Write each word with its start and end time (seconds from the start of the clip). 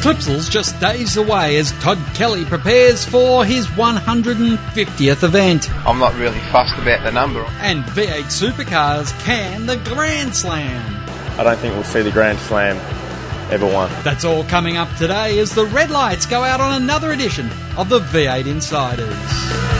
Clipsals 0.00 0.50
just 0.50 0.80
days 0.80 1.18
away 1.18 1.58
as 1.58 1.72
Todd 1.72 1.98
Kelly 2.14 2.46
prepares 2.46 3.04
for 3.04 3.44
his 3.44 3.66
150th 3.66 5.22
event. 5.22 5.70
I'm 5.86 5.98
not 5.98 6.14
really 6.14 6.40
fussed 6.50 6.78
about 6.78 7.04
the 7.04 7.12
number. 7.12 7.40
And 7.60 7.84
V8 7.84 8.24
Supercars 8.24 9.12
can 9.20 9.66
the 9.66 9.76
Grand 9.76 10.34
Slam. 10.34 11.04
I 11.38 11.42
don't 11.44 11.58
think 11.58 11.74
we'll 11.74 11.84
see 11.84 12.00
the 12.00 12.10
Grand 12.10 12.38
Slam 12.38 12.78
ever 13.52 13.66
won. 13.66 13.90
That's 14.02 14.24
all 14.24 14.44
coming 14.44 14.78
up 14.78 14.88
today 14.96 15.38
as 15.38 15.54
the 15.54 15.66
red 15.66 15.90
lights 15.90 16.24
go 16.24 16.44
out 16.44 16.62
on 16.62 16.80
another 16.80 17.12
edition 17.12 17.50
of 17.76 17.90
the 17.90 18.00
V8 18.00 18.46
Insiders. 18.46 19.79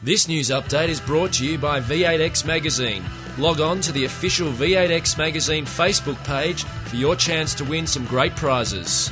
This 0.00 0.28
news 0.28 0.50
update 0.50 0.90
is 0.90 1.00
brought 1.00 1.32
to 1.34 1.44
you 1.44 1.58
by 1.58 1.80
V8X 1.80 2.46
Magazine. 2.46 3.02
Log 3.36 3.60
on 3.60 3.80
to 3.80 3.90
the 3.90 4.04
official 4.04 4.46
V8X 4.52 5.18
Magazine 5.18 5.64
Facebook 5.64 6.22
page 6.24 6.62
for 6.62 6.94
your 6.94 7.16
chance 7.16 7.52
to 7.54 7.64
win 7.64 7.84
some 7.84 8.06
great 8.06 8.36
prizes. 8.36 9.10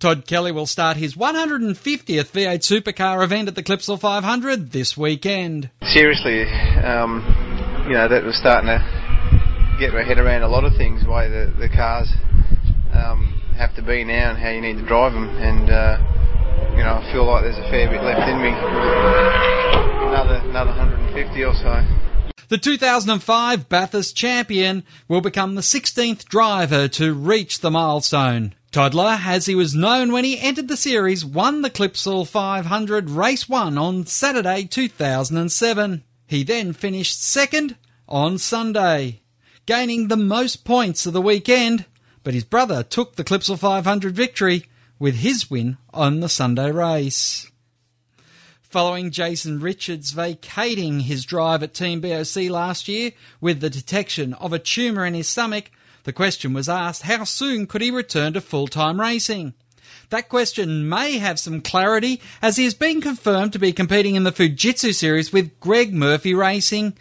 Todd 0.00 0.26
Kelly 0.26 0.52
will 0.52 0.66
start 0.66 0.98
his 0.98 1.14
150th 1.14 1.72
V8 1.74 2.60
Supercar 2.60 3.24
event 3.24 3.48
at 3.48 3.54
the 3.54 3.62
Clipsal 3.62 3.98
500 3.98 4.70
this 4.70 4.94
weekend. 4.94 5.70
Seriously, 5.82 6.42
um, 6.84 7.24
you 7.88 7.94
know, 7.94 8.06
that 8.06 8.22
was 8.22 8.36
starting 8.36 8.68
to 8.68 9.76
get 9.80 9.94
my 9.94 10.02
head 10.02 10.18
around 10.18 10.42
a 10.42 10.48
lot 10.48 10.64
of 10.64 10.76
things, 10.76 11.04
the 11.04 11.10
way 11.10 11.30
the, 11.30 11.54
the 11.58 11.70
cars 11.70 12.12
um, 12.92 13.40
have 13.56 13.74
to 13.76 13.82
be 13.82 14.04
now 14.04 14.28
and 14.28 14.38
how 14.38 14.50
you 14.50 14.60
need 14.60 14.76
to 14.76 14.84
drive 14.84 15.14
them. 15.14 15.30
And, 15.38 15.70
uh, 15.70 16.17
you 16.76 16.84
know, 16.84 17.00
I 17.02 17.12
feel 17.12 17.24
like 17.24 17.42
there's 17.42 17.58
a 17.58 17.68
fair 17.70 17.88
bit 17.88 18.02
left 18.02 18.28
in 18.28 18.40
me. 18.40 18.50
Another, 20.08 20.36
another 20.48 20.70
150 20.70 21.44
or 21.44 21.54
so. 21.54 21.84
The 22.48 22.56
2005 22.56 23.68
Bathurst 23.68 24.16
champion 24.16 24.84
will 25.06 25.20
become 25.20 25.54
the 25.54 25.60
16th 25.60 26.24
driver 26.24 26.88
to 26.88 27.12
reach 27.12 27.60
the 27.60 27.70
milestone. 27.70 28.54
Toddler, 28.70 29.18
as 29.24 29.46
he 29.46 29.54
was 29.54 29.74
known 29.74 30.12
when 30.12 30.24
he 30.24 30.38
entered 30.38 30.68
the 30.68 30.76
series, 30.76 31.24
won 31.24 31.62
the 31.62 31.70
Clipsal 31.70 32.26
500 32.26 33.10
Race 33.10 33.48
1 33.48 33.76
on 33.76 34.06
Saturday 34.06 34.64
2007. 34.64 36.04
He 36.26 36.42
then 36.42 36.72
finished 36.72 37.22
second 37.22 37.76
on 38.08 38.38
Sunday, 38.38 39.20
gaining 39.66 40.08
the 40.08 40.16
most 40.16 40.64
points 40.64 41.06
of 41.06 41.12
the 41.12 41.22
weekend, 41.22 41.86
but 42.22 42.34
his 42.34 42.44
brother 42.44 42.82
took 42.82 43.16
the 43.16 43.24
Clipsal 43.24 43.58
500 43.58 44.14
victory 44.14 44.64
with 44.98 45.16
his 45.16 45.50
win 45.50 45.78
on 45.92 46.20
the 46.20 46.28
Sunday 46.28 46.70
race. 46.70 47.50
Following 48.62 49.10
Jason 49.10 49.60
Richards 49.60 50.10
vacating 50.10 51.00
his 51.00 51.24
drive 51.24 51.62
at 51.62 51.72
Team 51.72 52.00
BOC 52.00 52.50
last 52.50 52.86
year 52.86 53.12
with 53.40 53.60
the 53.60 53.70
detection 53.70 54.34
of 54.34 54.52
a 54.52 54.58
tumour 54.58 55.06
in 55.06 55.14
his 55.14 55.28
stomach, 55.28 55.70
the 56.04 56.12
question 56.12 56.52
was 56.52 56.68
asked 56.68 57.02
how 57.02 57.24
soon 57.24 57.66
could 57.66 57.80
he 57.80 57.90
return 57.90 58.34
to 58.34 58.40
full 58.40 58.66
time 58.66 59.00
racing? 59.00 59.54
That 60.10 60.28
question 60.28 60.88
may 60.88 61.18
have 61.18 61.38
some 61.38 61.60
clarity 61.60 62.20
as 62.40 62.56
he 62.56 62.64
has 62.64 62.74
been 62.74 63.00
confirmed 63.00 63.52
to 63.52 63.58
be 63.58 63.72
competing 63.72 64.14
in 64.14 64.24
the 64.24 64.32
Fujitsu 64.32 64.94
series 64.94 65.32
with 65.32 65.60
Greg 65.60 65.92
Murphy 65.92 66.34
Racing. 66.34 66.96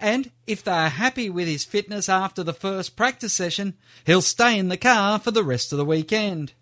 And 0.00 0.30
if 0.46 0.62
they 0.62 0.72
are 0.72 0.88
happy 0.88 1.28
with 1.28 1.48
his 1.48 1.64
fitness 1.64 2.08
after 2.08 2.42
the 2.42 2.54
first 2.54 2.96
practice 2.96 3.32
session, 3.32 3.74
he'll 4.04 4.22
stay 4.22 4.58
in 4.58 4.68
the 4.68 4.76
car 4.76 5.18
for 5.18 5.30
the 5.30 5.42
rest 5.42 5.72
of 5.72 5.78
the 5.78 5.84
weekend. 5.84 6.52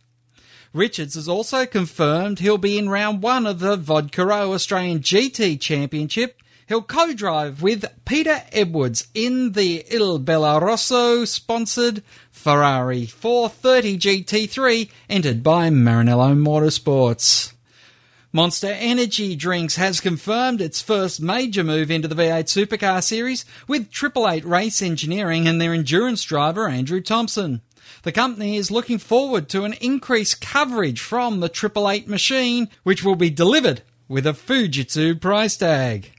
Richards 0.77 1.15
has 1.15 1.27
also 1.27 1.65
confirmed 1.65 2.39
he'll 2.39 2.59
be 2.59 2.77
in 2.77 2.91
round 2.91 3.23
one 3.23 3.47
of 3.47 3.61
the 3.61 3.77
Vodka 3.77 4.27
Row 4.27 4.53
Australian 4.53 5.01
GT 5.01 5.59
Championship. 5.59 6.43
He'll 6.69 6.83
co-drive 6.83 7.63
with 7.63 7.87
Peter 8.05 8.43
Edwards 8.53 9.09
in 9.15 9.53
the 9.53 9.87
Il 9.91 10.19
Rosso 10.21 11.25
sponsored 11.25 12.03
Ferrari 12.31 13.07
430 13.07 13.99
GT3 13.99 14.91
entered 15.09 15.43
by 15.43 15.71
Maranello 15.71 16.37
Motorsports. 16.37 17.55
Monster 18.33 18.77
Energy 18.79 19.35
Drinks 19.35 19.77
has 19.77 20.01
confirmed 20.01 20.61
its 20.61 20.83
first 20.83 21.23
major 21.23 21.65
move 21.65 21.91
into 21.91 22.07
the 22.07 22.15
V8 22.15 22.45
Supercar 22.45 23.03
Series 23.03 23.47
with 23.67 23.91
Triple 23.91 24.29
Eight 24.29 24.45
Race 24.45 24.83
Engineering 24.83 25.49
and 25.49 25.59
their 25.59 25.73
endurance 25.73 26.23
driver 26.23 26.69
Andrew 26.69 27.01
Thompson. 27.01 27.63
The 28.07 28.13
company 28.13 28.57
is 28.57 28.71
looking 28.71 28.99
forward 28.99 29.49
to 29.49 29.65
an 29.65 29.73
increased 29.81 30.41
coverage 30.41 31.01
from 31.01 31.41
the 31.41 31.49
Triple 31.49 31.91
Eight 31.91 32.07
machine, 32.07 32.69
which 32.85 33.03
will 33.03 33.17
be 33.17 33.31
delivered 33.31 33.83
with 34.07 34.29
a 34.29 34.33
Fujitsu 34.33 35.21
price 35.21 35.57
tag. 35.57 36.13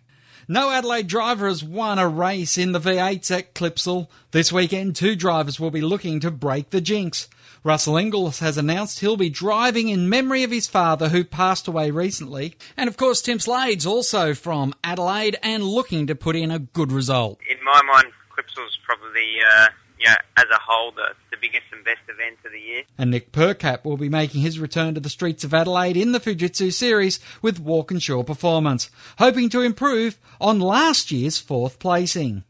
No 0.50 0.70
Adelaide 0.70 1.08
driver 1.08 1.48
has 1.48 1.64
won 1.64 1.98
a 1.98 2.06
race 2.06 2.58
in 2.58 2.74
the 2.74 2.82
V8s 2.82 3.32
at 3.32 3.54
Clipsal. 3.54 4.10
This 4.32 4.52
weekend, 4.52 4.98
two 4.98 5.16
drivers 5.16 5.62
will 5.62 5.72
be 5.72 5.80
looking 5.80 6.20
to 6.20 6.30
break 6.30 6.72
the 6.72 6.82
jinx. 6.82 7.30
Russell 7.64 7.94
Ingall 7.94 8.38
has 8.40 8.58
announced 8.58 9.00
he'll 9.00 9.16
be 9.16 9.30
driving 9.30 9.88
in 9.88 10.10
memory 10.10 10.44
of 10.44 10.52
his 10.52 10.68
father 10.68 11.08
who 11.08 11.24
passed 11.24 11.70
away 11.70 11.90
recently. 11.90 12.58
And 12.76 12.90
of 12.90 12.98
course, 12.98 13.22
Tim 13.22 13.40
Slade's 13.40 13.86
also 13.86 14.34
from 14.34 14.74
Adelaide 14.84 15.38
and 15.42 15.64
looking 15.64 16.06
to 16.08 16.16
put 16.16 16.36
in 16.36 16.52
a 16.52 16.60
good 16.60 16.92
result. 16.92 17.40
In 17.50 17.64
my 17.64 17.82
mind, 17.84 18.08
Clipsal's 18.38 18.78
probably, 18.86 19.36
uh, 19.56 19.68
you 20.00 20.06
know, 20.06 20.16
as 20.36 20.46
a 20.52 20.60
whole, 20.60 20.92
the, 20.92 21.14
the 21.32 21.38
biggest 21.42 21.66
and 21.72 21.84
best 21.84 22.02
event 22.08 22.38
of 22.46 22.52
the 22.52 22.60
year. 22.60 22.84
And 22.98 23.12
Nick 23.12 23.32
Percat 23.32 23.84
will 23.84 23.98
be 23.98 24.10
making 24.10 24.42
his 24.42 24.60
return 24.60 24.94
to 24.94 25.00
the 25.00 25.10
streets 25.10 25.44
of 25.44 25.54
Adelaide 25.54 25.98
in 25.98 26.12
the 26.12 26.20
Fujitsu 26.20 26.72
series 26.72 27.20
with 27.42 27.60
Walkinshaw 27.60 28.24
Performance, 28.24 28.90
hoping 29.18 29.50
to 29.50 29.62
improve 29.62 30.18
on 30.40 30.60
last 30.60 31.12
year's 31.12 31.40
fourth 31.40 31.80
placing. 31.80 32.44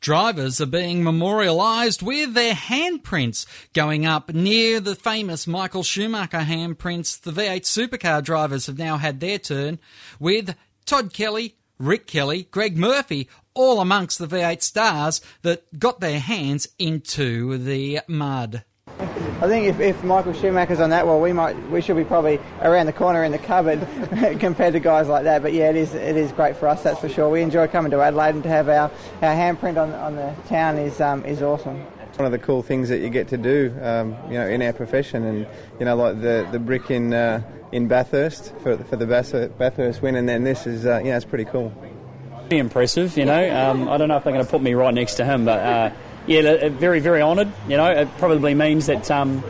Drivers 0.00 0.60
are 0.60 0.66
being 0.66 1.02
memorialised 1.02 2.02
with 2.02 2.34
their 2.34 2.54
handprints 2.54 3.46
going 3.72 4.06
up 4.06 4.32
near 4.32 4.78
the 4.78 4.94
famous 4.94 5.46
Michael 5.48 5.82
Schumacher 5.82 6.38
handprints. 6.38 7.20
The 7.20 7.32
V8 7.32 7.62
supercar 7.62 8.22
drivers 8.22 8.66
have 8.66 8.78
now 8.78 8.98
had 8.98 9.18
their 9.18 9.38
turn 9.38 9.80
with 10.20 10.54
Todd 10.86 11.12
Kelly, 11.12 11.56
Rick 11.78 12.06
Kelly, 12.06 12.48
Greg 12.50 12.76
Murphy, 12.76 13.28
all 13.54 13.80
amongst 13.80 14.18
the 14.18 14.26
V8 14.26 14.62
stars 14.62 15.20
that 15.42 15.78
got 15.78 16.00
their 16.00 16.20
hands 16.20 16.68
into 16.78 17.58
the 17.58 18.00
mud. 18.08 18.64
I 19.40 19.46
think 19.46 19.66
if, 19.66 19.78
if 19.78 20.02
Michael 20.02 20.32
Schumacher's 20.32 20.80
on 20.80 20.90
that, 20.90 21.06
well, 21.06 21.20
we 21.20 21.32
might 21.32 21.56
we 21.70 21.80
should 21.80 21.96
be 21.96 22.02
probably 22.02 22.40
around 22.60 22.86
the 22.86 22.92
corner 22.92 23.22
in 23.22 23.30
the 23.30 23.38
cupboard 23.38 23.86
compared 24.40 24.72
to 24.72 24.80
guys 24.80 25.06
like 25.06 25.24
that. 25.24 25.42
But 25.42 25.52
yeah, 25.52 25.70
it 25.70 25.76
is 25.76 25.94
it 25.94 26.16
is 26.16 26.32
great 26.32 26.56
for 26.56 26.66
us, 26.66 26.82
that's 26.82 26.98
for 26.98 27.08
sure. 27.08 27.28
We 27.28 27.42
enjoy 27.42 27.68
coming 27.68 27.92
to 27.92 28.00
Adelaide 28.00 28.34
and 28.34 28.42
to 28.42 28.48
have 28.48 28.68
our, 28.68 28.90
our 29.22 29.34
handprint 29.34 29.80
on 29.80 29.92
on 29.92 30.16
the 30.16 30.34
town 30.48 30.78
is 30.78 31.00
um, 31.00 31.24
is 31.24 31.40
awesome. 31.40 31.86
One 32.18 32.26
of 32.26 32.32
the 32.32 32.38
cool 32.38 32.62
things 32.62 32.88
that 32.88 32.98
you 32.98 33.10
get 33.10 33.28
to 33.28 33.38
do, 33.38 33.72
um, 33.80 34.16
you 34.26 34.34
know, 34.34 34.46
in 34.46 34.60
our 34.60 34.72
profession, 34.72 35.24
and 35.24 35.46
you 35.78 35.86
know, 35.86 35.94
like 35.96 36.20
the 36.20 36.48
the 36.50 36.58
brick 36.58 36.90
in 36.90 37.14
uh, 37.14 37.42
in 37.70 37.86
Bathurst 37.86 38.52
for 38.62 38.76
for 38.76 38.96
the 38.96 39.06
Bathurst 39.06 40.02
win, 40.02 40.16
and 40.16 40.28
then 40.28 40.42
this 40.42 40.66
is 40.66 40.84
uh, 40.84 41.00
it's 41.02 41.24
pretty 41.24 41.44
cool. 41.44 41.72
Pretty 42.40 42.58
impressive, 42.58 43.16
you 43.16 43.24
know. 43.24 43.70
Um, 43.70 43.88
I 43.88 43.96
don't 43.98 44.08
know 44.08 44.16
if 44.16 44.24
they're 44.24 44.32
going 44.32 44.44
to 44.44 44.50
put 44.50 44.62
me 44.62 44.74
right 44.74 44.92
next 44.92 45.14
to 45.14 45.24
him, 45.24 45.44
but. 45.44 45.60
Uh, 45.60 45.90
yeah, 46.28 46.68
very, 46.68 47.00
very 47.00 47.22
honoured. 47.22 47.50
You 47.68 47.78
know, 47.78 47.90
it 47.90 48.08
probably 48.18 48.54
means 48.54 48.86
that 48.86 49.10
um, 49.10 49.42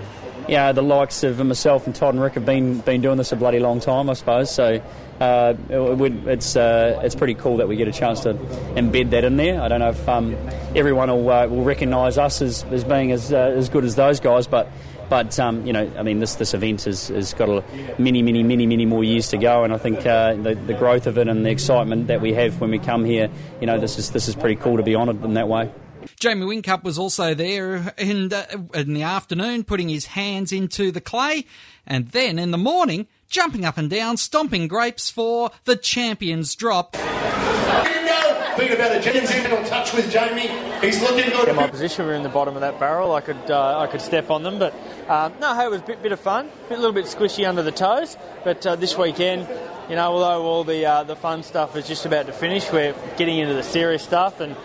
yeah, 0.48 0.72
the 0.72 0.82
likes 0.82 1.22
of 1.24 1.44
myself 1.44 1.86
and 1.86 1.94
Todd 1.94 2.14
and 2.14 2.22
Rick 2.22 2.34
have 2.34 2.46
been 2.46 2.78
been 2.80 3.00
doing 3.00 3.18
this 3.18 3.32
a 3.32 3.36
bloody 3.36 3.58
long 3.58 3.80
time, 3.80 4.08
I 4.08 4.14
suppose. 4.14 4.50
So 4.50 4.80
uh, 5.20 5.54
it, 5.68 6.12
it's 6.28 6.56
uh, 6.56 7.00
it's 7.04 7.14
pretty 7.14 7.34
cool 7.34 7.58
that 7.58 7.68
we 7.68 7.76
get 7.76 7.88
a 7.88 7.92
chance 7.92 8.20
to 8.20 8.34
embed 8.74 9.10
that 9.10 9.24
in 9.24 9.36
there. 9.36 9.60
I 9.60 9.68
don't 9.68 9.80
know 9.80 9.90
if 9.90 10.08
um, 10.08 10.36
everyone 10.74 11.10
will 11.10 11.30
uh, 11.30 11.46
will 11.46 11.64
recognise 11.64 12.18
us 12.18 12.42
as, 12.42 12.64
as 12.64 12.84
being 12.84 13.12
as 13.12 13.32
uh, 13.32 13.54
as 13.56 13.68
good 13.68 13.84
as 13.84 13.96
those 13.96 14.20
guys, 14.20 14.46
but 14.46 14.68
But 15.08 15.40
um, 15.40 15.64
you 15.64 15.72
know, 15.72 15.90
I 15.96 16.02
mean, 16.02 16.20
this 16.20 16.34
this 16.34 16.52
event 16.52 16.84
has, 16.84 17.08
has 17.08 17.32
got 17.32 17.48
a 17.48 17.64
many, 17.98 18.20
many, 18.20 18.42
many, 18.42 18.66
many 18.66 18.84
more 18.84 19.02
years 19.02 19.28
to 19.30 19.38
go, 19.38 19.64
and 19.64 19.72
I 19.72 19.78
think 19.78 20.04
uh, 20.04 20.34
the, 20.34 20.54
the 20.54 20.74
growth 20.74 21.06
of 21.06 21.16
it 21.16 21.28
and 21.28 21.46
the 21.46 21.50
excitement 21.50 22.08
that 22.08 22.20
we 22.20 22.34
have 22.34 22.60
when 22.60 22.70
we 22.70 22.78
come 22.78 23.06
here, 23.06 23.30
you 23.58 23.66
know, 23.66 23.80
this 23.80 23.98
is 23.98 24.10
this 24.10 24.28
is 24.28 24.34
pretty 24.34 24.56
cool 24.56 24.76
to 24.76 24.82
be 24.82 24.94
honoured 24.94 25.24
in 25.24 25.32
that 25.32 25.48
way. 25.48 25.72
Jamie 26.20 26.44
Whincup 26.44 26.84
was 26.84 26.98
also 26.98 27.34
there 27.34 27.94
in, 27.96 28.32
uh, 28.32 28.44
in 28.74 28.92
the 28.92 29.02
afternoon, 29.02 29.64
putting 29.64 29.88
his 29.88 30.06
hands 30.06 30.52
into 30.52 30.92
the 30.92 31.00
clay, 31.00 31.46
and 31.86 32.08
then 32.08 32.38
in 32.38 32.50
the 32.50 32.58
morning, 32.58 33.06
jumping 33.28 33.64
up 33.64 33.78
and 33.78 33.88
down, 33.90 34.16
stomping 34.16 34.68
grapes 34.68 35.10
for 35.10 35.50
the 35.64 35.76
champions 35.76 36.54
drop. 36.54 36.92
Been 36.92 38.72
about 38.72 38.96
a 38.96 39.00
gentle 39.00 39.64
touch 39.66 39.92
with 39.92 40.10
Jamie. 40.10 40.48
He's 40.80 41.00
looking 41.00 41.30
good. 41.30 41.48
In 41.48 41.54
my 41.54 41.68
position, 41.68 42.06
we 42.06 42.12
are 42.12 42.16
in 42.16 42.24
the 42.24 42.28
bottom 42.28 42.56
of 42.56 42.62
that 42.62 42.80
barrel. 42.80 43.14
I 43.14 43.20
could 43.20 43.48
uh, 43.48 43.78
I 43.78 43.86
could 43.86 44.00
step 44.00 44.32
on 44.32 44.42
them, 44.42 44.58
but 44.58 44.74
um, 45.08 45.34
no, 45.40 45.54
hey, 45.54 45.66
it 45.66 45.70
was 45.70 45.80
a 45.80 45.84
bit, 45.84 46.02
bit 46.02 46.10
of 46.10 46.18
fun. 46.18 46.50
A 46.68 46.74
little 46.74 46.90
bit 46.90 47.04
squishy 47.04 47.48
under 47.48 47.62
the 47.62 47.70
toes, 47.70 48.16
but 48.42 48.66
uh, 48.66 48.74
this 48.74 48.98
weekend, 48.98 49.46
you 49.88 49.94
know, 49.94 50.12
although 50.12 50.42
all 50.42 50.64
the 50.64 50.84
uh, 50.84 51.04
the 51.04 51.14
fun 51.14 51.44
stuff 51.44 51.76
is 51.76 51.86
just 51.86 52.04
about 52.04 52.26
to 52.26 52.32
finish, 52.32 52.72
we're 52.72 52.96
getting 53.16 53.38
into 53.38 53.54
the 53.54 53.62
serious 53.62 54.02
stuff, 54.02 54.40
and 54.40 54.56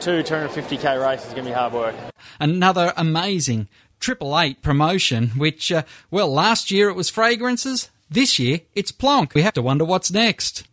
two 0.00 0.22
250k 0.22 1.04
races 1.04 1.26
is 1.26 1.32
going 1.34 1.44
to 1.44 1.50
be 1.50 1.54
hard 1.54 1.74
work. 1.74 1.94
Another 2.40 2.94
amazing 2.96 3.68
Triple 4.00 4.38
Eight 4.40 4.62
promotion, 4.62 5.28
which, 5.36 5.70
uh, 5.70 5.82
well, 6.10 6.32
last 6.32 6.70
year 6.70 6.88
it 6.88 6.96
was 6.96 7.10
fragrances. 7.10 7.90
This 8.12 8.38
year 8.38 8.60
it's 8.74 8.92
Plonk. 8.92 9.32
We 9.34 9.40
have 9.40 9.54
to 9.54 9.62
wonder 9.62 9.86
what's 9.86 10.10
next. 10.10 10.68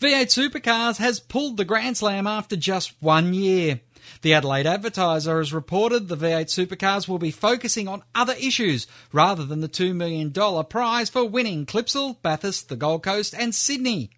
V8 0.00 0.26
Supercars 0.26 0.98
has 0.98 1.18
pulled 1.18 1.56
the 1.56 1.64
Grand 1.64 1.96
Slam 1.96 2.28
after 2.28 2.54
just 2.54 2.94
one 3.00 3.34
year. 3.34 3.80
The 4.22 4.34
Adelaide 4.34 4.68
Advertiser 4.68 5.38
has 5.38 5.52
reported 5.52 6.06
the 6.06 6.16
V8 6.16 6.46
Supercars 6.46 7.08
will 7.08 7.18
be 7.18 7.32
focusing 7.32 7.88
on 7.88 8.04
other 8.14 8.34
issues 8.34 8.86
rather 9.12 9.44
than 9.44 9.62
the 9.62 9.68
$2 9.68 9.96
million 9.96 10.32
prize 10.64 11.10
for 11.10 11.24
winning 11.24 11.66
Clipsal, 11.66 12.22
Bathurst, 12.22 12.68
the 12.68 12.76
Gold 12.76 13.02
Coast, 13.02 13.34
and 13.34 13.52
Sydney. 13.52 14.10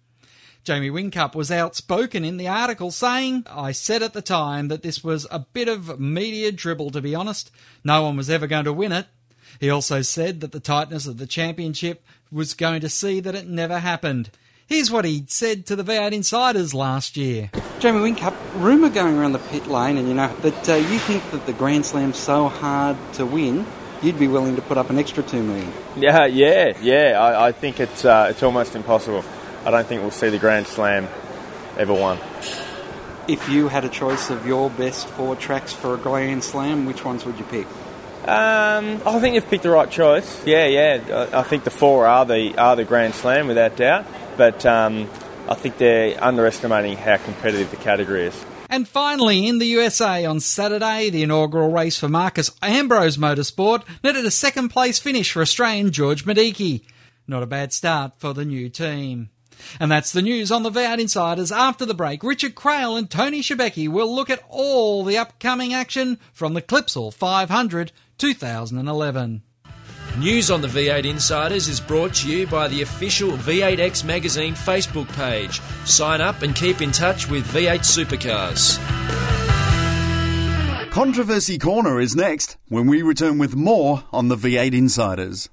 Jamie 0.63 0.91
Whincup 0.91 1.33
was 1.33 1.51
outspoken 1.51 2.23
in 2.23 2.37
the 2.37 2.47
article 2.47 2.91
saying, 2.91 3.47
I 3.49 3.71
said 3.71 4.03
at 4.03 4.13
the 4.13 4.21
time 4.21 4.67
that 4.67 4.83
this 4.83 5.03
was 5.03 5.25
a 5.31 5.39
bit 5.39 5.67
of 5.67 5.99
media 5.99 6.51
dribble, 6.51 6.91
to 6.91 7.01
be 7.01 7.15
honest. 7.15 7.49
No 7.83 8.03
one 8.03 8.15
was 8.15 8.29
ever 8.29 8.45
going 8.45 8.65
to 8.65 8.73
win 8.73 8.91
it. 8.91 9.07
He 9.59 9.69
also 9.69 10.01
said 10.01 10.41
that 10.41 10.51
the 10.51 10.59
tightness 10.59 11.07
of 11.07 11.17
the 11.17 11.27
championship 11.27 12.03
was 12.31 12.53
going 12.53 12.81
to 12.81 12.89
see 12.89 13.19
that 13.19 13.35
it 13.35 13.47
never 13.47 13.79
happened. 13.79 14.29
Here's 14.67 14.89
what 14.89 15.05
he 15.05 15.25
said 15.27 15.65
to 15.67 15.75
the 15.75 15.83
V8 15.83 16.13
Insiders 16.13 16.73
last 16.73 17.17
year. 17.17 17.51
Jamie 17.79 17.99
Whincup, 17.99 18.33
rumour 18.55 18.89
going 18.89 19.17
around 19.17 19.33
the 19.33 19.39
pit 19.39 19.67
lane, 19.67 19.97
and 19.97 20.07
you 20.07 20.13
know 20.13 20.33
that 20.37 20.69
uh, 20.69 20.75
you 20.75 20.99
think 20.99 21.29
that 21.31 21.45
the 21.45 21.53
Grand 21.53 21.85
Slam's 21.85 22.17
so 22.17 22.47
hard 22.47 22.97
to 23.13 23.25
win, 23.25 23.65
you'd 24.01 24.17
be 24.17 24.27
willing 24.27 24.55
to 24.55 24.61
put 24.61 24.77
up 24.77 24.89
an 24.89 24.97
extra 24.97 25.21
two 25.21 25.43
million. 25.43 25.71
Yeah, 25.97 26.25
yeah, 26.25 26.77
yeah. 26.81 27.19
I, 27.19 27.47
I 27.47 27.51
think 27.51 27.79
it's 27.79 28.05
uh, 28.05 28.27
it's 28.29 28.41
almost 28.41 28.75
impossible. 28.75 29.23
I 29.65 29.71
don't 29.71 29.85
think 29.85 30.01
we'll 30.01 30.11
see 30.11 30.29
the 30.29 30.39
Grand 30.39 30.65
Slam 30.65 31.07
ever 31.77 31.93
won. 31.93 32.17
If 33.27 33.47
you 33.49 33.67
had 33.67 33.85
a 33.85 33.89
choice 33.89 34.29
of 34.29 34.45
your 34.45 34.69
best 34.69 35.07
four 35.09 35.35
tracks 35.35 35.73
for 35.73 35.93
a 35.93 35.97
Grand 35.97 36.43
Slam, 36.43 36.85
which 36.85 37.05
ones 37.05 37.25
would 37.25 37.37
you 37.37 37.45
pick? 37.45 37.67
Um, 38.27 39.01
I 39.05 39.19
think 39.19 39.35
you've 39.35 39.49
picked 39.49 39.63
the 39.63 39.69
right 39.69 39.89
choice. 39.89 40.45
Yeah, 40.45 40.65
yeah. 40.65 41.29
I 41.33 41.43
think 41.43 41.63
the 41.63 41.69
four 41.69 42.05
are 42.07 42.25
the 42.25 42.57
are 42.57 42.75
the 42.75 42.85
Grand 42.85 43.15
Slam 43.15 43.47
without 43.47 43.75
doubt 43.75 44.05
but 44.37 44.65
um, 44.65 45.09
I 45.49 45.55
think 45.55 45.77
they're 45.77 46.21
underestimating 46.23 46.97
how 46.97 47.17
competitive 47.17 47.71
the 47.71 47.77
category 47.77 48.25
is. 48.25 48.45
And 48.69 48.87
finally, 48.87 49.47
in 49.47 49.59
the 49.59 49.65
USA 49.67 50.25
on 50.25 50.39
Saturday, 50.39 51.09
the 51.09 51.23
inaugural 51.23 51.71
race 51.71 51.99
for 51.99 52.09
Marcos 52.09 52.51
Ambrose 52.61 53.17
Motorsport 53.17 53.83
netted 54.03 54.25
a 54.25 54.31
second 54.31 54.69
place 54.69 54.97
finish 54.97 55.31
for 55.31 55.41
Australian 55.41 55.91
George 55.91 56.25
Madiki. 56.25 56.83
Not 57.27 57.43
a 57.43 57.47
bad 57.47 57.71
start 57.71 58.13
for 58.17 58.33
the 58.33 58.45
new 58.45 58.69
team. 58.69 59.29
And 59.79 59.91
that's 59.91 60.11
the 60.11 60.23
news 60.23 60.51
on 60.51 60.63
the 60.63 60.71
V8 60.71 60.99
Insiders. 60.99 61.51
After 61.51 61.85
the 61.85 61.93
break, 61.93 62.23
Richard 62.23 62.55
Craill 62.55 62.97
and 62.97 63.09
Tony 63.09 63.41
Shebeki 63.41 63.87
will 63.87 64.13
look 64.13 64.29
at 64.29 64.43
all 64.49 65.03
the 65.03 65.17
upcoming 65.17 65.73
action 65.73 66.17
from 66.33 66.53
the 66.53 66.61
Clipsal 66.61 67.13
500 67.13 67.91
2011. 68.23 69.41
News 70.17 70.49
on 70.49 70.61
the 70.61 70.67
V8 70.69 71.03
Insiders 71.03 71.67
is 71.67 71.81
brought 71.81 72.13
to 72.13 72.31
you 72.31 72.47
by 72.47 72.69
the 72.69 72.81
official 72.81 73.31
V8X 73.31 74.05
Magazine 74.05 74.53
Facebook 74.53 75.11
page. 75.17 75.59
Sign 75.83 76.21
up 76.21 76.41
and 76.41 76.55
keep 76.55 76.81
in 76.81 76.93
touch 76.93 77.29
with 77.29 77.45
V8 77.47 77.79
Supercars. 77.79 78.79
Controversy 80.89 81.57
Corner 81.57 81.99
is 81.99 82.15
next 82.15 82.55
when 82.69 82.87
we 82.87 83.01
return 83.01 83.39
with 83.39 83.57
more 83.57 84.05
on 84.13 84.29
the 84.29 84.37
V8 84.37 84.73
Insiders. 84.73 85.49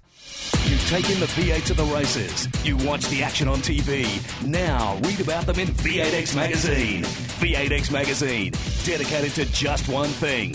You've 0.67 0.89
taken 0.89 1.19
the 1.19 1.27
V8 1.27 1.65
to 1.67 1.75
the 1.75 1.85
races. 1.87 2.47
You 2.65 2.77
watch 2.87 3.05
the 3.09 3.25
action 3.25 3.49
on 3.49 3.59
TV. 3.59 4.07
Now 4.47 4.97
read 5.03 5.21
about 5.21 5.45
them 5.47 5.59
in 5.59 5.67
V8X 5.67 6.37
Magazine. 6.37 7.03
V8X 7.03 7.91
Magazine, 7.91 8.53
dedicated 8.85 9.33
to 9.33 9.45
just 9.47 9.89
one 9.89 10.11
thing 10.11 10.55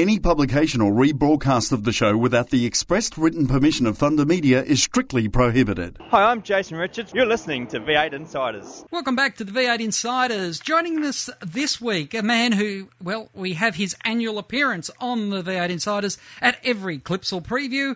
Any 0.00 0.18
publication 0.18 0.80
or 0.80 0.92
rebroadcast 0.92 1.72
of 1.72 1.84
the 1.84 1.92
show 1.92 2.16
without 2.16 2.48
the 2.48 2.64
expressed 2.64 3.18
written 3.18 3.46
permission 3.46 3.84
of 3.84 3.98
Thunder 3.98 4.24
Media 4.24 4.62
is 4.62 4.82
strictly 4.82 5.28
prohibited. 5.28 5.98
Hi, 6.08 6.30
I'm 6.30 6.40
Jason 6.40 6.78
Richards. 6.78 7.12
You're 7.14 7.26
listening 7.26 7.66
to 7.66 7.80
V8 7.80 8.14
Insiders. 8.14 8.82
Welcome 8.90 9.14
back 9.14 9.36
to 9.36 9.44
the 9.44 9.52
V8 9.52 9.78
Insiders. 9.78 10.58
Joining 10.58 11.04
us 11.04 11.28
this 11.42 11.82
week, 11.82 12.14
a 12.14 12.22
man 12.22 12.52
who, 12.52 12.88
well, 13.02 13.28
we 13.34 13.52
have 13.52 13.74
his 13.74 13.94
annual 14.02 14.38
appearance 14.38 14.90
on 15.02 15.28
the 15.28 15.42
V8 15.42 15.68
Insiders 15.68 16.16
at 16.40 16.56
every 16.64 16.98
Clipsal 16.98 17.44
preview. 17.44 17.94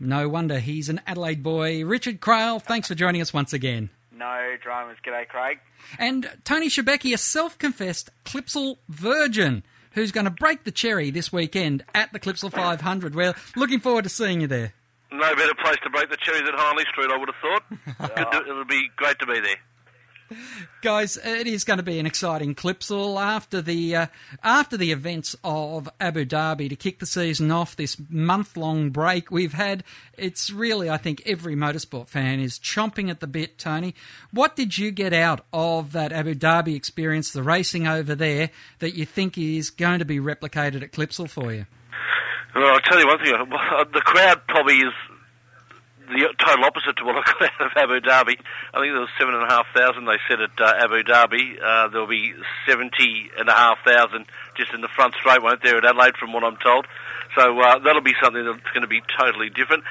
No 0.00 0.28
wonder 0.28 0.58
he's 0.58 0.88
an 0.88 1.00
Adelaide 1.06 1.44
boy. 1.44 1.84
Richard 1.84 2.20
Craill, 2.20 2.60
thanks 2.60 2.88
for 2.88 2.96
joining 2.96 3.22
us 3.22 3.32
once 3.32 3.52
again. 3.52 3.90
No 4.10 4.56
dramas. 4.60 4.96
G'day, 5.06 5.28
Craig. 5.28 5.60
And 5.96 6.28
Tony 6.42 6.68
Shebeki, 6.68 7.14
a 7.14 7.18
self 7.18 7.56
confessed 7.56 8.10
Clipsal 8.24 8.78
virgin 8.88 9.62
who's 9.96 10.12
going 10.12 10.26
to 10.26 10.30
break 10.30 10.62
the 10.62 10.70
cherry 10.70 11.10
this 11.10 11.32
weekend 11.32 11.84
at 11.94 12.12
the 12.12 12.20
Clipsal 12.20 12.52
500. 12.52 13.14
We're 13.16 13.34
looking 13.56 13.80
forward 13.80 14.04
to 14.04 14.10
seeing 14.10 14.40
you 14.42 14.46
there. 14.46 14.74
No 15.10 15.34
better 15.34 15.54
place 15.54 15.78
to 15.82 15.90
break 15.90 16.10
the 16.10 16.18
cherry 16.18 16.42
than 16.44 16.52
Harley 16.54 16.84
Street, 16.92 17.10
I 17.10 17.16
would 17.18 17.30
have 17.30 18.14
thought. 18.14 18.32
to, 18.32 18.50
it'll 18.50 18.64
be 18.66 18.88
great 18.96 19.18
to 19.18 19.26
be 19.26 19.40
there. 19.40 19.56
Guys, 20.82 21.16
it 21.16 21.46
is 21.46 21.64
going 21.64 21.78
to 21.78 21.82
be 21.82 21.98
an 21.98 22.06
exciting 22.06 22.54
Clipsal 22.54 23.20
after 23.20 23.62
the 23.62 23.96
uh, 23.96 24.06
after 24.42 24.76
the 24.76 24.92
events 24.92 25.36
of 25.44 25.88
Abu 26.00 26.24
Dhabi 26.24 26.68
to 26.68 26.76
kick 26.76 26.98
the 26.98 27.06
season 27.06 27.50
off. 27.50 27.76
This 27.76 27.96
month 28.08 28.56
long 28.56 28.90
break 28.90 29.30
we've 29.30 29.52
had, 29.52 29.84
it's 30.16 30.50
really 30.50 30.90
I 30.90 30.96
think 30.96 31.22
every 31.26 31.54
motorsport 31.54 32.08
fan 32.08 32.40
is 32.40 32.58
chomping 32.58 33.10
at 33.10 33.20
the 33.20 33.26
bit. 33.26 33.58
Tony, 33.58 33.94
what 34.30 34.56
did 34.56 34.78
you 34.78 34.90
get 34.90 35.12
out 35.12 35.44
of 35.52 35.92
that 35.92 36.12
Abu 36.12 36.34
Dhabi 36.34 36.74
experience, 36.74 37.30
the 37.32 37.42
racing 37.42 37.86
over 37.86 38.14
there, 38.14 38.50
that 38.80 38.94
you 38.94 39.06
think 39.06 39.38
is 39.38 39.70
going 39.70 39.98
to 39.98 40.04
be 40.04 40.18
replicated 40.18 40.82
at 40.82 40.92
Clipsal 40.92 41.28
for 41.28 41.52
you? 41.52 41.66
Well, 42.54 42.72
I'll 42.72 42.80
tell 42.80 42.98
you 42.98 43.06
one 43.06 43.18
thing. 43.18 43.34
The 43.92 44.00
crowd 44.00 44.40
probably 44.48 44.76
is 44.76 44.92
the 46.08 46.34
total 46.38 46.64
opposite 46.64 46.96
to 46.96 47.04
what 47.04 47.16
I 47.16 47.22
got 47.22 47.42
out 47.42 47.66
of 47.66 47.72
Abu 47.76 48.00
Dhabi. 48.00 48.36
I 48.72 48.80
think 48.80 48.90
there 48.94 49.04
was 49.04 49.12
seven 49.18 49.34
and 49.34 49.44
a 49.44 49.50
half 49.50 49.66
thousand 49.74 50.06
they 50.06 50.18
said 50.28 50.40
at 50.40 50.54
uh, 50.58 50.84
Abu 50.84 51.02
Dhabi. 51.02 51.60
Uh, 51.60 51.88
there'll 51.88 52.06
be 52.06 52.34
seventy 52.66 53.30
and 53.38 53.48
a 53.48 53.52
half 53.52 53.78
thousand 53.84 54.26
just 54.56 54.72
in 54.72 54.80
the 54.80 54.88
front 54.88 55.14
straight, 55.20 55.42
won't 55.42 55.62
there, 55.62 55.78
at 55.78 55.84
Adelaide, 55.84 56.16
from 56.16 56.32
what 56.32 56.44
I'm 56.44 56.56
told. 56.58 56.86
So 57.34 57.58
uh, 57.60 57.78
that'll 57.80 58.02
be 58.02 58.14
something 58.22 58.44
that's 58.44 58.70
going 58.72 58.82
to 58.82 58.90
be 58.90 59.02
totally 59.18 59.50
different. 59.50 59.84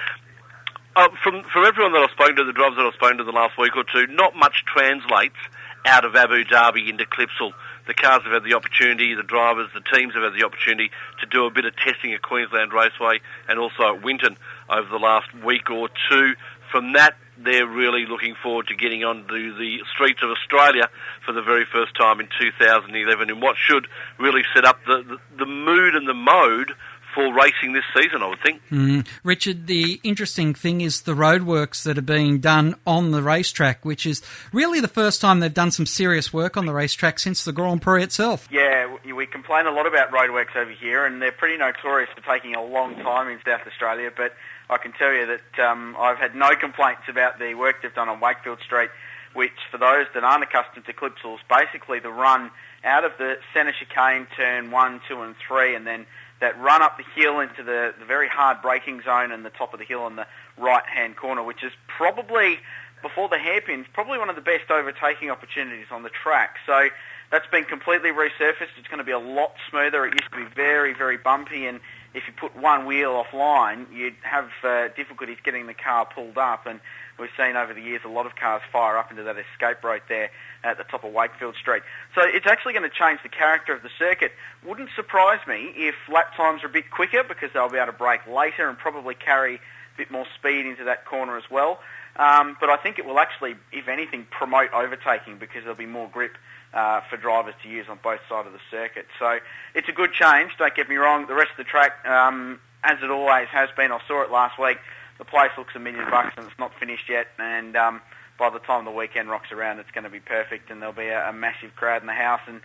Uh, 0.96 1.10
from 1.22 1.44
from 1.44 1.66
everyone 1.66 1.92
that 1.94 2.04
I've 2.04 2.16
spoken 2.16 2.38
to, 2.38 2.44
the 2.46 2.54
drivers 2.54 2.78
that 2.78 2.88
I've 2.88 2.96
spoken 2.96 3.18
to 3.18 3.28
the 3.28 3.36
last 3.36 3.58
week 3.58 3.76
or 3.76 3.84
two, 3.84 4.08
not 4.08 4.36
much 4.36 4.64
translates 4.66 5.38
out 5.86 6.06
of 6.06 6.16
Abu 6.16 6.44
Dhabi 6.46 6.90
into 6.90 7.06
Clipsal. 7.06 7.52
The 7.88 7.94
cars 7.94 8.24
have 8.24 8.34
had 8.34 8.44
the 8.44 8.56
opportunity, 8.56 9.14
the 9.14 9.24
drivers, 9.24 9.70
the 9.74 9.82
teams 9.96 10.14
have 10.16 10.24
had 10.24 10.34
the 10.34 10.46
opportunity 10.46 10.92
to 11.20 11.26
do 11.26 11.46
a 11.46 11.52
bit 11.52 11.66
of 11.66 11.76
testing 11.76 12.14
at 12.14 12.22
Queensland 12.22 12.74
Raceway 12.74 13.20
and 13.48 13.60
also 13.60 13.96
at 13.96 14.04
Winton 14.04 14.38
over 14.70 14.90
the 14.90 15.00
last 15.00 15.34
week 15.44 15.70
or 15.70 15.90
two. 16.10 16.34
From 16.72 16.94
that, 16.94 17.16
they're 17.38 17.68
really 17.68 18.06
looking 18.06 18.36
forward 18.42 18.68
to 18.68 18.76
getting 18.76 19.04
onto 19.04 19.58
the 19.58 19.80
streets 19.94 20.22
of 20.24 20.30
Australia 20.30 20.90
for 21.26 21.34
the 21.34 21.42
very 21.42 21.66
first 21.66 21.96
time 21.96 22.20
in 22.20 22.28
2011 22.40 23.30
in 23.30 23.40
what 23.40 23.56
should 23.58 23.88
really 24.18 24.44
set 24.54 24.66
up 24.66 24.80
the, 24.86 25.04
the, 25.04 25.18
the 25.40 25.46
mood 25.46 25.96
and 25.96 26.08
the 26.08 26.14
mode 26.14 26.72
for 27.16 27.34
racing 27.34 27.74
this 27.74 27.86
season, 27.96 28.22
I 28.22 28.28
would 28.28 28.42
think. 28.46 28.62
Mm. 28.70 29.08
Richard, 29.24 29.68
the 29.68 30.00
interesting 30.04 30.54
thing 30.54 30.82
is 30.82 31.02
the 31.02 31.16
roadworks 31.16 31.84
that 31.84 31.98
are 31.98 32.02
being 32.02 32.40
done 32.40 32.76
on 32.86 33.12
the 33.12 33.22
racetrack, 33.24 33.86
which 33.86 34.06
is 34.06 34.22
really 34.52 34.82
the 34.82 34.88
first 34.90 35.22
time 35.22 35.40
they've 35.40 35.54
done 35.54 35.72
some 35.72 35.86
serious 35.86 36.34
work 36.34 36.58
on 36.58 36.66
the 36.66 36.74
racetrack 36.74 37.18
since 37.18 37.46
the 37.46 37.54
Grand 37.54 37.82
Prix 37.82 38.04
itself. 38.04 38.48
Yeah, 38.52 38.94
we- 39.06 39.14
we 39.14 39.26
complain 39.26 39.66
a 39.66 39.72
lot 39.72 39.88
about 39.88 40.12
roadworks 40.12 40.56
over 40.58 40.72
here, 40.72 41.06
and 41.06 41.22
they're 41.22 41.32
pretty 41.32 41.58
notorious 41.58 42.10
for 42.14 42.22
taking 42.22 42.54
a 42.54 42.62
long 42.62 42.96
time 42.98 43.30
in 43.30 43.40
South 43.46 43.66
Australia. 43.66 44.12
But 44.16 44.36
I 44.70 44.78
can 44.78 44.92
tell 44.92 45.14
you 45.14 45.26
that 45.26 45.66
um, 45.66 45.96
I've 45.98 46.18
had 46.18 46.36
no 46.36 46.54
complaints 46.56 47.04
about 47.08 47.40
the 47.40 47.54
work 47.54 47.82
they've 47.82 47.96
done 47.96 48.10
on 48.10 48.20
Wakefield 48.20 48.60
Street, 48.60 48.90
which, 49.34 49.54
for 49.72 49.78
those 49.78 50.06
that 50.14 50.24
aren't 50.26 50.44
accustomed 50.44 50.86
to 50.86 50.94
Clipsals, 50.94 51.40
basically 51.50 52.00
the 52.00 52.10
run 52.10 52.52
out 52.84 53.04
of 53.06 53.14
the 53.18 53.38
centre 53.54 53.72
chicane, 53.72 54.28
turn 54.36 54.70
one, 54.70 55.00
two, 55.08 55.22
and 55.22 55.36
three, 55.48 55.76
and 55.76 55.88
then 55.88 56.06
that 56.42 56.60
run 56.60 56.82
up 56.82 56.98
the 56.98 57.22
hill 57.22 57.40
into 57.40 57.64
the, 57.64 57.94
the 58.00 58.06
very 58.06 58.28
hard 58.28 58.62
braking 58.62 59.02
zone 59.04 59.32
and 59.32 59.46
the 59.46 59.50
top 59.50 59.74
of 59.74 59.80
the 59.80 59.86
hill 59.86 60.06
in 60.08 60.16
the 60.16 60.28
right-hand 60.58 61.16
corner, 61.16 61.44
which 61.44 61.64
is 61.64 61.72
probably 61.88 62.60
before 63.02 63.30
the 63.30 63.38
hairpins, 63.38 63.86
probably 63.94 64.18
one 64.18 64.30
of 64.30 64.36
the 64.36 64.42
best 64.42 64.70
overtaking 64.72 65.30
opportunities 65.30 65.88
on 65.92 66.04
the 66.04 66.10
track. 66.10 66.58
So 66.66 66.90
that's 67.32 67.48
been 67.48 67.66
completely 67.66 68.10
resurfaced. 68.10 68.74
It's 68.78 68.88
going 68.88 69.00
to 69.00 69.04
be 69.04 69.12
a 69.12 69.20
lot 69.20 69.54
smoother. 69.70 70.06
It 70.06 70.14
used 70.14 70.32
to 70.32 70.38
be 70.38 70.56
very, 70.56 70.94
very 70.94 71.18
bumpy, 71.18 71.66
and 71.68 71.80
if 72.14 72.24
you 72.28 72.34
put 72.34 72.56
one 72.56 72.86
wheel 72.86 73.24
offline, 73.24 73.94
you'd 73.94 74.16
have 74.22 74.50
uh, 74.64 74.88
difficulties 74.96 75.38
getting 75.44 75.68
the 75.68 75.74
car 75.74 76.06
pulled 76.06 76.38
up. 76.38 76.66
And 76.66 76.80
we've 77.20 77.30
seen 77.38 77.56
over 77.56 77.74
the 77.74 77.82
years 77.82 78.02
a 78.06 78.10
lot 78.10 78.26
of 78.26 78.36
cars 78.36 78.62
fire 78.72 78.98
up 78.98 79.12
into 79.12 79.24
that 79.24 79.36
escape 79.38 79.84
road 79.84 80.02
there 80.08 80.32
at 80.66 80.78
the 80.78 80.84
top 80.84 81.04
of 81.04 81.14
Wakefield 81.14 81.56
Street. 81.56 81.84
So 82.16 82.22
it's 82.24 82.48
actually 82.48 82.74
going 82.74 82.90
to 82.90 82.96
change 82.96 83.20
the 83.24 83.30
character 83.30 83.74
of 83.74 83.84
the 83.84 83.90
circuit. 83.98 84.32
Wouldn't 84.66 84.90
surprise 84.96 85.40
me 85.48 85.72
if 85.76 85.96
lap 86.12 86.36
times 86.36 86.64
are 86.64 86.68
a 86.68 86.70
bit 86.70 86.90
quicker 86.90 87.24
because 87.24 87.52
they'll 87.54 87.70
be 87.70 87.78
able 87.78 87.92
to 87.92 87.98
brake 87.98 88.26
later 88.28 88.68
and 88.68 88.78
probably 88.78 89.14
carry 89.14 89.56
a 89.56 89.98
bit 89.98 90.10
more 90.12 90.26
speed 90.38 90.66
into 90.66 90.84
that 90.86 91.06
corner 91.06 91.38
as 91.38 91.50
well. 91.50 91.80
Um, 92.18 92.58
but 92.60 92.70
I 92.70 92.78
think 92.78 92.98
it 92.98 93.06
will 93.06 93.20
actually, 93.20 93.56
if 93.72 93.88
anything, 93.88 94.26
promote 94.32 94.74
overtaking 94.74 95.38
because 95.38 95.62
there'll 95.64 95.78
be 95.78 95.86
more 95.86 96.10
grip 96.12 96.38
uh, 96.74 97.02
for 97.10 97.18
drivers 97.18 97.54
to 97.64 97.70
use 97.70 97.86
on 97.90 98.00
both 98.04 98.20
sides 98.28 98.48
of 98.48 98.54
the 98.54 98.60
circuit. 98.72 99.06
So 99.20 99.40
it's 99.74 99.88
a 99.90 99.92
good 99.92 100.14
change. 100.14 100.52
Don't 100.58 100.76
get 100.76 100.90
me 100.90 100.96
wrong. 100.96 101.28
The 101.28 101.36
rest 101.36 101.52
of 101.52 101.58
the 101.58 101.64
track, 101.64 102.06
um, 102.06 102.60
as 102.84 102.98
it 103.04 103.12
always 103.12 103.48
has 103.50 103.70
been, 103.78 103.92
I 103.92 104.00
saw 104.08 104.24
it 104.24 104.32
last 104.32 104.58
week. 104.60 104.78
The 105.18 105.26
place 105.26 105.52
looks 105.58 105.76
a 105.76 105.80
million 105.80 106.10
bucks 106.10 106.34
and 106.38 106.48
it's 106.48 106.60
not 106.60 106.74
finished 106.80 107.10
yet. 107.10 107.28
And 107.38 107.76
um, 107.76 108.02
by 108.38 108.50
the 108.50 108.60
time 108.60 108.86
the 108.86 108.92
weekend 108.92 109.30
rocks 109.30 109.52
around, 109.52 109.80
it's 109.80 109.92
going 109.92 110.04
to 110.04 110.10
be 110.10 110.20
perfect 110.20 110.70
and 110.70 110.82
there'll 110.82 110.94
be 110.94 111.08
a, 111.08 111.30
a 111.30 111.34
massive 111.34 111.76
crowd 111.76 112.02
in 112.02 112.08
the 112.08 112.14
house. 112.14 112.42
And 112.48 112.62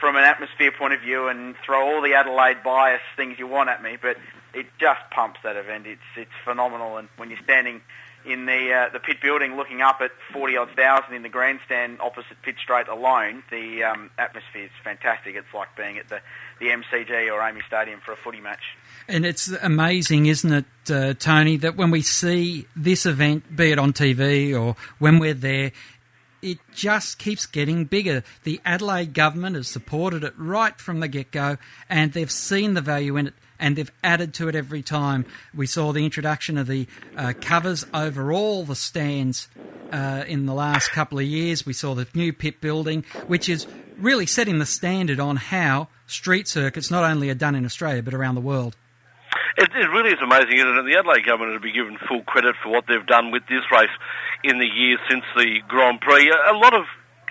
from 0.00 0.16
an 0.16 0.24
atmosphere 0.24 0.72
point 0.72 0.94
of 0.94 1.00
view, 1.00 1.28
and 1.28 1.54
throw 1.64 1.86
all 1.86 2.00
the 2.00 2.14
Adelaide 2.14 2.62
bias 2.64 3.02
things 3.16 3.38
you 3.38 3.46
want 3.46 3.68
at 3.68 3.82
me, 3.82 3.98
but 4.00 4.16
it 4.54 4.66
just 4.78 5.00
pumps 5.10 5.40
that 5.44 5.56
event. 5.56 5.86
It's 5.86 6.00
it's 6.16 6.30
phenomenal. 6.44 6.96
And 6.96 7.08
when 7.16 7.30
you're 7.30 7.42
standing 7.44 7.82
in 8.24 8.46
the 8.46 8.72
uh, 8.72 8.88
the 8.92 8.98
pit 8.98 9.18
building, 9.22 9.56
looking 9.56 9.82
up 9.82 10.00
at 10.00 10.10
40 10.32 10.56
odd 10.56 10.70
thousand 10.70 11.14
in 11.14 11.22
the 11.22 11.28
grandstand 11.28 12.00
opposite 12.00 12.40
Pit 12.42 12.56
Straight 12.62 12.88
alone, 12.88 13.42
the 13.50 13.84
um, 13.84 14.10
atmosphere 14.18 14.64
is 14.64 14.70
fantastic. 14.82 15.36
It's 15.36 15.52
like 15.54 15.76
being 15.76 15.98
at 15.98 16.08
the 16.08 16.20
the 16.60 16.66
MCG 16.66 17.32
or 17.32 17.40
AAMI 17.40 17.66
Stadium 17.66 18.00
for 18.04 18.12
a 18.12 18.16
footy 18.16 18.40
match. 18.40 18.62
And 19.08 19.26
it's 19.26 19.48
amazing, 19.48 20.26
isn't 20.26 20.52
it, 20.52 20.64
uh, 20.90 21.14
Tony, 21.14 21.56
that 21.56 21.76
when 21.76 21.90
we 21.90 22.02
see 22.02 22.66
this 22.76 23.06
event, 23.06 23.56
be 23.56 23.72
it 23.72 23.78
on 23.78 23.92
TV 23.92 24.58
or 24.58 24.76
when 24.98 25.18
we're 25.18 25.34
there, 25.34 25.72
it 26.42 26.58
just 26.74 27.18
keeps 27.18 27.46
getting 27.46 27.84
bigger. 27.84 28.22
The 28.44 28.60
Adelaide 28.64 29.12
government 29.12 29.56
has 29.56 29.68
supported 29.68 30.24
it 30.24 30.34
right 30.36 30.78
from 30.78 31.00
the 31.00 31.08
get 31.08 31.30
go, 31.30 31.58
and 31.88 32.12
they've 32.12 32.30
seen 32.30 32.74
the 32.74 32.80
value 32.80 33.16
in 33.16 33.28
it. 33.28 33.34
And 33.58 33.76
they've 33.76 33.92
added 34.02 34.32
to 34.34 34.48
it 34.48 34.54
every 34.54 34.80
time. 34.80 35.26
We 35.54 35.66
saw 35.66 35.92
the 35.92 36.02
introduction 36.02 36.56
of 36.56 36.66
the 36.66 36.86
uh, 37.14 37.34
covers 37.38 37.84
over 37.92 38.32
all 38.32 38.64
the 38.64 38.74
stands 38.74 39.48
uh, 39.92 40.24
in 40.26 40.46
the 40.46 40.54
last 40.54 40.92
couple 40.92 41.18
of 41.18 41.26
years. 41.26 41.66
We 41.66 41.74
saw 41.74 41.94
the 41.94 42.06
new 42.14 42.32
pit 42.32 42.62
building, 42.62 43.04
which 43.26 43.50
is 43.50 43.66
really 44.00 44.26
setting 44.26 44.58
the 44.58 44.66
standard 44.66 45.20
on 45.20 45.36
how 45.36 45.88
street 46.06 46.48
circuits 46.48 46.90
not 46.90 47.04
only 47.04 47.30
are 47.30 47.34
done 47.34 47.54
in 47.54 47.64
Australia 47.64 48.02
but 48.02 48.14
around 48.14 48.34
the 48.34 48.40
world. 48.40 48.76
It, 49.56 49.70
it 49.74 49.90
really 49.90 50.10
is 50.10 50.18
amazing, 50.22 50.58
isn't 50.58 50.78
it? 50.78 50.84
The 50.86 50.98
Adelaide 50.98 51.26
government 51.26 51.52
would 51.52 51.62
be 51.62 51.72
given 51.72 51.98
full 52.08 52.22
credit 52.22 52.54
for 52.62 52.70
what 52.70 52.84
they've 52.88 53.06
done 53.06 53.30
with 53.30 53.42
this 53.48 53.62
race 53.70 53.92
in 54.42 54.58
the 54.58 54.66
years 54.66 54.98
since 55.08 55.24
the 55.36 55.60
Grand 55.68 56.00
Prix. 56.00 56.30
A, 56.30 56.52
a 56.52 56.56
lot 56.56 56.74
of 56.74 56.84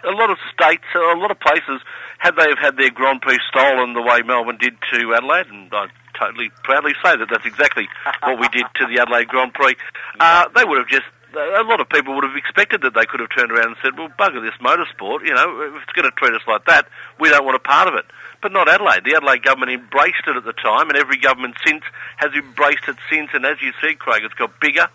a 0.06 0.12
lot 0.12 0.30
of 0.30 0.38
states, 0.54 0.84
a 0.96 1.18
lot 1.18 1.32
of 1.32 1.40
places, 1.40 1.82
had 2.20 2.36
they 2.36 2.48
have 2.48 2.60
had 2.60 2.78
their 2.78 2.90
Grand 2.90 3.22
Prix 3.22 3.40
stolen 3.50 3.94
the 3.94 4.02
way 4.02 4.22
Melbourne 4.22 4.58
did 4.60 4.76
to 4.94 5.14
Adelaide, 5.14 5.48
and 5.48 5.74
I 5.74 5.88
totally 6.18 6.52
proudly 6.64 6.94
say 7.04 7.18
that 7.18 7.28
that's 7.30 7.46
exactly 7.46 7.88
what 8.24 8.40
we 8.40 8.48
did 8.50 8.66
to 8.76 8.86
the 8.88 9.02
Adelaide 9.02 9.28
Grand 9.28 9.54
Prix. 9.54 9.76
Uh, 10.20 10.48
they 10.56 10.64
would 10.64 10.78
have 10.78 10.88
just 10.88 11.06
a 11.34 11.64
lot 11.64 11.80
of 11.80 11.90
people 11.90 12.16
would 12.16 12.24
have 12.24 12.36
expected 12.36 12.82
that 12.82 12.94
they 12.94 13.06
could 13.06 13.20
have 13.20 13.30
turned 13.30 13.52
around 13.52 13.68
and 13.68 13.76
said, 13.84 13.98
"Well, 13.98 14.10
bugger 14.18 14.42
this 14.42 14.58
motorsport. 14.62 15.26
You 15.26 15.34
know, 15.34 15.62
if 15.62 15.84
it's 15.84 15.94
going 15.94 16.10
to 16.10 16.16
treat 16.18 16.34
us 16.34 16.48
like 16.48 16.66
that, 16.66 16.88
we 17.20 17.30
don't 17.30 17.46
want 17.46 17.56
a 17.56 17.60
part 17.60 17.88
of 17.88 17.96
it." 17.96 18.06
But 18.42 18.52
not 18.52 18.70
Adelaide. 18.70 19.04
The 19.04 19.16
Adelaide 19.16 19.44
government 19.44 19.72
embraced 19.72 20.24
it 20.28 20.36
at 20.36 20.44
the 20.44 20.54
time, 20.54 20.90
and 20.90 20.98
every 20.98 21.18
government 21.18 21.56
since 21.66 21.84
has 22.18 22.32
embraced 22.34 22.88
it 22.88 22.98
since. 23.10 23.30
And 23.34 23.46
as 23.46 23.62
you 23.62 23.74
said, 23.82 24.00
Craig, 24.00 24.24
it's 24.24 24.34
got 24.34 24.60
bigger, 24.60 24.88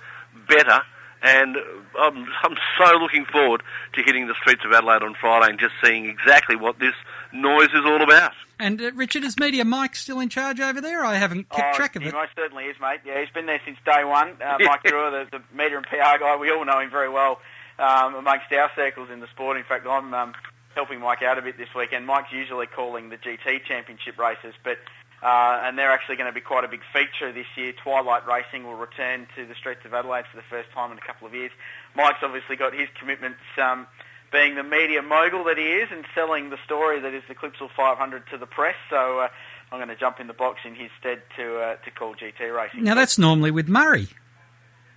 better, 0.49 0.81
and 1.23 1.57
I'm, 1.99 2.26
I'm 2.43 2.57
so 2.79 2.97
looking 2.99 3.25
forward 3.25 3.62
to 3.95 4.03
hitting 4.03 4.26
the 4.26 4.35
streets 4.35 4.62
of 4.64 4.73
Adelaide 4.73 5.03
on 5.03 5.14
Friday 5.14 5.50
and 5.50 5.59
just 5.59 5.75
seeing 5.83 6.07
exactly 6.07 6.55
what 6.55 6.79
this 6.79 6.95
noise 7.33 7.73
is 7.73 7.85
all 7.85 8.03
about. 8.03 8.33
And 8.59 8.81
uh, 8.81 8.93
Richard, 8.95 9.25
is 9.25 9.39
Media 9.39 9.65
Mike 9.65 9.97
still 9.97 10.21
in 10.21 10.29
charge 10.29 10.61
over 10.61 10.81
there? 10.81 11.05
I 11.05 11.17
haven't 11.17 11.49
kept 11.51 11.75
Oh, 11.75 11.77
track 11.77 11.97
of 11.97 12.03
he 12.03 12.09
it. 12.09 12.15
most 12.15 12.31
certainly 12.37 12.65
is, 12.65 12.77
mate. 12.81 13.01
Yeah, 13.05 13.21
he's 13.21 13.31
been 13.31 13.47
there 13.47 13.61
since 13.65 13.79
day 13.85 14.05
one. 14.05 14.37
Uh, 14.43 14.57
Mike 14.61 14.83
Brewer, 14.85 15.11
the, 15.11 15.39
the 15.39 15.45
media 15.57 15.77
and 15.79 15.87
PR 15.87 16.19
guy, 16.21 16.37
we 16.41 16.51
all 16.51 16.65
know 16.65 16.79
him 16.81 16.91
very 16.91 17.09
well 17.09 17.41
um, 17.79 18.15
amongst 18.15 18.53
our 18.53 18.71
circles 18.77 19.09
in 19.13 19.21
the 19.21 19.27
sport. 19.29 19.57
In 19.57 19.65
fact, 19.65 19.87
I'm 19.87 20.15
um, 20.15 20.35
helping 20.75 21.01
Mike 21.01 21.23
out 21.23 21.39
a 21.39 21.43
bit 21.43 21.59
this 21.59 21.69
weekend. 21.77 22.07
Mike's 22.07 22.33
usually 22.33 22.67
calling 22.67 23.09
the 23.11 23.17
GT 23.17 23.65
Championship 23.67 24.19
races, 24.19 24.55
but 24.63 24.79
uh, 25.23 25.63
and 25.65 25.79
they're 25.79 25.91
actually 25.91 26.17
going 26.17 26.29
to 26.29 26.35
be 26.35 26.41
quite 26.43 26.65
a 26.65 26.69
big 26.69 26.83
feature 26.93 27.33
this 27.33 27.47
year. 27.57 27.73
Twilight 27.83 28.27
Racing 28.27 28.65
will 28.65 28.75
return 28.75 29.27
to 29.37 29.47
the 29.47 29.55
streets 29.55 29.81
of 29.87 29.95
Adelaide 29.95 30.27
for 30.31 30.37
the 30.37 30.43
first 30.51 30.71
time 30.73 30.93
in 30.93 30.99
a 30.99 31.01
couple 31.01 31.27
of 31.27 31.33
years. 31.35 31.51
Mike's 31.97 32.19
obviously 32.23 32.57
got 32.57 32.75
his 32.75 32.89
commitments. 33.01 33.41
Um, 33.57 33.87
being 34.35 34.57
the 34.57 34.64
media 34.64 35.00
mogul 35.00 35.45
that 35.45 35.57
he 35.57 35.64
is 35.64 35.88
and 35.93 36.05
selling 36.12 36.50
the 36.50 36.59
story 36.64 37.00
that 37.00 37.14
is 37.14 37.23
the 37.29 37.35
Clipsal 37.37 37.71
500 37.76 38.25
to 38.33 38.37
the 38.37 38.47
press. 38.47 38.75
So 38.91 39.21
uh, 39.21 39.29
I'm 39.71 39.79
going 39.79 39.88
to 39.88 39.97
jump 39.97 40.19
in 40.19 40.26
the 40.26 40.35
box 40.35 40.59
in 40.67 40.75
his 40.75 40.91
stead 40.99 41.23
to 41.37 41.61
uh, 41.61 41.76
to 41.76 41.91
call 41.93 42.14
GT 42.14 42.55
racing. 42.55 42.83
Now 42.83 42.97
that's 42.97 43.17
normally 43.17 43.53
with 43.53 43.69
Murray. 43.69 44.09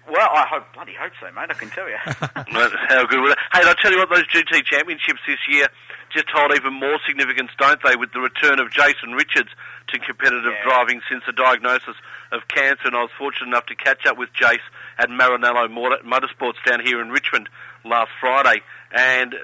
Well, 0.09 0.29
I 0.31 0.45
hope 0.49 0.73
bloody 0.73 0.93
hope 0.99 1.11
so, 1.21 1.27
mate. 1.35 1.47
I 1.49 1.53
can 1.53 1.69
tell 1.69 1.87
you. 1.87 1.97
How 2.05 3.05
good 3.05 3.21
would 3.21 3.31
it? 3.31 3.37
Hey, 3.53 3.61
I'll 3.63 3.75
tell 3.75 3.91
you 3.91 3.99
what, 3.99 4.09
those 4.09 4.27
GT 4.27 4.65
championships 4.65 5.19
this 5.27 5.39
year 5.49 5.67
just 6.11 6.25
hold 6.33 6.55
even 6.55 6.73
more 6.73 6.97
significance, 7.05 7.51
don't 7.59 7.79
they, 7.83 7.95
with 7.95 8.13
the 8.13 8.21
return 8.21 8.59
of 8.59 8.71
Jason 8.71 9.11
Richards 9.13 9.49
to 9.89 9.99
competitive 9.99 10.53
driving 10.63 11.01
since 11.09 11.23
the 11.25 11.33
diagnosis 11.33 11.95
of 12.31 12.47
cancer. 12.47 12.85
And 12.85 12.95
I 12.95 13.01
was 13.01 13.11
fortunate 13.17 13.47
enough 13.47 13.65
to 13.67 13.75
catch 13.75 14.05
up 14.05 14.17
with 14.17 14.29
Jace 14.33 14.57
at 14.97 15.09
Maranello 15.09 15.67
Motorsports 16.03 16.63
down 16.65 16.85
here 16.85 17.01
in 17.01 17.09
Richmond 17.09 17.49
last 17.85 18.11
Friday. 18.19 18.61
And 18.91 19.35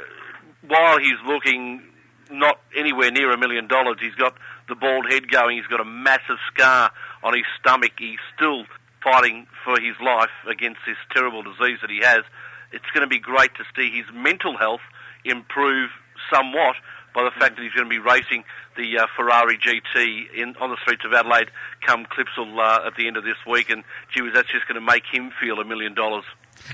while 0.67 0.99
he's 0.99 1.19
looking 1.25 1.81
not 2.31 2.59
anywhere 2.75 3.11
near 3.11 3.31
a 3.31 3.37
million 3.37 3.67
dollars, 3.67 3.97
he's 4.01 4.15
got 4.15 4.35
the 4.67 4.75
bald 4.75 5.05
head 5.09 5.29
going, 5.29 5.57
he's 5.57 5.67
got 5.67 5.81
a 5.81 5.85
massive 5.85 6.37
scar 6.53 6.91
on 7.21 7.33
his 7.33 7.45
stomach, 7.59 7.91
he's 7.97 8.19
still 8.35 8.65
fighting 9.03 9.45
for 9.63 9.79
his 9.79 9.95
life 10.01 10.31
against 10.47 10.79
this 10.87 10.97
terrible 11.11 11.43
disease 11.43 11.79
that 11.81 11.89
he 11.89 11.99
has. 12.01 12.23
It's 12.71 12.89
going 12.93 13.03
to 13.03 13.07
be 13.07 13.19
great 13.19 13.53
to 13.55 13.63
see 13.75 13.91
his 13.91 14.05
mental 14.13 14.57
health 14.57 14.81
improve 15.25 15.89
somewhat 16.33 16.75
by 17.13 17.23
the 17.23 17.31
fact 17.31 17.55
that 17.55 17.63
he's 17.63 17.73
going 17.73 17.85
to 17.85 17.89
be 17.89 17.99
racing 17.99 18.43
the 18.75 18.99
uh, 18.99 19.07
Ferrari 19.15 19.57
GT 19.57 20.33
in, 20.35 20.55
on 20.57 20.69
the 20.69 20.77
streets 20.81 21.03
of 21.05 21.13
Adelaide 21.13 21.51
come 21.85 22.05
Clipsal 22.05 22.57
uh, 22.57 22.87
at 22.87 22.95
the 22.95 23.07
end 23.07 23.17
of 23.17 23.23
this 23.23 23.37
week. 23.47 23.69
And 23.69 23.83
gee 24.13 24.21
whiz, 24.21 24.33
that's 24.33 24.51
just 24.51 24.67
going 24.67 24.79
to 24.79 24.85
make 24.85 25.03
him 25.11 25.31
feel 25.39 25.59
a 25.59 25.65
million 25.65 25.93
dollars. 25.93 26.25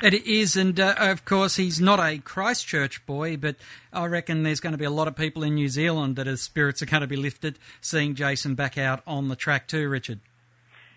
It 0.04 0.14
is, 0.26 0.56
and 0.56 0.80
uh, 0.80 0.96
of 0.98 1.26
course, 1.26 1.56
he's 1.56 1.82
not 1.82 2.00
a 2.00 2.20
Christchurch 2.20 3.06
boy, 3.06 3.38
but 3.38 3.56
I 3.92 4.06
reckon 4.06 4.44
there's 4.44 4.60
going 4.60 4.74
to 4.74 4.78
be 4.78 4.86
a 4.86 4.92
lot 4.92 5.08
of 5.08 5.16
people 5.16 5.44
in 5.44 5.56
New 5.56 5.70
Zealand 5.70 6.16
that 6.18 6.28
his 6.28 6.42
spirits 6.42 6.82
are 6.82 6.86
going 6.86 7.02
to 7.02 7.08
be 7.08 7.16
lifted 7.16 7.58
seeing 7.82 8.14
Jason 8.14 8.56
back 8.56 8.78
out 8.78 9.02
on 9.08 9.30
the 9.30 9.36
track 9.36 9.68
too, 9.68 9.90
Richard. 9.90 10.20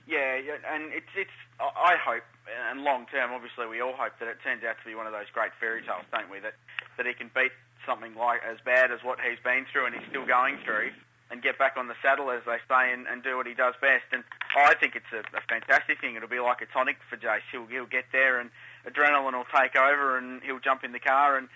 Yeah, 0.06 0.36
yeah, 0.36 0.56
and 0.74 0.92
it's 0.92 1.06
it's. 1.16 1.30
I 1.58 1.94
I 1.94 1.96
hope, 1.96 2.22
and 2.70 2.82
long 2.82 3.06
term, 3.06 3.32
obviously, 3.32 3.66
we 3.66 3.80
all 3.80 3.94
hope 3.94 4.12
that 4.20 4.28
it 4.28 4.38
turns 4.42 4.64
out 4.64 4.76
to 4.78 4.84
be 4.84 4.94
one 4.94 5.06
of 5.06 5.12
those 5.12 5.30
great 5.32 5.52
fairy 5.60 5.82
tales, 5.82 6.04
don't 6.12 6.30
we? 6.30 6.40
That 6.40 6.54
that 6.96 7.06
he 7.06 7.14
can 7.14 7.30
beat 7.34 7.52
something 7.86 8.14
like 8.14 8.40
as 8.44 8.58
bad 8.64 8.92
as 8.92 9.02
what 9.02 9.18
he's 9.20 9.40
been 9.42 9.66
through, 9.70 9.86
and 9.86 9.94
he's 9.94 10.06
still 10.08 10.26
going 10.26 10.58
through, 10.64 10.92
and 11.30 11.42
get 11.42 11.58
back 11.58 11.74
on 11.76 11.88
the 11.88 11.98
saddle, 12.02 12.30
as 12.30 12.42
they 12.46 12.58
say, 12.68 12.92
and, 12.92 13.06
and 13.06 13.22
do 13.22 13.36
what 13.36 13.46
he 13.46 13.54
does 13.54 13.74
best. 13.80 14.04
And 14.12 14.22
I 14.56 14.74
think 14.74 14.94
it's 14.94 15.10
a, 15.12 15.24
a 15.36 15.42
fantastic 15.48 16.00
thing. 16.00 16.14
It'll 16.14 16.28
be 16.28 16.40
like 16.40 16.60
a 16.60 16.66
tonic 16.66 16.98
for 17.08 17.16
Jace. 17.16 17.46
He'll 17.50 17.66
he'll 17.66 17.86
get 17.86 18.06
there, 18.12 18.38
and 18.38 18.50
adrenaline 18.86 19.32
will 19.32 19.48
take 19.48 19.76
over, 19.76 20.18
and 20.18 20.42
he'll 20.42 20.60
jump 20.60 20.84
in 20.84 20.92
the 20.92 21.00
car, 21.00 21.36
and 21.36 21.48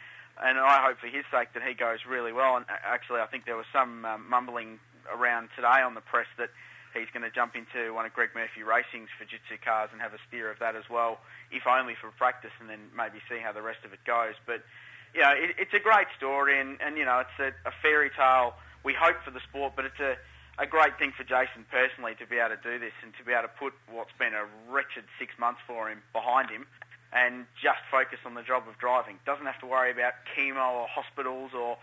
and 0.43 0.59
I 0.59 0.85
hope 0.85 0.99
for 0.99 1.09
his 1.09 1.25
sake 1.31 1.53
that 1.55 1.63
he 1.63 1.75
goes 1.75 2.05
really 2.09 2.33
well. 2.33 2.57
And 2.57 2.67
actually, 2.69 3.21
I 3.21 3.27
think 3.27 3.47
there 3.47 3.57
was 3.57 3.67
some 3.73 4.05
um, 4.05 4.29
mumbling 4.29 4.79
around 5.13 5.49
today 5.57 5.81
on 5.81 5.95
the 5.95 6.01
press 6.01 6.27
that 6.37 6.51
he's 6.99 7.11
going 7.13 7.23
to 7.23 7.31
jump 7.31 7.55
into 7.55 7.93
one 7.95 8.07
of 8.07 8.13
Greg 8.13 8.31
Murphy 8.35 8.63
Racing's 8.63 9.09
Fujitsu 9.21 9.61
cars 9.63 9.91
and 9.93 10.01
have 10.01 10.15
a 10.15 10.21
steer 10.29 10.51
of 10.51 10.59
that 10.59 10.77
as 10.77 10.89
well, 10.91 11.21
if 11.51 11.67
only 11.67 11.95
for 11.95 12.11
practice, 12.17 12.53
and 12.61 12.69
then 12.69 12.91
maybe 12.97 13.21
see 13.29 13.39
how 13.39 13.53
the 13.53 13.63
rest 13.63 13.85
of 13.85 13.93
it 13.93 14.03
goes. 14.05 14.35
But 14.47 14.65
you 15.15 15.23
know, 15.23 15.33
it, 15.33 15.57
it's 15.59 15.75
a 15.75 15.81
great 15.81 16.09
story, 16.17 16.61
and, 16.61 16.81
and 16.81 16.97
you 16.97 17.05
know, 17.05 17.21
it's 17.21 17.39
a, 17.39 17.53
a 17.69 17.73
fairy 17.83 18.11
tale. 18.11 18.55
We 18.85 18.95
hope 18.95 19.17
for 19.25 19.31
the 19.31 19.41
sport, 19.49 19.75
but 19.77 19.85
it's 19.85 20.01
a 20.01 20.17
a 20.59 20.67
great 20.67 20.97
thing 20.99 21.13
for 21.13 21.25
Jason 21.25 21.69
personally 21.69 22.17
to 22.17 22.25
be 22.25 22.41
able 22.41 22.57
to 22.57 22.63
do 22.65 22.81
this 22.81 22.97
and 23.05 23.13
to 23.21 23.23
be 23.25 23.33
able 23.33 23.45
to 23.45 23.55
put 23.61 23.77
what's 23.93 24.15
been 24.17 24.33
a 24.33 24.49
wretched 24.73 25.05
six 25.21 25.37
months 25.39 25.61
for 25.67 25.91
him 25.91 26.01
behind 26.17 26.49
him 26.49 26.65
and 27.13 27.45
just 27.61 27.81
focus 27.91 28.19
on 28.25 28.35
the 28.35 28.43
job 28.43 28.65
of 28.65 28.79
driving. 28.79 29.21
Doesn't 29.29 29.45
have 29.45 29.61
to 29.61 29.69
worry 29.69 29.93
about 29.93 30.15
chemo 30.33 30.81
or 30.81 30.87
hospitals 30.89 31.53
or 31.53 31.77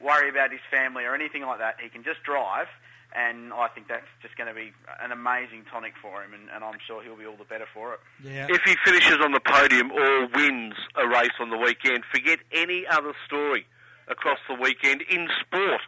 worry 0.00 0.28
about 0.28 0.50
his 0.50 0.64
family 0.70 1.04
or 1.04 1.14
anything 1.14 1.44
like 1.44 1.58
that. 1.60 1.76
He 1.80 1.88
can 1.88 2.02
just 2.02 2.24
drive 2.24 2.68
and 3.14 3.52
I 3.52 3.68
think 3.68 3.88
that's 3.88 4.10
just 4.22 4.36
going 4.36 4.48
to 4.48 4.54
be 4.54 4.72
an 5.00 5.12
amazing 5.12 5.64
tonic 5.70 5.94
for 6.00 6.22
him, 6.22 6.34
and, 6.34 6.50
and, 6.52 6.64
I'm 6.64 6.78
sure 6.86 7.02
he'll 7.02 7.16
be 7.16 7.26
all 7.26 7.36
the 7.36 7.44
better 7.44 7.66
for 7.72 7.94
it. 7.94 8.00
Yeah. 8.22 8.46
If 8.48 8.62
he 8.62 8.74
finishes 8.84 9.18
on 9.22 9.32
the 9.32 9.40
podium 9.40 9.92
or 9.92 10.26
wins 10.34 10.74
a 10.96 11.06
race 11.06 11.36
on 11.38 11.50
the 11.50 11.56
weekend, 11.56 12.04
forget 12.12 12.40
any 12.52 12.84
other 12.90 13.12
story 13.26 13.66
across 14.08 14.38
the 14.48 14.54
weekend 14.54 15.02
in 15.02 15.28
sport. 15.40 15.80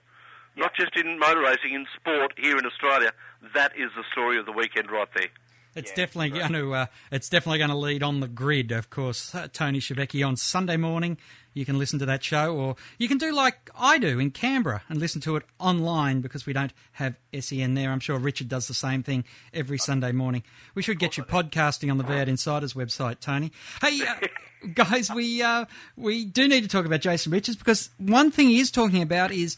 Not 0.56 0.74
just 0.74 0.96
in 0.96 1.18
motor 1.18 1.40
racing, 1.40 1.74
in 1.74 1.86
sport 1.94 2.32
here 2.38 2.56
in 2.56 2.64
Australia. 2.64 3.12
That 3.54 3.72
is 3.76 3.90
the 3.96 4.04
story 4.12 4.38
of 4.38 4.46
the 4.46 4.52
weekend 4.52 4.90
right 4.90 5.08
there. 5.14 5.28
It's 5.76 5.90
yeah, 5.90 5.96
definitely 5.96 6.40
right. 6.40 6.48
going 6.48 6.62
to. 6.62 6.74
Uh, 6.74 6.86
it's 7.12 7.28
definitely 7.28 7.58
going 7.58 7.70
to 7.70 7.76
lead 7.76 8.02
on 8.02 8.20
the 8.20 8.28
grid, 8.28 8.72
of 8.72 8.88
course. 8.88 9.34
Uh, 9.34 9.46
Tony 9.52 9.78
Schiavecchi 9.78 10.26
on 10.26 10.36
Sunday 10.36 10.78
morning. 10.78 11.18
You 11.52 11.66
can 11.66 11.78
listen 11.78 11.98
to 11.98 12.06
that 12.06 12.24
show, 12.24 12.56
or 12.56 12.76
you 12.98 13.08
can 13.08 13.18
do 13.18 13.34
like 13.34 13.70
I 13.78 13.98
do 13.98 14.18
in 14.18 14.30
Canberra 14.30 14.82
and 14.88 14.98
listen 14.98 15.20
to 15.22 15.36
it 15.36 15.42
online 15.58 16.22
because 16.22 16.46
we 16.46 16.54
don't 16.54 16.72
have 16.92 17.16
SEN 17.38 17.74
there. 17.74 17.92
I'm 17.92 18.00
sure 18.00 18.18
Richard 18.18 18.48
does 18.48 18.68
the 18.68 18.74
same 18.74 19.02
thing 19.02 19.24
every 19.52 19.78
Sunday 19.78 20.12
morning. 20.12 20.42
We 20.74 20.82
should 20.82 20.98
get 20.98 21.18
you 21.18 21.24
podcasting 21.24 21.90
on 21.90 21.98
the 21.98 22.04
V8 22.04 22.26
Insiders 22.26 22.72
website, 22.72 23.20
Tony. 23.20 23.52
Hey, 23.82 24.00
uh, 24.00 24.26
guys, 24.74 25.10
we 25.10 25.42
uh, 25.42 25.66
we 25.96 26.24
do 26.24 26.48
need 26.48 26.62
to 26.62 26.68
talk 26.68 26.86
about 26.86 27.00
Jason 27.00 27.32
Richards 27.32 27.56
because 27.56 27.90
one 27.98 28.30
thing 28.30 28.48
he 28.48 28.60
is 28.60 28.70
talking 28.70 29.02
about 29.02 29.30
is 29.30 29.56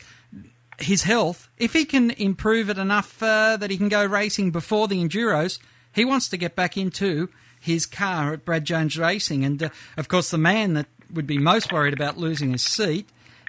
his 0.80 1.04
health. 1.04 1.48
If 1.58 1.75
he 1.75 1.84
can 1.84 2.10
improve 2.10 2.70
it 2.70 2.78
enough 2.78 3.22
uh, 3.22 3.56
that 3.56 3.70
he 3.70 3.76
can 3.76 3.88
go 3.88 4.04
racing 4.04 4.50
before 4.50 4.88
the 4.88 5.02
Enduros 5.02 5.60
he 5.99 6.05
wants 6.05 6.28
to 6.28 6.37
get 6.37 6.57
back 6.57 6.76
into 6.76 7.28
his 7.61 7.87
car 7.87 8.33
at 8.33 8.45
Brad 8.45 8.64
Jones 8.64 8.97
Racing. 8.97 9.45
And 9.45 9.62
uh, 9.62 9.69
of 9.97 10.09
course, 10.09 10.31
the 10.31 10.38
man 10.38 10.75
that 10.75 10.87
would 11.12 11.26
be 11.26 11.38
most 11.38 11.73
worried 11.73 11.95
about 11.95 12.19
losing 12.19 12.52
his 12.52 12.62
seat 12.62 13.09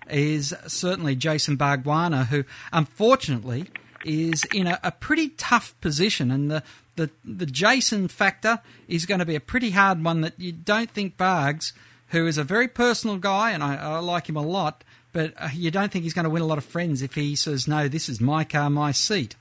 is 0.10 0.54
certainly 0.68 1.16
Jason 1.16 1.58
Bargwanna, 1.58 2.28
who 2.28 2.44
unfortunately 2.74 3.70
is 4.04 4.44
in 4.54 4.68
a, 4.68 4.80
a 4.84 4.92
pretty 4.92 5.30
tough 5.30 5.80
position. 5.82 6.32
And 6.32 6.50
the, 6.50 6.64
the, 6.96 7.12
the 7.24 7.46
Jason 7.46 8.08
factor 8.08 8.62
is 8.88 9.06
going 9.06 9.20
to 9.20 9.26
be 9.26 9.36
a 9.36 9.42
pretty 9.42 9.72
hard 9.72 10.04
one 10.04 10.22
that 10.22 10.40
you 10.40 10.52
don't 10.52 10.90
think 10.90 11.18
Bargs, 11.18 11.74
who 12.08 12.26
is 12.26 12.38
a 12.38 12.44
very 12.44 12.68
personal 12.68 13.18
guy, 13.18 13.52
and 13.52 13.64
I, 13.64 13.76
I 13.76 14.00
like 14.00 14.28
him 14.28 14.38
a 14.38 14.42
lot, 14.42 14.84
but 15.14 15.34
uh, 15.38 15.50
you 15.54 15.70
don't 15.70 15.92
think 15.92 16.04
he's 16.04 16.14
going 16.14 16.24
to 16.24 16.30
win 16.30 16.42
a 16.42 16.48
lot 16.48 16.58
of 16.58 16.66
friends 16.66 17.02
if 17.02 17.14
he 17.14 17.36
says, 17.36 17.68
no, 17.68 17.88
this 17.88 18.10
is 18.10 18.20
my 18.20 18.44
car, 18.44 18.70
my 18.70 18.92
seat, 18.92 19.36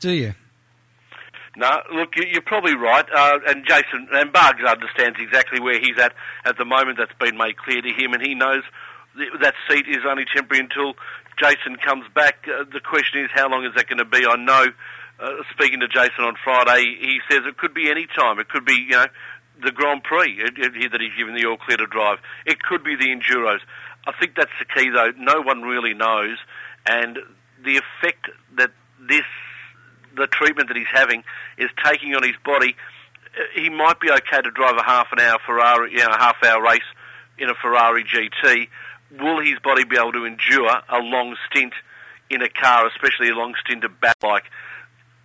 do 0.00 0.10
you? 0.10 0.34
No, 1.56 1.80
look, 1.92 2.14
you're 2.16 2.42
probably 2.42 2.74
right, 2.74 3.06
uh, 3.14 3.38
and 3.46 3.64
Jason 3.64 4.08
and 4.12 4.32
Bargs 4.32 4.66
understands 4.66 5.18
exactly 5.20 5.60
where 5.60 5.78
he's 5.78 5.98
at 5.98 6.12
at 6.44 6.58
the 6.58 6.64
moment. 6.64 6.98
That's 6.98 7.14
been 7.20 7.36
made 7.36 7.56
clear 7.56 7.80
to 7.80 7.88
him, 7.88 8.12
and 8.12 8.20
he 8.20 8.34
knows 8.34 8.62
that 9.40 9.54
seat 9.70 9.86
is 9.88 10.02
only 10.08 10.24
temporary 10.34 10.64
until 10.64 10.94
Jason 11.38 11.76
comes 11.76 12.06
back. 12.14 12.46
Uh, 12.48 12.64
the 12.72 12.80
question 12.80 13.22
is, 13.22 13.30
how 13.32 13.48
long 13.48 13.64
is 13.64 13.72
that 13.76 13.86
going 13.86 13.98
to 13.98 14.04
be? 14.04 14.26
I 14.26 14.36
know. 14.36 14.66
Uh, 15.20 15.30
speaking 15.52 15.78
to 15.78 15.86
Jason 15.86 16.24
on 16.24 16.34
Friday, 16.42 16.96
he 17.00 17.20
says 17.30 17.42
it 17.46 17.56
could 17.56 17.72
be 17.72 17.88
any 17.88 18.08
time. 18.18 18.40
It 18.40 18.48
could 18.48 18.64
be, 18.64 18.74
you 18.74 18.98
know, 18.98 19.06
the 19.62 19.70
Grand 19.70 20.02
Prix 20.02 20.42
it, 20.42 20.58
it, 20.58 20.90
that 20.90 21.00
he's 21.00 21.14
given 21.16 21.36
the 21.36 21.46
all 21.46 21.56
clear 21.56 21.76
to 21.76 21.86
drive. 21.86 22.18
It 22.46 22.60
could 22.60 22.82
be 22.82 22.96
the 22.96 23.14
Enduros. 23.14 23.60
I 24.06 24.12
think 24.18 24.34
that's 24.34 24.50
the 24.58 24.66
key, 24.66 24.90
though. 24.90 25.12
No 25.16 25.40
one 25.40 25.62
really 25.62 25.94
knows, 25.94 26.38
and 26.84 27.18
the 27.64 27.78
effect 27.78 28.28
that 28.56 28.72
this 29.00 29.22
the 30.16 30.26
treatment 30.26 30.68
that 30.68 30.76
he's 30.76 30.86
having 30.92 31.22
is 31.58 31.70
taking 31.84 32.14
on 32.14 32.22
his 32.22 32.36
body. 32.44 32.76
Uh, 33.36 33.42
he 33.54 33.68
might 33.68 34.00
be 34.00 34.10
okay 34.10 34.42
to 34.42 34.50
drive 34.50 34.76
a 34.76 34.84
half 34.84 35.08
an 35.12 35.20
hour 35.20 35.38
Ferrari, 35.44 35.92
you 35.92 35.98
know, 35.98 36.08
a 36.10 36.18
half 36.18 36.36
hour 36.42 36.62
race 36.62 36.82
in 37.38 37.50
a 37.50 37.54
Ferrari 37.54 38.04
GT. 38.04 38.68
Will 39.20 39.40
his 39.40 39.58
body 39.62 39.84
be 39.84 39.96
able 39.96 40.12
to 40.12 40.24
endure 40.24 40.70
a 40.88 40.98
long 40.98 41.36
stint 41.48 41.72
in 42.30 42.42
a 42.42 42.48
car, 42.48 42.86
especially 42.86 43.30
a 43.30 43.34
long 43.34 43.54
stint 43.64 43.84
of 43.84 44.00
bat 44.00 44.18
bike? 44.20 44.44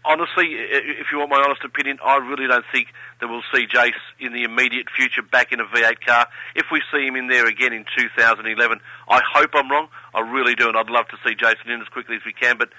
Honestly, 0.06 0.46
if 0.54 1.08
you 1.12 1.20
want 1.20 1.30
my 1.30 1.44
honest 1.44 1.64
opinion, 1.66 2.00
I 2.04 2.18
really 2.18 2.48
don't 2.48 2.66
think 2.72 2.88
that 3.20 3.28
we'll 3.28 3.44
see 3.54 3.68
Jace 3.68 4.00
in 4.18 4.32
the 4.32 4.44
immediate 4.44 4.88
future 4.96 5.22
back 5.22 5.52
in 5.52 5.60
a 5.60 5.66
V8 5.66 6.00
car. 6.06 6.28
If 6.56 6.68
we 6.72 6.82
see 6.92 7.06
him 7.06 7.18
in 7.18 7.28
there 7.28 7.46
again 7.48 7.74
in 7.74 7.86
2011, 7.98 8.80
I 9.10 9.22
hope 9.34 9.50
I'm 9.54 9.70
wrong. 9.70 9.90
I 10.14 10.22
really 10.22 10.56
do, 10.56 10.70
and 10.70 10.78
I'd 10.78 10.90
love 10.90 11.10
to 11.10 11.18
see 11.26 11.36
Jason 11.36 11.70
in 11.70 11.82
as 11.82 11.88
quickly 11.90 12.16
as 12.16 12.22
we 12.26 12.32
can. 12.32 12.58
But 12.58 12.70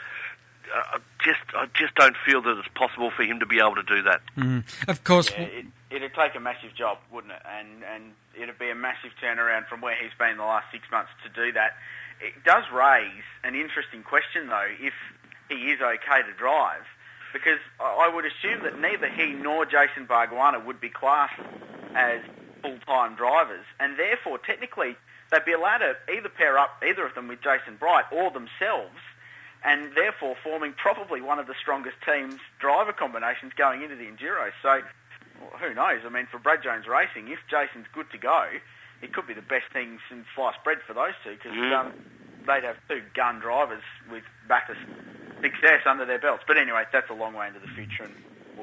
I 0.75 0.99
just 1.23 1.41
I 1.55 1.67
just 1.75 1.95
don't 1.95 2.17
feel 2.25 2.43
that 2.43 2.59
it's 2.59 2.69
possible 2.75 3.11
for 3.11 3.23
him 3.23 3.41
to 3.41 3.47
be 3.47 3.59
able 3.59 3.77
to 3.77 3.83
do 3.83 4.03
that. 4.03 4.21
Mm. 4.37 4.65
Of 4.89 5.05
course, 5.05 5.31
yeah, 5.31 5.43
it, 5.43 5.67
it'd 5.91 6.15
take 6.15 6.35
a 6.35 6.41
massive 6.41 6.75
job, 6.75 6.99
wouldn't 7.13 7.33
it? 7.33 7.43
And 7.59 7.85
and 7.85 8.13
it'd 8.35 8.59
be 8.59 8.71
a 8.71 8.75
massive 8.75 9.11
turnaround 9.23 9.67
from 9.69 9.81
where 9.81 9.97
he's 9.97 10.13
been 10.19 10.37
the 10.37 10.45
last 10.45 10.67
six 10.73 10.85
months 10.91 11.11
to 11.25 11.29
do 11.29 11.53
that. 11.53 11.77
It 12.21 12.45
does 12.45 12.65
raise 12.73 13.25
an 13.45 13.55
interesting 13.55 14.03
question, 14.03 14.49
though, 14.49 14.69
if 14.79 14.93
he 15.49 15.71
is 15.71 15.81
okay 15.81 16.23
to 16.23 16.33
drive, 16.37 16.85
because 17.33 17.59
I 17.81 18.11
would 18.13 18.25
assume 18.27 18.63
that 18.65 18.79
neither 18.79 19.09
he 19.09 19.33
nor 19.33 19.65
Jason 19.65 20.07
Bargwanna 20.07 20.65
would 20.65 20.81
be 20.81 20.91
classed 20.91 21.41
as 21.95 22.21
full-time 22.63 23.15
drivers, 23.17 23.65
and 23.79 23.99
therefore 23.99 24.39
technically 24.39 24.97
they'd 25.31 25.45
be 25.45 25.53
allowed 25.53 25.79
to 25.79 25.97
either 26.13 26.29
pair 26.29 26.59
up 26.59 26.83
either 26.87 27.07
of 27.07 27.15
them 27.15 27.29
with 27.29 27.41
Jason 27.41 27.77
Bright 27.77 28.05
or 28.13 28.31
themselves 28.31 29.01
and 29.65 29.93
therefore 29.95 30.37
forming 30.43 30.73
probably 30.73 31.21
one 31.21 31.39
of 31.39 31.47
the 31.47 31.55
strongest 31.61 31.97
teams 32.05 32.41
driver 32.59 32.93
combinations 32.93 33.53
going 33.57 33.83
into 33.83 33.97
the 33.97 34.05
Enduro. 34.05 34.51
So 34.63 34.81
well, 35.41 35.53
who 35.61 35.75
knows? 35.75 36.01
I 36.05 36.09
mean, 36.09 36.27
for 36.31 36.39
Brad 36.39 36.63
Jones 36.63 36.87
Racing, 36.87 37.29
if 37.29 37.39
Jason's 37.49 37.87
good 37.93 38.11
to 38.13 38.19
go, 38.19 38.45
it 39.03 39.13
could 39.13 39.27
be 39.27 39.35
the 39.35 39.43
best 39.43 39.73
thing 39.73 39.99
since 40.09 40.27
sliced 40.35 40.63
bread 40.65 40.79
for 40.87 40.95
those 40.95 41.15
two 41.25 41.33
because 41.33 41.57
mm. 41.57 41.73
um, 41.73 41.93
they'd 42.47 42.65
have 42.65 42.77
two 42.89 43.03
gun 43.15 43.41
drivers 43.41 43.83
with 44.11 44.25
Bathurst 44.49 44.81
success 45.43 45.83
under 45.87 46.05
their 46.05 46.19
belts. 46.19 46.45
But 46.47 46.59
anyway, 46.59 46.85
that's 46.93 47.11
a 47.11 47.15
long 47.15 47.35
way 47.35 47.49
into 47.49 47.61
the 47.61 47.73
future, 47.73 48.05
and 48.05 48.15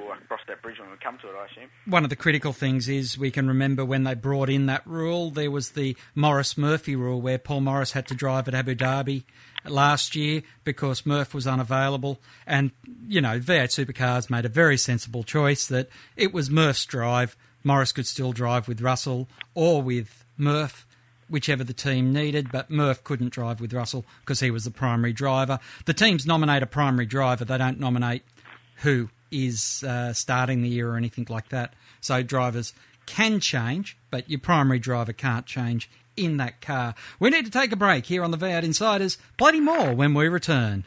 we'll 0.05 0.15
cross 0.27 0.41
that 0.47 0.61
bridge 0.61 0.79
when 0.79 0.89
we 0.89 0.97
come 0.97 1.17
to 1.19 1.27
it, 1.27 1.35
I 1.35 1.45
assume. 1.45 1.69
One 1.85 2.03
of 2.03 2.09
the 2.09 2.15
critical 2.15 2.53
things 2.53 2.87
is 2.89 3.17
we 3.17 3.31
can 3.31 3.47
remember 3.47 3.83
when 3.83 4.03
they 4.03 4.13
brought 4.13 4.49
in 4.49 4.65
that 4.67 4.85
rule, 4.85 5.29
there 5.29 5.51
was 5.51 5.71
the 5.71 5.95
Morris 6.15 6.57
Murphy 6.57 6.95
rule 6.95 7.21
where 7.21 7.37
Paul 7.37 7.61
Morris 7.61 7.91
had 7.91 8.07
to 8.07 8.15
drive 8.15 8.47
at 8.47 8.53
Abu 8.53 8.75
Dhabi 8.75 9.23
last 9.65 10.15
year 10.15 10.43
because 10.63 11.05
Murph 11.05 11.33
was 11.33 11.47
unavailable. 11.47 12.19
And, 12.45 12.71
you 13.07 13.21
know, 13.21 13.39
V8 13.39 13.85
Supercars 13.85 14.29
made 14.29 14.45
a 14.45 14.49
very 14.49 14.77
sensible 14.77 15.23
choice 15.23 15.67
that 15.67 15.89
it 16.15 16.33
was 16.33 16.49
Murph's 16.49 16.85
drive. 16.85 17.35
Morris 17.63 17.91
could 17.91 18.07
still 18.07 18.31
drive 18.31 18.67
with 18.67 18.81
Russell 18.81 19.27
or 19.53 19.81
with 19.81 20.25
Murph 20.37 20.85
whichever 21.29 21.63
the 21.63 21.73
team 21.73 22.13
needed, 22.13 22.51
but 22.51 22.69
Murph 22.69 23.03
couldn't 23.03 23.33
drive 23.33 23.59
with 23.59 23.73
Russell 23.73 24.05
because 24.21 24.39
he 24.39 24.51
was 24.51 24.63
the 24.63 24.71
primary 24.71 25.13
driver. 25.13 25.59
The 25.85 25.93
teams 25.93 26.25
nominate 26.25 26.63
a 26.63 26.67
primary 26.67 27.05
driver, 27.05 27.43
they 27.43 27.57
don't 27.57 27.79
nominate 27.79 28.23
who 28.77 29.09
is 29.31 29.83
uh, 29.83 30.13
starting 30.13 30.61
the 30.61 30.69
year 30.69 30.89
or 30.89 30.97
anything 30.97 31.27
like 31.29 31.49
that. 31.49 31.73
So 32.01 32.23
drivers 32.23 32.73
can 33.05 33.39
change, 33.39 33.97
but 34.11 34.29
your 34.29 34.39
primary 34.39 34.79
driver 34.79 35.13
can't 35.13 35.45
change 35.45 35.89
in 36.15 36.37
that 36.37 36.61
car. 36.61 36.95
We 37.19 37.29
need 37.29 37.45
to 37.45 37.51
take 37.51 37.71
a 37.71 37.75
break 37.75 38.05
here 38.05 38.23
on 38.23 38.31
the 38.31 38.37
V8 38.37 38.63
Insiders. 38.63 39.17
Plenty 39.37 39.61
more 39.61 39.93
when 39.93 40.13
we 40.13 40.27
return. 40.27 40.85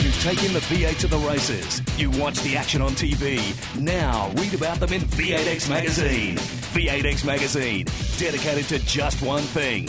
You've 0.00 0.22
taken 0.22 0.52
the 0.52 0.60
V8 0.60 0.98
to 1.00 1.06
the 1.08 1.18
races. 1.18 1.82
You 1.98 2.10
watch 2.10 2.40
the 2.42 2.56
action 2.56 2.80
on 2.80 2.92
TV. 2.92 3.40
Now 3.80 4.30
read 4.36 4.54
about 4.54 4.78
them 4.78 4.92
in 4.92 5.00
V8X 5.00 5.68
Magazine. 5.68 6.36
V8X 6.36 7.24
Magazine, 7.24 7.86
dedicated 8.18 8.66
to 8.66 8.78
just 8.80 9.22
one 9.22 9.42
thing 9.42 9.88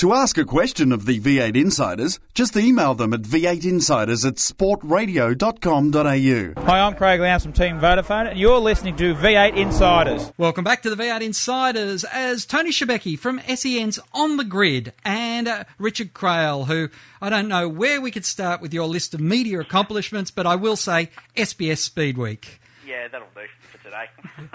To 0.00 0.12
ask 0.14 0.38
a 0.38 0.46
question 0.46 0.92
of 0.92 1.04
the 1.04 1.20
V8 1.20 1.54
Insiders, 1.54 2.18
just 2.32 2.56
email 2.56 2.94
them 2.94 3.12
at 3.12 3.20
v8insiders 3.20 4.26
at 4.26 4.36
sportradio.com.au. 4.36 6.64
Hi, 6.64 6.80
I'm 6.80 6.94
Craig 6.94 7.20
Lowndes 7.20 7.42
from 7.42 7.52
Team 7.52 7.78
Vodafone, 7.78 8.30
and 8.30 8.38
you're 8.38 8.60
listening 8.60 8.96
to 8.96 9.14
V8 9.14 9.56
Insiders. 9.56 10.32
Welcome 10.38 10.64
back 10.64 10.80
to 10.84 10.88
the 10.88 10.96
V8 10.96 11.20
Insiders 11.20 12.04
as 12.04 12.46
Tony 12.46 12.70
Shebeki 12.70 13.18
from 13.18 13.42
SEN's 13.54 13.98
On 14.14 14.38
the 14.38 14.44
Grid 14.44 14.94
and 15.04 15.46
uh, 15.46 15.64
Richard 15.78 16.14
Craill, 16.14 16.66
who 16.66 16.88
I 17.20 17.28
don't 17.28 17.48
know 17.48 17.68
where 17.68 18.00
we 18.00 18.10
could 18.10 18.24
start 18.24 18.62
with 18.62 18.72
your 18.72 18.86
list 18.86 19.12
of 19.12 19.20
media 19.20 19.60
accomplishments, 19.60 20.30
but 20.30 20.46
I 20.46 20.56
will 20.56 20.76
say 20.76 21.10
SBS 21.36 21.76
Speed 21.76 22.16
Week. 22.16 22.58
Yeah, 22.86 23.08
that'll 23.08 23.28
do 23.34 23.42
for 23.70 23.76
today. 23.84 24.06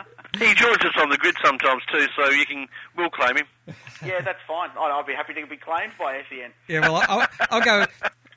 He 0.38 0.54
joins 0.54 0.80
us 0.80 0.94
on 0.98 1.10
the 1.10 1.18
grid 1.18 1.36
sometimes 1.44 1.84
too, 1.92 2.08
so 2.16 2.30
you 2.30 2.46
can 2.46 2.68
we'll 2.98 3.10
claim 3.10 3.38
him. 3.38 3.46
yeah, 4.06 4.22
that's 4.22 4.40
fine. 4.48 4.70
I'd, 4.78 4.92
I'd 4.92 5.06
be 5.06 5.14
happy 5.14 5.34
to 5.34 5.48
be 5.48 5.58
claimed 5.58 5.94
by 5.98 6.22
SEN. 6.30 6.52
Yeah, 6.68 6.82
well, 6.82 7.04
I'll, 7.08 7.28
I'll 7.50 7.62
go. 7.62 7.86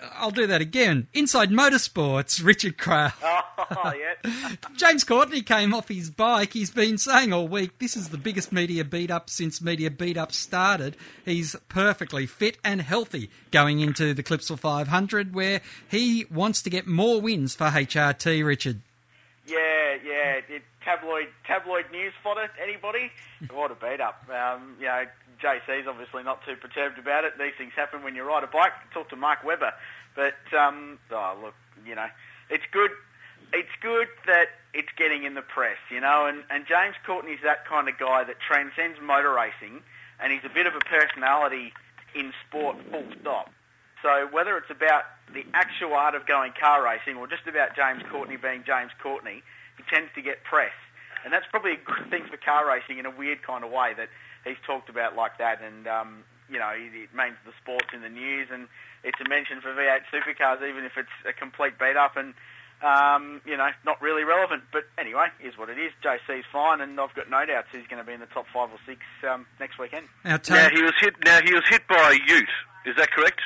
I'll 0.00 0.30
do 0.30 0.46
that 0.46 0.60
again. 0.60 1.08
Inside 1.12 1.50
Motorsports, 1.50 2.44
Richard 2.44 2.76
Craill. 2.78 3.12
Oh, 3.70 3.92
yeah. 3.92 4.54
James 4.76 5.04
Courtney 5.04 5.42
came 5.42 5.74
off 5.74 5.88
his 5.88 6.10
bike. 6.10 6.54
He's 6.54 6.70
been 6.70 6.96
saying 6.96 7.34
all 7.34 7.46
week 7.46 7.78
this 7.78 7.98
is 7.98 8.08
the 8.08 8.16
biggest 8.16 8.50
media 8.50 8.82
beat 8.82 9.10
up 9.10 9.28
since 9.28 9.60
media 9.60 9.90
beat 9.90 10.16
up 10.16 10.32
started. 10.32 10.96
He's 11.26 11.54
perfectly 11.68 12.24
fit 12.24 12.56
and 12.64 12.80
healthy 12.80 13.28
going 13.50 13.80
into 13.80 14.14
the 14.14 14.22
Clipsal 14.22 14.58
500, 14.58 15.34
where 15.34 15.60
he 15.86 16.24
wants 16.30 16.62
to 16.62 16.70
get 16.70 16.86
more 16.86 17.20
wins 17.20 17.54
for 17.54 17.66
HRT, 17.66 18.42
Richard. 18.42 18.80
Yeah, 19.46 19.96
yeah. 20.02 20.40
It, 20.48 20.62
tabloid 20.88 21.28
tabloid 21.46 21.84
news 21.92 22.12
fodder. 22.22 22.48
Anybody? 22.62 23.10
what 23.52 23.70
a 23.70 23.74
beat 23.74 24.00
up. 24.00 24.24
Um, 24.30 24.76
you 24.80 24.86
know, 24.86 25.04
JC's 25.42 25.86
obviously 25.86 26.22
not 26.22 26.44
too 26.46 26.56
perturbed 26.56 26.98
about 26.98 27.24
it. 27.24 27.38
These 27.38 27.52
things 27.58 27.72
happen 27.76 28.02
when 28.02 28.14
you 28.14 28.24
ride 28.24 28.44
a 28.44 28.46
bike. 28.46 28.72
Talk 28.92 29.10
to 29.10 29.16
Mark 29.16 29.44
Webber. 29.44 29.72
But 30.16 30.40
um, 30.56 30.98
oh, 31.10 31.38
look, 31.42 31.54
you 31.86 31.94
know, 31.94 32.08
it's 32.48 32.64
good. 32.72 32.90
It's 33.52 33.68
good 33.80 34.08
that 34.26 34.48
it's 34.74 34.88
getting 34.96 35.24
in 35.24 35.34
the 35.34 35.42
press, 35.42 35.78
you 35.90 36.00
know. 36.00 36.26
And, 36.26 36.42
and 36.50 36.66
James 36.66 36.96
Courtney's 37.06 37.40
that 37.44 37.66
kind 37.66 37.88
of 37.88 37.98
guy 37.98 38.24
that 38.24 38.36
transcends 38.40 38.98
motor 39.00 39.32
racing, 39.32 39.80
and 40.20 40.32
he's 40.32 40.44
a 40.44 40.52
bit 40.52 40.66
of 40.66 40.74
a 40.74 40.80
personality 40.80 41.72
in 42.14 42.32
sport. 42.46 42.76
Full 42.90 43.06
stop. 43.20 43.52
So 44.02 44.28
whether 44.30 44.56
it's 44.56 44.70
about 44.70 45.04
the 45.32 45.44
actual 45.54 45.94
art 45.94 46.14
of 46.14 46.26
going 46.26 46.52
car 46.58 46.84
racing 46.84 47.16
or 47.16 47.26
just 47.26 47.46
about 47.46 47.76
James 47.76 48.02
Courtney 48.10 48.36
being 48.36 48.64
James 48.64 48.92
Courtney, 49.02 49.42
tends 49.88 50.10
to 50.14 50.22
get 50.22 50.44
press. 50.44 50.74
And 51.24 51.32
that's 51.32 51.46
probably 51.50 51.72
a 51.72 51.82
good 51.82 52.10
thing 52.10 52.24
for 52.30 52.36
car 52.36 52.66
racing 52.66 52.98
in 52.98 53.06
a 53.06 53.10
weird 53.10 53.42
kind 53.42 53.64
of 53.64 53.70
way 53.70 53.92
that 53.96 54.08
he's 54.44 54.60
talked 54.66 54.88
about 54.88 55.16
like 55.16 55.38
that. 55.38 55.60
And, 55.62 55.86
um, 55.86 56.24
you 56.48 56.58
know, 56.58 56.70
it 56.70 56.94
it 56.94 57.12
means 57.14 57.36
the 57.44 57.52
sport's 57.60 57.90
in 57.92 58.02
the 58.02 58.08
news 58.08 58.48
and 58.52 58.68
it's 59.04 59.18
a 59.20 59.28
mention 59.28 59.60
for 59.60 59.74
V8 59.74 60.06
supercars, 60.12 60.62
even 60.66 60.84
if 60.84 60.92
it's 60.96 61.12
a 61.26 61.32
complete 61.32 61.78
beat 61.78 61.96
up 61.96 62.16
and, 62.16 62.34
um, 62.82 63.40
you 63.44 63.56
know, 63.56 63.68
not 63.84 64.00
really 64.00 64.22
relevant. 64.22 64.62
But 64.72 64.84
anyway, 64.96 65.28
is 65.42 65.58
what 65.58 65.68
it 65.68 65.78
is. 65.78 65.92
JC's 66.02 66.46
fine 66.52 66.80
and 66.80 66.98
I've 67.00 67.14
got 67.14 67.28
no 67.28 67.44
doubts 67.44 67.68
he's 67.72 67.86
going 67.88 68.00
to 68.02 68.06
be 68.06 68.14
in 68.14 68.20
the 68.20 68.30
top 68.30 68.46
five 68.54 68.70
or 68.70 68.78
six 68.86 69.00
um, 69.28 69.46
next 69.58 69.78
weekend. 69.78 70.06
Now, 70.24 70.38
Now 70.48 70.70
he 70.70 70.82
was 70.82 70.94
hit. 71.00 71.14
Now 71.24 71.40
he 71.42 71.52
was 71.52 71.66
hit 71.68 71.86
by 71.88 72.14
a 72.14 72.32
Ute. 72.32 72.48
Is 72.86 72.96
that 72.96 73.10
correct? 73.10 73.40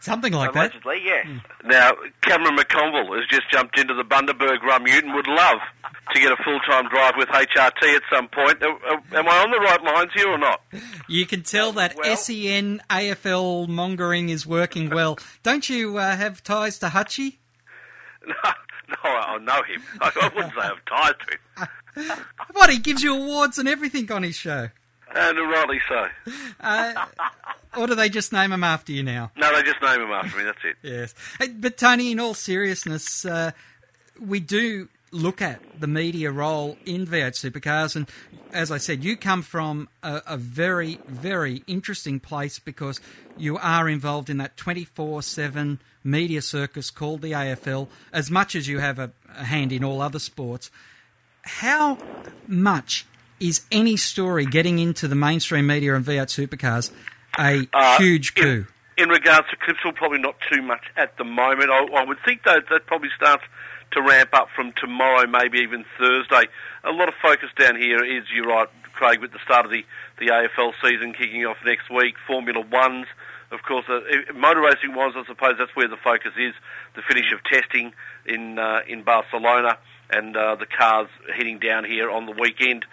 Something 0.00 0.32
like 0.32 0.52
that. 0.52 0.72
Allegedly, 0.72 1.02
yes. 1.04 1.26
Now 1.64 1.92
Cameron 2.22 2.56
McConville 2.56 3.16
has 3.16 3.26
just 3.28 3.50
jumped 3.50 3.78
into 3.78 3.94
the 3.94 4.04
Bundaberg 4.04 4.62
Rum 4.62 4.86
Ute 4.86 5.04
and 5.04 5.14
would 5.14 5.26
love 5.26 5.58
to 6.14 6.20
get 6.20 6.32
a 6.32 6.36
full-time 6.44 6.88
drive 6.88 7.14
with 7.16 7.28
HRT 7.28 7.96
at 7.96 8.02
some 8.12 8.28
point. 8.28 8.62
Uh, 8.62 8.68
uh, 8.90 9.18
Am 9.18 9.28
I 9.28 9.42
on 9.42 9.50
the 9.50 9.58
right 9.58 9.82
lines 9.82 10.10
here 10.14 10.28
or 10.28 10.38
not? 10.38 10.62
You 11.08 11.26
can 11.26 11.42
tell 11.42 11.72
that 11.72 11.96
SEN 12.18 12.80
AFL 12.88 13.68
mongering 13.68 14.28
is 14.28 14.46
working 14.46 14.88
well. 14.90 15.18
Don't 15.42 15.68
you 15.68 15.98
uh, 15.98 16.16
have 16.16 16.42
ties 16.42 16.78
to 16.80 16.86
Hutchie? 16.86 17.36
No, 18.90 19.04
no, 19.04 19.10
I 19.10 19.38
know 19.38 19.62
him. 19.64 19.82
I, 20.00 20.10
I 20.22 20.28
wouldn't 20.34 20.54
say 20.54 20.60
I've 20.60 20.84
ties 20.86 21.14
to 21.26 22.06
him. 22.06 22.18
What, 22.52 22.70
he 22.70 22.78
gives 22.78 23.02
you 23.02 23.14
awards 23.14 23.58
and 23.58 23.68
everything 23.68 24.10
on 24.10 24.22
his 24.22 24.34
show. 24.36 24.68
And 25.14 25.38
rightly 25.38 25.80
so. 25.88 26.06
Uh, 26.60 27.06
or 27.78 27.86
do 27.86 27.94
they 27.94 28.08
just 28.08 28.32
name 28.32 28.52
him 28.52 28.64
after 28.64 28.92
you 28.92 29.02
now? 29.02 29.30
No, 29.36 29.54
they 29.54 29.62
just 29.62 29.80
name 29.80 30.00
him 30.00 30.10
after 30.10 30.36
me. 30.38 30.44
That's 30.44 30.58
it. 30.64 30.76
Yes. 30.82 31.14
Hey, 31.38 31.48
But, 31.48 31.76
Tony, 31.78 32.12
in 32.12 32.20
all 32.20 32.34
seriousness, 32.34 33.24
uh, 33.24 33.52
we 34.20 34.40
do 34.40 34.88
look 35.10 35.40
at 35.40 35.60
the 35.80 35.86
media 35.86 36.30
role 36.30 36.76
in 36.84 37.06
V8 37.06 37.32
supercars. 37.32 37.96
And 37.96 38.08
as 38.52 38.70
I 38.70 38.78
said, 38.78 39.04
you 39.04 39.16
come 39.16 39.42
from 39.42 39.88
a, 40.02 40.22
a 40.26 40.36
very, 40.36 40.98
very 41.06 41.62
interesting 41.66 42.20
place 42.20 42.58
because 42.58 43.00
you 43.36 43.56
are 43.58 43.88
involved 43.88 44.28
in 44.28 44.36
that 44.38 44.56
24 44.56 45.22
7 45.22 45.80
media 46.04 46.42
circus 46.42 46.90
called 46.90 47.22
the 47.22 47.32
AFL, 47.32 47.88
as 48.12 48.30
much 48.30 48.54
as 48.54 48.68
you 48.68 48.78
have 48.80 48.98
a, 48.98 49.10
a 49.36 49.44
hand 49.44 49.72
in 49.72 49.84
all 49.84 50.00
other 50.02 50.18
sports. 50.18 50.70
How 51.42 51.98
much 52.46 53.06
is 53.40 53.62
any 53.70 53.96
story 53.96 54.44
getting 54.44 54.78
into 54.78 55.06
the 55.08 55.14
mainstream 55.14 55.66
media 55.66 55.94
and 55.94 56.04
V8 56.04 56.26
supercars 56.48 56.90
a 57.38 57.68
Uh, 57.72 57.96
huge 57.98 58.34
coup? 58.34 58.66
In 58.96 59.08
regards 59.08 59.46
to 59.50 59.56
Clipsal, 59.56 59.94
probably 59.94 60.18
not 60.18 60.36
too 60.50 60.60
much 60.60 60.82
at 60.96 61.16
the 61.18 61.24
moment. 61.24 61.70
I, 61.70 61.84
I 61.94 62.04
would 62.04 62.18
think 62.24 62.42
though 62.44 62.60
that 62.70 62.86
probably 62.86 63.10
starts 63.16 63.44
to 63.92 64.02
ramp 64.02 64.30
up 64.32 64.48
from 64.54 64.72
tomorrow, 64.72 65.26
maybe 65.26 65.58
even 65.60 65.84
Thursday. 65.98 66.48
A 66.84 66.90
lot 66.90 67.08
of 67.08 67.14
focus 67.22 67.48
down 67.58 67.76
here 67.76 68.04
is, 68.04 68.24
you're 68.34 68.46
right, 68.46 68.68
Craig, 68.92 69.20
with 69.20 69.32
the 69.32 69.38
start 69.44 69.64
of 69.64 69.70
the, 69.70 69.84
the 70.18 70.26
AFL 70.26 70.72
season 70.82 71.12
kicking 71.14 71.46
off 71.46 71.56
next 71.64 71.88
week, 71.90 72.16
Formula 72.26 72.60
Ones. 72.60 73.06
Of 73.50 73.62
course, 73.62 73.86
uh, 73.88 74.00
motor 74.34 74.60
racing 74.60 74.94
wise, 74.94 75.12
I 75.16 75.24
suppose 75.24 75.54
that's 75.58 75.74
where 75.74 75.88
the 75.88 75.96
focus 75.96 76.32
is. 76.36 76.52
The 76.96 77.02
finish 77.02 77.32
of 77.32 77.42
testing 77.44 77.94
in 78.26 78.58
uh, 78.58 78.80
in 78.86 79.04
Barcelona, 79.04 79.78
and 80.10 80.36
uh, 80.36 80.56
the 80.56 80.66
cars 80.66 81.08
heading 81.34 81.58
down 81.58 81.84
here 81.84 82.10
on 82.10 82.26
the 82.26 82.32
weekend 82.32 82.84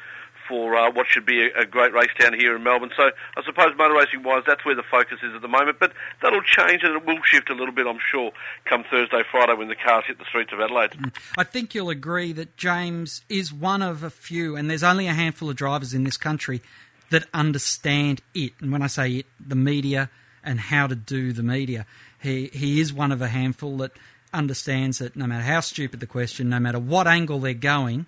for 0.48 0.76
uh, 0.76 0.92
what 0.92 1.08
should 1.08 1.26
be 1.26 1.48
a, 1.48 1.62
a 1.62 1.66
great 1.66 1.94
race 1.94 2.10
down 2.20 2.34
here 2.34 2.56
in 2.56 2.64
Melbourne. 2.64 2.92
So 2.96 3.12
I 3.38 3.44
suppose 3.44 3.76
motor 3.78 3.96
racing 3.96 4.24
wise, 4.24 4.44
that's 4.46 4.64
where 4.66 4.76
the 4.76 4.84
focus 4.90 5.20
is 5.24 5.34
at 5.36 5.42
the 5.42 5.48
moment. 5.48 5.80
But 5.80 5.94
that'll 6.22 6.42
change 6.42 6.84
and 6.84 6.96
it 6.96 7.06
will 7.06 7.20
shift 7.24 7.50
a 7.50 7.54
little 7.54 7.74
bit, 7.74 7.88
I'm 7.88 8.00
sure, 8.12 8.32
come 8.66 8.84
Thursday, 8.90 9.24
Friday 9.30 9.54
when 9.54 9.68
the 9.68 9.76
cars 9.76 10.06
hit 10.08 10.18
the 10.18 10.26
streets 10.26 10.52
of 10.54 10.60
Adelaide. 10.60 10.94
I 11.38 11.44
think 11.44 11.76
you'll 11.76 11.90
agree 11.90 12.34
that 12.34 12.58
James 12.58 13.24
is 13.30 13.54
one 13.54 13.82
of 13.82 14.04
a 14.04 14.10
few, 14.10 14.56
and 14.56 14.70
there's 14.70 14.84
only 14.84 15.08
a 15.08 15.14
handful 15.14 15.50
of 15.50 15.56
drivers 15.56 15.94
in 15.94 16.04
this 16.04 16.18
country 16.18 16.62
that 17.10 17.26
understand 17.34 18.22
it. 18.34 18.54
And 18.60 18.72
when 18.72 18.82
I 18.82 18.88
say 18.88 19.12
it, 19.12 19.26
the 19.40 19.56
media 19.56 20.10
and 20.44 20.60
how 20.60 20.88
to 20.88 20.96
do 20.96 21.34
the 21.34 21.44
media. 21.44 21.86
He, 22.22 22.50
he 22.54 22.80
is 22.80 22.94
one 22.94 23.12
of 23.12 23.22
a 23.22 23.28
handful 23.28 23.78
that 23.78 23.92
understands 24.34 25.00
that 25.00 25.16
no 25.16 25.26
matter 25.26 25.44
how 25.44 25.60
stupid 25.60 26.00
the 26.00 26.08
question, 26.08 26.50
no 26.50 26.60
matter 26.60 26.80
what 26.80 27.08
angle 27.08 27.40
they're 27.40 27.54
going, 27.54 28.06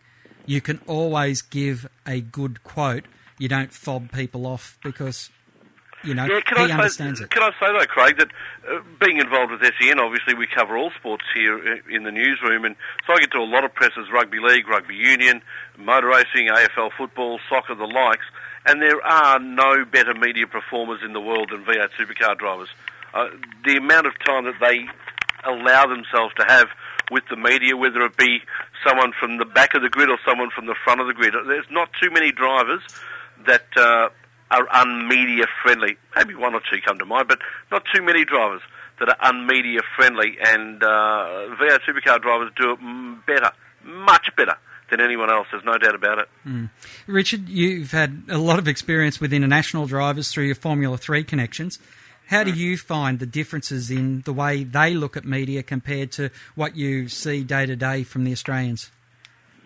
you 0.48 0.62
can 0.62 0.80
always 0.88 1.42
give 1.44 1.88
a 2.08 2.20
good 2.22 2.64
quote. 2.64 3.06
You 3.38 3.48
don't 3.48 3.72
fob 3.72 4.12
people 4.12 4.48
off 4.48 4.80
because, 4.84 5.30
you 6.04 6.16
know, 6.16 6.26
Yeah, 6.26 6.40
can 6.42 6.58
he 6.58 6.64
I 6.64 6.68
say, 6.68 6.74
understands 6.74 7.22
it. 7.22 7.30
Can 7.30 7.44
I 7.44 7.52
say 7.60 7.68
though, 7.72 7.86
Craig, 7.86 8.18
that 8.18 8.30
uh, 8.68 8.80
being 9.00 9.20
involved 9.20 9.52
with 9.52 9.62
SEN, 9.80 10.00
obviously 10.00 10.34
we 10.34 10.48
cover 10.48 10.76
all 10.76 10.90
sports 10.98 11.24
here 11.36 11.60
uh, 11.60 11.96
in 11.96 12.02
the 12.04 12.12
newsroom, 12.12 12.66
and 12.66 12.76
so 13.06 13.14
I 13.14 13.20
get 13.20 13.32
to 13.34 13.38
a 13.40 13.46
lot 13.46 13.64
of 13.64 13.76
presses: 13.76 14.08
rugby 14.12 14.40
league, 14.40 14.68
rugby 14.68 14.96
union, 14.96 15.44
motor 15.78 16.08
racing, 16.08 16.48
AFL 16.48 16.90
football, 16.98 17.40
soccer, 17.48 17.76
the 17.76 17.86
likes. 17.86 18.26
And 18.66 18.82
there 18.82 19.00
are 19.06 19.40
no 19.40 19.86
better 19.86 20.14
media 20.14 20.48
performers 20.48 21.00
in 21.06 21.14
the 21.14 21.22
world 21.22 21.52
than 21.52 21.64
V8 21.64 21.90
supercar 21.98 22.38
drivers. 22.38 22.70
Uh, 23.14 23.28
the 23.66 23.78
amount 23.78 24.08
of 24.08 24.14
time 24.26 24.44
that 24.46 24.56
they 24.60 24.86
allow 25.46 25.86
themselves 25.86 26.34
to 26.36 26.46
have 26.50 26.68
with 27.12 27.24
the 27.30 27.38
media, 27.38 27.76
whether 27.76 28.02
it 28.02 28.18
be 28.18 28.40
someone 28.86 29.14
from 29.20 29.38
the 29.38 29.46
back 29.46 29.74
of 29.74 29.82
the 29.82 29.90
grid 29.90 30.10
or 30.10 30.18
someone 30.26 30.50
from 30.54 30.66
the 30.66 30.76
front 30.84 31.02
of 31.02 31.08
the 31.08 31.14
grid. 31.14 31.34
There's 31.48 31.70
not 31.72 31.90
too 32.02 32.12
many 32.12 32.32
drivers 32.32 32.82
that 33.46 33.66
uh, 33.76 34.10
are 34.52 34.68
unmedia 34.68 35.46
friendly. 35.64 35.98
Maybe 36.16 36.36
one 36.36 36.54
or 36.54 36.62
two 36.72 36.80
come 36.86 36.98
to 37.00 37.06
mind, 37.06 37.28
but 37.28 37.40
not 37.72 37.84
too 37.94 38.02
many 38.02 38.26
drivers 38.26 38.62
that 39.00 39.10
are 39.10 39.32
unmedia 39.32 39.80
friendly. 39.96 40.38
And 40.44 40.84
uh, 40.84 41.56
V8 41.60 41.80
supercar 41.88 42.22
drivers 42.22 42.52
do 42.60 42.72
it 42.72 43.26
better, 43.26 43.52
much 43.84 44.30
better 44.36 44.56
than 44.90 45.02
anyone 45.02 45.30
else. 45.30 45.48
There's 45.52 45.66
no 45.66 45.78
doubt 45.78 45.96
about 45.96 46.20
it. 46.20 46.28
Mm. 46.48 46.70
Richard, 47.08 47.50
you've 47.50 47.92
had 47.92 48.24
a 48.30 48.38
lot 48.38 48.60
of 48.60 48.68
experience 48.68 49.20
with 49.20 49.34
international 49.34 49.86
drivers 49.86 50.32
through 50.32 50.46
your 50.46 50.56
Formula 50.56 50.98
3 50.98 51.24
connections. 51.24 51.80
How 52.28 52.44
do 52.44 52.52
you 52.52 52.78
find 52.78 53.20
the 53.20 53.26
differences 53.26 53.90
in 53.90 54.22
the 54.22 54.34
way 54.34 54.66
they 54.66 54.94
look 54.94 55.16
at 55.16 55.24
media 55.24 55.64
compared 55.64 56.12
to 56.14 56.30
what 56.56 56.76
you 56.76 57.08
see 57.08 57.44
day 57.44 57.66
to 57.66 57.76
day 57.76 58.04
from 58.04 58.26
the 58.26 58.34
Australians? 58.34 58.92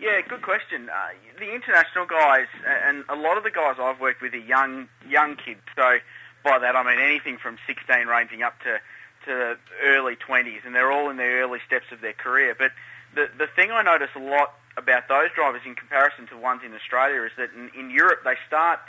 Yeah, 0.00 0.20
good 0.28 0.42
question. 0.42 0.88
Uh, 0.88 1.08
the 1.38 1.52
international 1.52 2.06
guys, 2.06 2.46
and 2.86 3.04
a 3.08 3.16
lot 3.16 3.36
of 3.36 3.42
the 3.42 3.50
guys 3.50 3.76
I've 3.80 4.00
worked 4.00 4.22
with 4.22 4.32
are 4.34 4.36
young, 4.36 4.88
young 5.08 5.34
kids. 5.36 5.60
So 5.74 5.98
by 6.44 6.58
that 6.60 6.76
I 6.76 6.82
mean 6.84 7.00
anything 7.00 7.36
from 7.36 7.58
16 7.66 8.06
ranging 8.06 8.42
up 8.42 8.60
to 8.62 8.78
to 9.26 9.56
early 9.84 10.16
20s, 10.16 10.66
and 10.66 10.74
they're 10.74 10.90
all 10.90 11.08
in 11.08 11.16
the 11.16 11.22
early 11.22 11.60
steps 11.64 11.86
of 11.92 12.00
their 12.00 12.12
career. 12.12 12.54
But 12.56 12.72
the 13.14 13.28
the 13.38 13.46
thing 13.46 13.70
I 13.70 13.82
notice 13.82 14.10
a 14.14 14.20
lot 14.20 14.54
about 14.76 15.08
those 15.08 15.30
drivers 15.34 15.62
in 15.66 15.74
comparison 15.74 16.26
to 16.28 16.36
ones 16.36 16.62
in 16.64 16.74
Australia 16.74 17.22
is 17.22 17.32
that 17.36 17.50
in, 17.54 17.70
in 17.78 17.90
Europe 17.90 18.20
they 18.24 18.34
start 18.46 18.80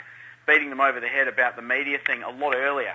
beating 0.46 0.70
them 0.70 0.80
over 0.80 1.00
the 1.00 1.08
head 1.08 1.28
about 1.28 1.56
the 1.56 1.62
media 1.62 1.98
thing 1.98 2.22
a 2.22 2.30
lot 2.30 2.54
earlier. 2.54 2.94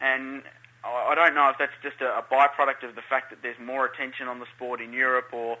And 0.00 0.42
I 0.84 1.14
don't 1.14 1.34
know 1.34 1.48
if 1.50 1.58
that's 1.58 1.72
just 1.82 2.00
a, 2.00 2.18
a 2.18 2.22
byproduct 2.22 2.88
of 2.88 2.94
the 2.94 3.02
fact 3.02 3.30
that 3.30 3.42
there's 3.42 3.58
more 3.58 3.84
attention 3.84 4.28
on 4.28 4.38
the 4.38 4.46
sport 4.56 4.80
in 4.80 4.92
Europe 4.92 5.28
or 5.32 5.58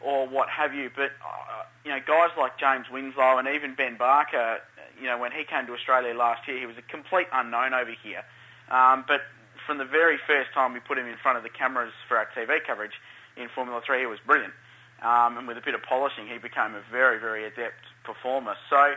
or 0.00 0.28
what 0.28 0.48
have 0.48 0.74
you. 0.74 0.90
But 0.94 1.12
uh, 1.24 1.64
you 1.84 1.90
know, 1.90 2.00
guys 2.06 2.30
like 2.38 2.58
James 2.58 2.86
Winslow 2.90 3.38
and 3.38 3.48
even 3.48 3.74
Ben 3.74 3.96
Barker, 3.96 4.58
you 5.00 5.06
know, 5.06 5.18
when 5.18 5.32
he 5.32 5.44
came 5.44 5.66
to 5.66 5.72
Australia 5.72 6.14
last 6.14 6.46
year, 6.48 6.58
he 6.58 6.66
was 6.66 6.76
a 6.76 6.82
complete 6.82 7.28
unknown 7.32 7.74
over 7.74 7.92
here. 8.02 8.24
Um, 8.70 9.04
but 9.06 9.22
from 9.66 9.78
the 9.78 9.84
very 9.84 10.18
first 10.26 10.52
time 10.52 10.72
we 10.72 10.80
put 10.80 10.98
him 10.98 11.06
in 11.06 11.16
front 11.16 11.36
of 11.36 11.42
the 11.42 11.50
cameras 11.50 11.92
for 12.08 12.16
our 12.16 12.28
TV 12.36 12.58
coverage 12.64 12.94
in 13.36 13.48
Formula 13.48 13.80
3, 13.84 14.00
he 14.00 14.06
was 14.06 14.18
brilliant. 14.24 14.54
Um, 15.02 15.36
and 15.36 15.46
with 15.46 15.58
a 15.58 15.60
bit 15.60 15.74
of 15.74 15.82
polishing, 15.82 16.26
he 16.26 16.38
became 16.38 16.74
a 16.74 16.82
very, 16.90 17.18
very 17.20 17.44
adept 17.44 17.84
performer. 18.04 18.54
So 18.70 18.94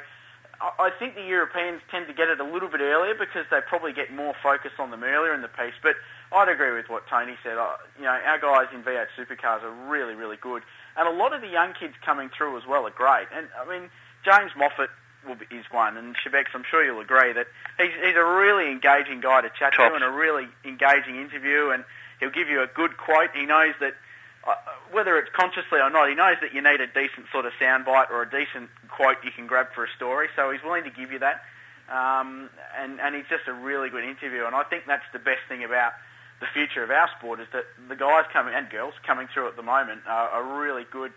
I 0.62 0.92
think 1.00 1.16
the 1.16 1.24
Europeans 1.24 1.82
tend 1.90 2.08
to 2.08 2.14
get 2.14 2.28
it 2.28 2.40
a 2.40 2.44
little 2.44 2.68
bit 2.68 2.82
earlier 2.82 3.14
because 3.16 3.46
they 3.50 3.62
probably 3.62 3.94
get 3.94 4.14
more 4.14 4.34
focus 4.44 4.72
on 4.78 4.92
them 4.92 5.04
earlier 5.04 5.34
in 5.34 5.42
the 5.42 5.48
piece. 5.48 5.74
But 5.82 5.96
I'd 6.34 6.50
agree 6.50 6.74
with 6.74 6.90
what 6.90 7.08
Tony 7.08 7.38
said. 7.44 7.58
I, 7.58 7.78
you 7.98 8.04
know, 8.04 8.12
our 8.12 8.40
guys 8.40 8.68
in 8.74 8.84
V8 8.84 9.08
supercars 9.18 9.64
are 9.64 9.72
really, 9.90 10.16
really 10.16 10.36
good, 10.36 10.64
and 10.98 11.08
a 11.08 11.12
lot 11.12 11.34
of 11.34 11.42
the 11.42 11.48
young 11.48 11.74
kids 11.74 11.94
coming 12.06 12.30
through 12.30 12.58
as 12.58 12.68
well 12.68 12.86
are 12.86 12.92
great. 12.92 13.28
And 13.34 13.48
I 13.58 13.70
mean, 13.70 13.90
James 14.26 14.52
Moffat 14.58 14.90
will 15.26 15.36
be, 15.36 15.46
is 15.50 15.66
one, 15.72 15.96
and 15.96 16.16
Shebex, 16.16 16.48
I'm 16.54 16.64
sure 16.70 16.84
you'll 16.84 17.00
agree 17.00 17.32
that 17.32 17.48
he's, 17.78 17.92
he's 18.04 18.16
a 18.16 18.26
really 18.26 18.70
engaging 18.70 19.22
guy 19.22 19.42
to 19.42 19.50
chat 19.58 19.74
to 19.74 19.94
and 19.94 20.04
a 20.04 20.12
really 20.12 20.48
engaging 20.66 21.16
interview, 21.16 21.70
and 21.70 21.86
he'll 22.20 22.32
give 22.32 22.50
you 22.50 22.62
a 22.62 22.68
good 22.68 22.98
quote. 22.98 23.30
He 23.34 23.46
knows 23.46 23.76
that 23.80 23.96
uh, 24.48 24.56
whether 24.92 25.18
it's 25.18 25.30
consciously 25.34 25.80
or 25.80 25.90
not, 25.90 26.10
he 26.10 26.16
knows 26.16 26.38
that 26.42 26.54
you 26.54 26.62
need 26.62 26.82
a 26.82 26.88
decent 26.88 27.28
sort 27.32 27.46
of 27.46 27.54
soundbite 27.60 28.10
or 28.10 28.24
a 28.24 28.30
decent 28.30 28.70
quote 29.00 29.24
you 29.24 29.32
can 29.32 29.48
grab 29.48 29.68
for 29.74 29.86
a 29.86 29.92
story, 29.96 30.28
so 30.36 30.52
he's 30.52 30.60
willing 30.62 30.84
to 30.84 30.92
give 30.92 31.12
you 31.16 31.20
that. 31.24 31.48
Um, 31.88 32.52
and, 32.78 33.00
and 33.00 33.16
he's 33.16 33.26
just 33.32 33.48
a 33.48 33.54
really 33.54 33.90
good 33.90 34.04
interview, 34.04 34.46
and 34.46 34.54
I 34.54 34.64
think 34.64 34.84
that's 34.86 35.08
the 35.16 35.24
best 35.24 35.42
thing 35.48 35.64
about 35.64 35.94
the 36.40 36.48
future 36.54 36.84
of 36.84 36.92
our 36.92 37.10
sport 37.18 37.40
is 37.40 37.48
that 37.52 37.64
the 37.88 37.96
guys 37.96 38.26
coming 38.32 38.54
and 38.54 38.70
girls 38.70 38.94
coming 39.08 39.28
through 39.34 39.48
at 39.48 39.56
the 39.56 39.64
moment 39.64 40.02
are, 40.06 40.30
are 40.30 40.62
really 40.62 40.84
good, 40.92 41.12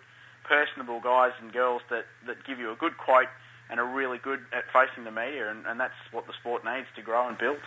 personable 0.44 1.00
guys 1.00 1.32
and 1.42 1.52
girls 1.52 1.82
that, 1.90 2.06
that 2.26 2.44
give 2.46 2.58
you 2.58 2.70
a 2.72 2.76
good 2.76 2.96
quote 2.96 3.28
and 3.68 3.78
are 3.78 3.86
really 3.86 4.18
good 4.18 4.40
at 4.52 4.64
facing 4.72 5.04
the 5.04 5.10
media, 5.10 5.50
and, 5.50 5.66
and 5.66 5.78
that's 5.78 5.94
what 6.10 6.26
the 6.26 6.32
sport 6.40 6.64
needs 6.64 6.86
to 6.96 7.02
grow 7.02 7.28
and 7.28 7.36
build. 7.38 7.58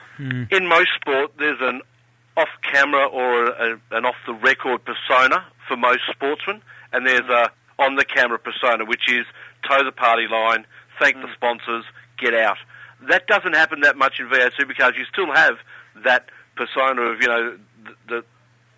In 0.51 0.67
most 0.67 0.89
sport, 0.99 1.32
there's 1.38 1.62
an 1.62 1.82
off-camera 2.38 3.06
or 3.08 3.45
a, 3.47 3.80
an 3.91 4.06
off-the-record 4.06 4.82
persona 4.84 5.45
for 5.67 5.78
most 5.78 6.01
sportsmen, 6.12 6.62
and 6.91 7.06
there's 7.06 7.30
a 7.30 7.51
on-the-camera 7.78 8.39
persona, 8.39 8.86
which 8.86 9.12
is 9.12 9.25
toe 9.67 9.84
the 9.84 9.91
party 9.91 10.28
line, 10.30 10.65
thank 10.99 11.15
the 11.15 11.28
sponsors, 11.34 11.86
get 12.17 12.34
out. 12.34 12.58
That 13.10 13.28
doesn't 13.28 13.54
happen 13.54 13.82
that 13.82 13.97
much 13.97 14.19
in 14.19 14.28
V8 14.28 14.51
supercars. 14.60 14.97
You 14.97 15.06
still 15.12 15.34
have 15.34 15.56
that 16.04 16.30
persona 16.56 17.01
of 17.01 17.21
you 17.21 17.28
know 17.28 17.58
the. 17.86 17.93
the 18.08 18.25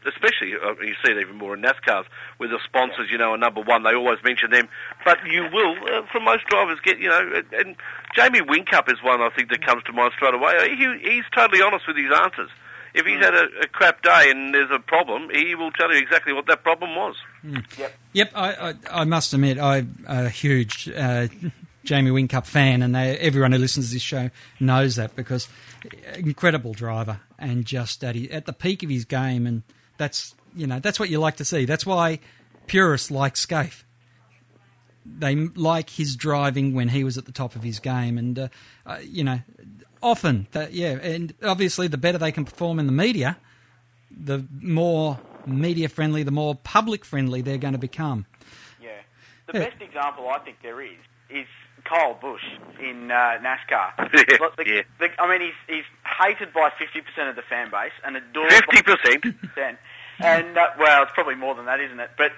Especially, 0.06 0.54
uh, 0.56 0.71
you 0.80 0.95
see 1.04 1.12
it 1.12 1.19
even 1.19 1.36
more 1.36 1.54
in 1.54 1.62
NASCARs, 1.62 2.06
where 2.38 2.47
the 2.47 2.60
sponsors, 2.63 3.12
you 3.12 3.17
know, 3.17 3.32
are 3.32 3.38
number 3.38 3.60
one. 3.60 3.84
They 3.84 3.93
always 3.93 4.19
mention 4.23 4.52
them, 4.52 4.69
but 5.04 5.17
you 5.26 5.43
will, 5.52 5.76
uh, 5.84 6.06
from 6.10 6.23
most 6.23 6.45
drivers, 6.47 6.80
get, 6.82 6.97
you 7.00 7.10
know, 7.10 7.19
and, 7.36 7.52
and 7.52 7.76
Jamie 8.15 8.39
Whincup 8.39 8.89
is 8.89 9.04
one 9.04 9.19
I 9.19 9.28
think 9.36 9.50
that 9.50 9.65
comes 9.65 9.84
to 9.84 9.91
mind 9.91 10.13
straight 10.15 10.34
away. 10.34 10.78
He, 10.78 11.12
he's 11.12 11.26
totally 11.36 11.62
honest 11.62 11.88
with 11.89 11.97
his 11.97 12.13
answers. 12.23 12.50
If 12.97 13.05
he's 13.05 13.19
had 13.19 13.33
a, 13.33 13.47
a 13.63 13.67
crap 13.67 14.01
day 14.01 14.31
and 14.31 14.53
there's 14.53 14.71
a 14.71 14.79
problem, 14.79 15.29
he 15.31 15.55
will 15.55 15.71
tell 15.71 15.91
you 15.91 15.99
exactly 15.99 16.33
what 16.33 16.47
that 16.47 16.63
problem 16.63 16.95
was. 16.95 17.15
Yep. 17.77 17.93
Yep, 18.13 18.31
I, 18.36 18.53
I, 18.53 18.73
I 18.91 19.03
must 19.03 19.33
admit, 19.33 19.60
I'm 19.60 20.03
a 20.07 20.29
huge 20.29 20.89
uh, 20.89 21.27
Jamie 21.83 22.12
Whincup 22.12 22.45
fan, 22.45 22.81
and 22.81 22.93
they, 22.93 23.17
everyone 23.17 23.51
who 23.53 23.57
listens 23.57 23.88
to 23.88 23.93
this 23.93 24.01
show 24.01 24.29
knows 24.60 24.97
that 24.97 25.15
because 25.15 25.47
incredible 26.15 26.73
driver 26.73 27.21
and 27.39 27.65
just 27.65 28.03
at, 28.03 28.15
he, 28.15 28.29
at 28.31 28.45
the 28.45 28.53
peak 28.53 28.83
of 28.83 28.89
his 28.89 29.05
game, 29.05 29.47
and 29.47 29.63
that's 29.97 30.36
you 30.55 30.67
know 30.67 30.79
that's 30.79 30.99
what 30.99 31.10
you 31.10 31.19
like 31.19 31.38
to 31.38 31.45
see. 31.45 31.65
That's 31.65 31.86
why 31.86 32.19
purists 32.67 33.10
like 33.10 33.36
Skaife. 33.36 33.83
They 35.05 35.36
like 35.36 35.91
his 35.91 36.17
driving 36.17 36.73
when 36.73 36.89
he 36.89 37.05
was 37.05 37.17
at 37.17 37.25
the 37.25 37.31
top 37.31 37.55
of 37.55 37.63
his 37.63 37.79
game, 37.79 38.17
and 38.17 38.38
uh, 38.38 38.47
uh, 38.86 38.97
you 39.01 39.23
know, 39.23 39.39
often 40.01 40.47
that 40.51 40.73
yeah, 40.73 40.97
and 41.01 41.33
obviously 41.43 41.88
the 41.88 41.97
better 41.97 42.17
they 42.17 42.31
can 42.31 42.45
perform 42.45 42.79
in 42.79 42.86
the 42.86 42.91
media, 42.91 43.38
the 44.12 44.43
more 44.62 45.19
media 45.45 45.89
friendly, 45.89 46.23
the 46.23 46.31
more 46.31 46.55
public 46.55 47.05
friendly 47.05 47.41
they're 47.41 47.57
going 47.57 47.73
to 47.73 47.77
become. 47.79 48.25
Yeah. 48.81 48.89
The 49.51 49.60
Yeah. 49.60 49.69
best 49.69 49.81
example 49.81 50.27
I 50.29 50.39
think 50.39 50.57
there 50.62 50.81
is 50.81 50.97
is 51.29 51.45
Kyle 51.83 52.13
Busch 52.15 52.43
in 52.81 53.12
uh, 53.12 53.38
NASCAR. 53.41 53.91
Yeah, 54.13 54.38
Look, 54.39 54.55
the, 54.57 54.65
yeah. 54.67 54.81
the, 54.99 55.10
I 55.21 55.27
mean, 55.29 55.41
he's, 55.41 55.53
he's 55.67 55.86
hated 56.19 56.53
by 56.53 56.69
50% 56.69 57.29
of 57.29 57.36
the 57.36 57.41
fan 57.43 57.69
base 57.69 57.91
and 58.05 58.15
adored 58.17 58.49
50%? 58.51 58.86
by 58.86 58.95
50%. 58.95 59.77
And, 60.19 60.57
uh, 60.57 60.67
well, 60.79 61.03
it's 61.03 61.12
probably 61.13 61.36
more 61.36 61.53
than 61.55 61.65
that, 61.65 61.79
isn't 61.79 61.99
it? 61.99 62.10
But 62.17 62.31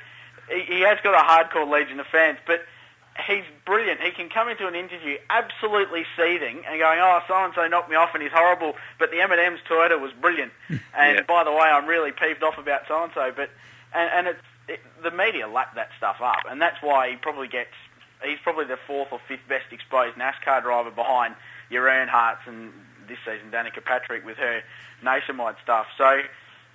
he, 0.52 0.62
he 0.76 0.80
has 0.82 0.98
got 1.04 1.14
a 1.16 1.24
hardcore 1.26 1.70
legion 1.70 2.00
of 2.00 2.06
fans. 2.08 2.38
But 2.46 2.62
he's 3.28 3.44
brilliant. 3.66 4.02
He 4.02 4.12
can 4.12 4.30
come 4.30 4.50
into 4.50 4.68
an 4.68 4.76
interview 4.76 5.18
absolutely 5.30 6.06
seething 6.18 6.64
and 6.68 6.80
going, 6.80 7.00
oh, 7.02 7.20
so-and-so 7.28 7.68
knocked 7.68 7.90
me 7.90 7.96
off 7.96 8.10
and 8.14 8.22
he's 8.24 8.32
horrible, 8.32 8.76
but 8.98 9.12
the 9.12 9.22
M&M's 9.22 9.60
Toyota 9.70 10.00
was 10.00 10.12
brilliant. 10.20 10.52
Hmm. 10.68 10.76
And 10.98 11.18
Yeah. 11.18 11.24
by 11.24 11.44
the 11.44 11.52
way, 11.52 11.68
I'm 11.68 11.86
really 11.86 12.12
peeved 12.12 12.44
off 12.44 12.58
about 12.58 12.82
so-and-so. 12.88 13.34
But, 13.36 13.50
and, 13.94 14.10
and 14.14 14.28
it's, 14.28 14.42
it, 14.68 14.80
the 15.04 15.12
media 15.12 15.48
lap 15.48 15.76
that 15.76 15.90
stuff 15.98 16.18
up. 16.22 16.40
And 16.50 16.62
that's 16.62 16.82
why 16.82 17.10
he 17.10 17.16
probably 17.16 17.48
gets, 17.48 17.74
he's 18.24 18.40
probably 18.44 18.66
the 18.66 18.78
fourth 18.88 19.10
or 19.12 19.20
fifth 19.28 19.48
best 19.48 19.66
exposed 19.72 20.16
NASCAR 20.18 20.62
driver 20.62 20.92
behind 20.92 21.36
your 21.70 21.86
Earnhardts 21.88 22.46
and 22.48 22.72
this 23.08 23.18
season 23.26 23.50
Danica 23.52 23.84
Patrick 23.84 24.26
with 24.26 24.38
her 24.38 24.62
nationwide 25.04 25.56
stuff. 25.64 25.88
So, 25.98 26.22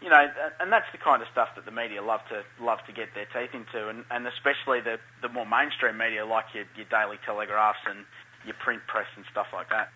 you 0.02 0.10
know, 0.10 0.26
and 0.60 0.72
that's 0.72 0.90
the 0.92 0.98
kind 0.98 1.22
of 1.22 1.28
stuff 1.32 1.48
that 1.56 1.64
the 1.64 1.70
media 1.70 2.02
love 2.02 2.20
to 2.28 2.42
love 2.62 2.78
to 2.86 2.92
get 2.92 3.14
their 3.14 3.26
teeth 3.26 3.54
into, 3.54 3.88
and, 3.88 4.04
and 4.10 4.26
especially 4.26 4.80
the 4.80 4.98
the 5.22 5.28
more 5.28 5.46
mainstream 5.46 5.96
media 5.96 6.26
like 6.26 6.46
your, 6.52 6.64
your 6.76 6.86
Daily 6.86 7.18
Telegraphs 7.24 7.78
and 7.86 8.04
your 8.44 8.54
print 8.54 8.82
press 8.86 9.06
and 9.16 9.24
stuff 9.30 9.46
like 9.52 9.70
that. 9.70 9.88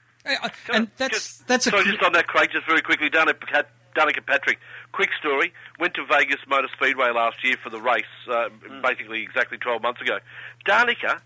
And 0.73 0.91
that's 0.97 1.39
that's 1.47 1.67
a 1.67 1.71
So 1.71 1.83
just 1.83 2.03
on 2.03 2.13
that, 2.13 2.27
Craig, 2.27 2.51
just 2.53 2.67
very 2.67 2.83
quickly, 2.83 3.09
Danica, 3.11 3.65
Danica 3.97 4.25
Patrick, 4.27 4.59
quick 4.93 5.11
story. 5.19 5.53
Went 5.79 5.95
to 5.95 6.05
Vegas 6.07 6.41
Motor 6.49 6.69
Speedway 6.77 7.11
last 7.11 7.43
year 7.45 7.57
for 7.63 7.71
the 7.71 7.81
race, 7.81 8.05
uh, 8.31 8.49
basically 8.83 9.23
exactly 9.23 9.59
12 9.59 9.83
months 9.83 10.01
ago. 10.01 10.19
Danica, 10.67 11.21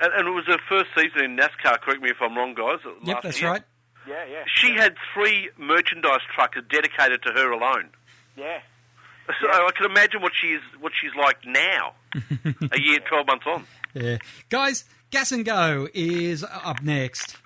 and, 0.00 0.12
and 0.12 0.28
it 0.28 0.30
was 0.30 0.44
her 0.46 0.58
first 0.68 0.90
season 0.96 1.24
in 1.24 1.36
NASCAR, 1.36 1.80
correct 1.80 2.02
me 2.02 2.10
if 2.10 2.16
I'm 2.20 2.36
wrong, 2.36 2.54
guys. 2.54 2.78
Yep, 2.84 3.14
last 3.14 3.22
that's 3.22 3.40
year. 3.40 3.50
right. 3.50 3.62
Yeah, 4.08 4.24
yeah, 4.30 4.44
She 4.54 4.72
had 4.76 4.94
three 5.12 5.50
merchandise 5.58 6.20
trucks 6.32 6.58
dedicated 6.70 7.22
to 7.24 7.32
her 7.32 7.50
alone. 7.50 7.90
Yeah. 8.36 8.60
So 9.40 9.48
I 9.50 9.68
can 9.76 9.90
imagine 9.90 10.22
what 10.22 10.30
she's 10.40 10.60
what 10.78 10.92
she's 11.00 11.10
like 11.20 11.38
now, 11.44 11.94
a 12.14 12.80
year, 12.80 13.00
12 13.00 13.26
months 13.26 13.44
on. 13.44 13.66
Yeah, 13.92 14.18
guys, 14.50 14.84
Gas 15.10 15.32
and 15.32 15.44
Go 15.44 15.88
is 15.92 16.44
up 16.44 16.80
next. 16.80 17.36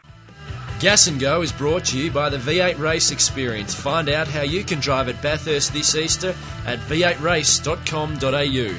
Gas 0.81 1.07
and 1.07 1.19
Go 1.19 1.41
is 1.41 1.53
brought 1.53 1.87
to 1.87 1.99
you 1.99 2.11
by 2.11 2.29
the 2.29 2.37
V8 2.37 2.79
Race 2.79 3.11
Experience. 3.11 3.73
Find 3.75 4.11
out 4.11 4.29
how 4.29 4.43
you 4.43 4.63
can 4.63 4.79
drive 4.81 5.09
at 5.09 5.23
Bathurst 5.23 5.73
this 5.73 5.95
Easter 5.95 6.35
at 6.67 6.79
v8race.com.au. 6.81 8.75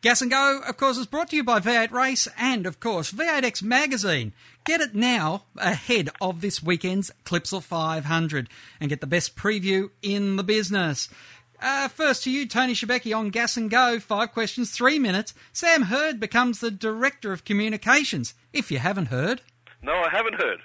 Gas 0.00 0.20
and 0.20 0.30
Go, 0.30 0.60
of 0.68 0.76
course, 0.76 0.98
is 0.98 1.06
brought 1.06 1.30
to 1.30 1.36
you 1.36 1.42
by 1.42 1.60
V8 1.60 1.90
Race 1.90 2.28
and, 2.38 2.66
of 2.66 2.78
course, 2.78 3.10
V8X 3.10 3.62
Magazine. 3.62 4.34
Get 4.64 4.80
it 4.80 4.94
now 4.94 5.44
ahead 5.58 6.08
of 6.22 6.40
this 6.40 6.62
weekend's 6.62 7.10
Clipsal 7.24 7.62
500 7.62 8.48
and 8.80 8.88
get 8.88 9.00
the 9.02 9.06
best 9.06 9.36
preview 9.36 9.90
in 10.00 10.36
the 10.36 10.42
business. 10.42 11.08
Uh, 11.60 11.88
first 11.88 12.24
to 12.24 12.30
you, 12.30 12.46
Tony 12.46 12.72
Shebeki 12.72 13.14
on 13.16 13.28
Gas 13.28 13.56
and 13.58 13.70
Go. 13.70 14.00
Five 14.00 14.32
questions, 14.32 14.70
three 14.70 14.98
minutes. 14.98 15.34
Sam 15.52 15.82
Hurd 15.82 16.18
becomes 16.18 16.60
the 16.60 16.70
Director 16.70 17.32
of 17.32 17.44
Communications. 17.44 18.34
If 18.54 18.70
you 18.70 18.78
haven't 18.78 19.06
heard, 19.06 19.42
No, 19.82 19.92
I 19.92 20.08
haven't 20.10 20.34
heard. 20.40 20.60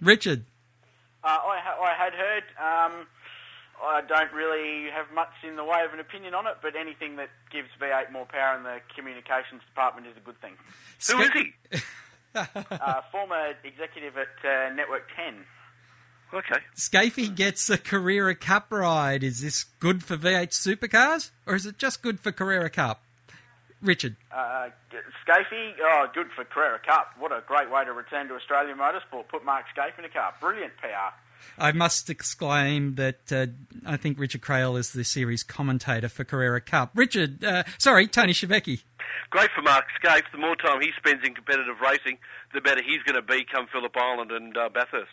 Richard. 0.00 0.44
Uh, 1.22 1.28
I, 1.28 1.60
ha- 1.62 1.80
I 1.80 1.94
had 2.04 2.12
heard. 2.14 2.42
Um, 2.58 3.06
I 3.84 4.00
don't 4.08 4.32
really 4.32 4.90
have 4.90 5.06
much 5.14 5.32
in 5.46 5.56
the 5.56 5.64
way 5.64 5.84
of 5.86 5.92
an 5.92 6.00
opinion 6.00 6.34
on 6.34 6.46
it, 6.46 6.54
but 6.62 6.74
anything 6.74 7.16
that 7.16 7.28
gives 7.52 7.68
V8 7.80 8.10
more 8.12 8.24
power 8.26 8.56
in 8.56 8.62
the 8.62 8.78
communications 8.96 9.60
department 9.68 10.06
is 10.06 10.16
a 10.16 10.20
good 10.20 10.40
thing. 10.40 10.54
Who 11.10 11.20
is 11.20 11.30
he? 11.32 11.52
uh, 12.34 13.00
former 13.10 13.54
executive 13.64 14.14
at 14.16 14.28
uh, 14.44 14.74
Network 14.74 15.08
10. 15.16 15.44
Okay. 16.34 16.60
Scafey 16.74 17.34
gets 17.34 17.68
a 17.68 17.76
Carrera 17.76 18.34
Cup 18.34 18.68
ride. 18.70 19.22
Is 19.22 19.42
this 19.42 19.64
good 19.80 20.02
for 20.02 20.16
V8 20.16 20.48
supercars 20.48 21.30
or 21.46 21.54
is 21.54 21.66
it 21.66 21.78
just 21.78 22.02
good 22.02 22.20
for 22.20 22.32
Carrera 22.32 22.70
Cup? 22.70 23.02
Richard. 23.82 24.16
Uh, 24.30 24.68
Scafey, 25.26 25.72
oh, 25.82 26.06
good 26.14 26.28
for 26.34 26.44
Carrera 26.44 26.78
Cup. 26.78 27.14
What 27.18 27.32
a 27.32 27.42
great 27.46 27.70
way 27.70 27.84
to 27.84 27.92
return 27.92 28.28
to 28.28 28.34
Australian 28.34 28.78
motorsport. 28.78 29.28
Put 29.28 29.44
Mark 29.44 29.66
Scafey 29.76 29.98
in 29.98 30.04
a 30.04 30.08
car. 30.08 30.32
Brilliant 30.40 30.72
PR. 30.78 31.12
I 31.58 31.72
must 31.72 32.10
exclaim 32.10 32.94
that 32.96 33.32
uh, 33.32 33.46
I 33.86 33.96
think 33.96 34.18
Richard 34.18 34.40
Craill 34.40 34.78
is 34.78 34.92
the 34.92 35.04
series 35.04 35.42
commentator 35.42 36.08
for 36.08 36.24
Carrera 36.24 36.60
Cup. 36.60 36.92
Richard, 36.94 37.44
uh, 37.44 37.64
sorry, 37.78 38.06
Tony 38.06 38.32
Shebeki. 38.32 38.82
Great 39.30 39.50
for 39.54 39.62
Mark 39.62 39.84
Skaife. 40.02 40.24
The 40.30 40.38
more 40.38 40.56
time 40.56 40.80
he 40.80 40.90
spends 40.96 41.26
in 41.26 41.34
competitive 41.34 41.76
racing, 41.80 42.18
the 42.52 42.60
better 42.60 42.82
he's 42.82 43.02
going 43.02 43.16
to 43.16 43.22
be 43.22 43.44
come 43.50 43.66
Phillip 43.72 43.96
Island 43.96 44.30
and 44.30 44.56
uh, 44.56 44.68
Bathurst. 44.68 45.10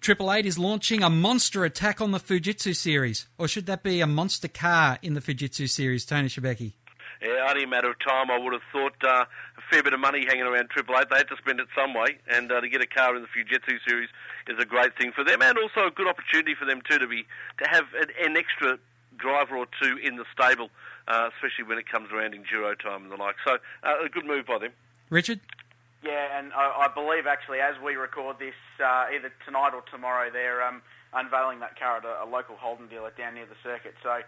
Triple 0.00 0.32
Eight 0.32 0.46
is 0.46 0.58
launching 0.58 1.02
a 1.02 1.10
monster 1.10 1.64
attack 1.64 2.00
on 2.00 2.12
the 2.12 2.20
Fujitsu 2.20 2.74
series, 2.74 3.26
or 3.36 3.48
should 3.48 3.66
that 3.66 3.82
be 3.82 4.00
a 4.00 4.06
monster 4.06 4.48
car 4.48 4.98
in 5.02 5.14
the 5.14 5.20
Fujitsu 5.20 5.68
series? 5.68 6.04
Tony 6.04 6.28
Shebeki. 6.28 6.74
Yeah, 7.20 7.48
only 7.50 7.64
a 7.64 7.66
matter 7.66 7.90
of 7.90 7.98
time. 7.98 8.30
I 8.30 8.38
would 8.38 8.52
have 8.52 8.62
thought 8.70 9.04
uh, 9.04 9.24
fair 9.70 9.82
bit 9.82 9.92
of 9.92 10.00
money 10.00 10.24
hanging 10.26 10.44
around 10.44 10.70
Triple 10.70 10.96
Eight. 10.98 11.10
They 11.10 11.18
had 11.18 11.28
to 11.28 11.36
spend 11.36 11.60
it 11.60 11.68
some 11.74 11.94
way, 11.94 12.18
and 12.28 12.50
uh, 12.50 12.60
to 12.60 12.68
get 12.68 12.80
a 12.80 12.86
car 12.86 13.16
in 13.16 13.22
the 13.22 13.28
Fujitsu 13.28 13.78
series 13.86 14.08
is 14.46 14.58
a 14.58 14.64
great 14.64 14.96
thing 14.96 15.12
for 15.12 15.24
them, 15.24 15.42
and 15.42 15.58
also 15.58 15.86
a 15.86 15.90
good 15.90 16.08
opportunity 16.08 16.54
for 16.54 16.64
them 16.64 16.80
too 16.88 16.98
to 16.98 17.06
be 17.06 17.26
to 17.58 17.68
have 17.68 17.84
an, 18.00 18.08
an 18.22 18.36
extra 18.36 18.78
driver 19.16 19.56
or 19.56 19.66
two 19.80 19.98
in 20.02 20.16
the 20.16 20.24
stable, 20.32 20.70
uh, 21.08 21.28
especially 21.34 21.64
when 21.64 21.78
it 21.78 21.88
comes 21.88 22.10
around 22.12 22.34
enduro 22.34 22.78
time 22.78 23.02
and 23.02 23.12
the 23.12 23.16
like. 23.16 23.36
So 23.44 23.58
uh, 23.82 24.04
a 24.04 24.08
good 24.08 24.24
move 24.24 24.46
by 24.46 24.58
them. 24.58 24.72
Richard. 25.10 25.40
Yeah, 26.02 26.38
and 26.38 26.52
I, 26.52 26.86
I 26.86 26.88
believe 26.94 27.26
actually 27.26 27.58
as 27.58 27.74
we 27.82 27.96
record 27.96 28.38
this, 28.38 28.54
uh, 28.78 29.06
either 29.12 29.32
tonight 29.44 29.74
or 29.74 29.82
tomorrow, 29.90 30.30
they're 30.32 30.62
um, 30.62 30.80
unveiling 31.12 31.58
that 31.60 31.78
car 31.78 31.98
at 31.98 32.04
a, 32.04 32.22
a 32.24 32.28
local 32.28 32.56
Holden 32.56 32.86
dealer 32.88 33.10
down 33.16 33.34
near 33.34 33.46
the 33.46 33.58
circuit. 33.62 33.94
So, 34.02 34.20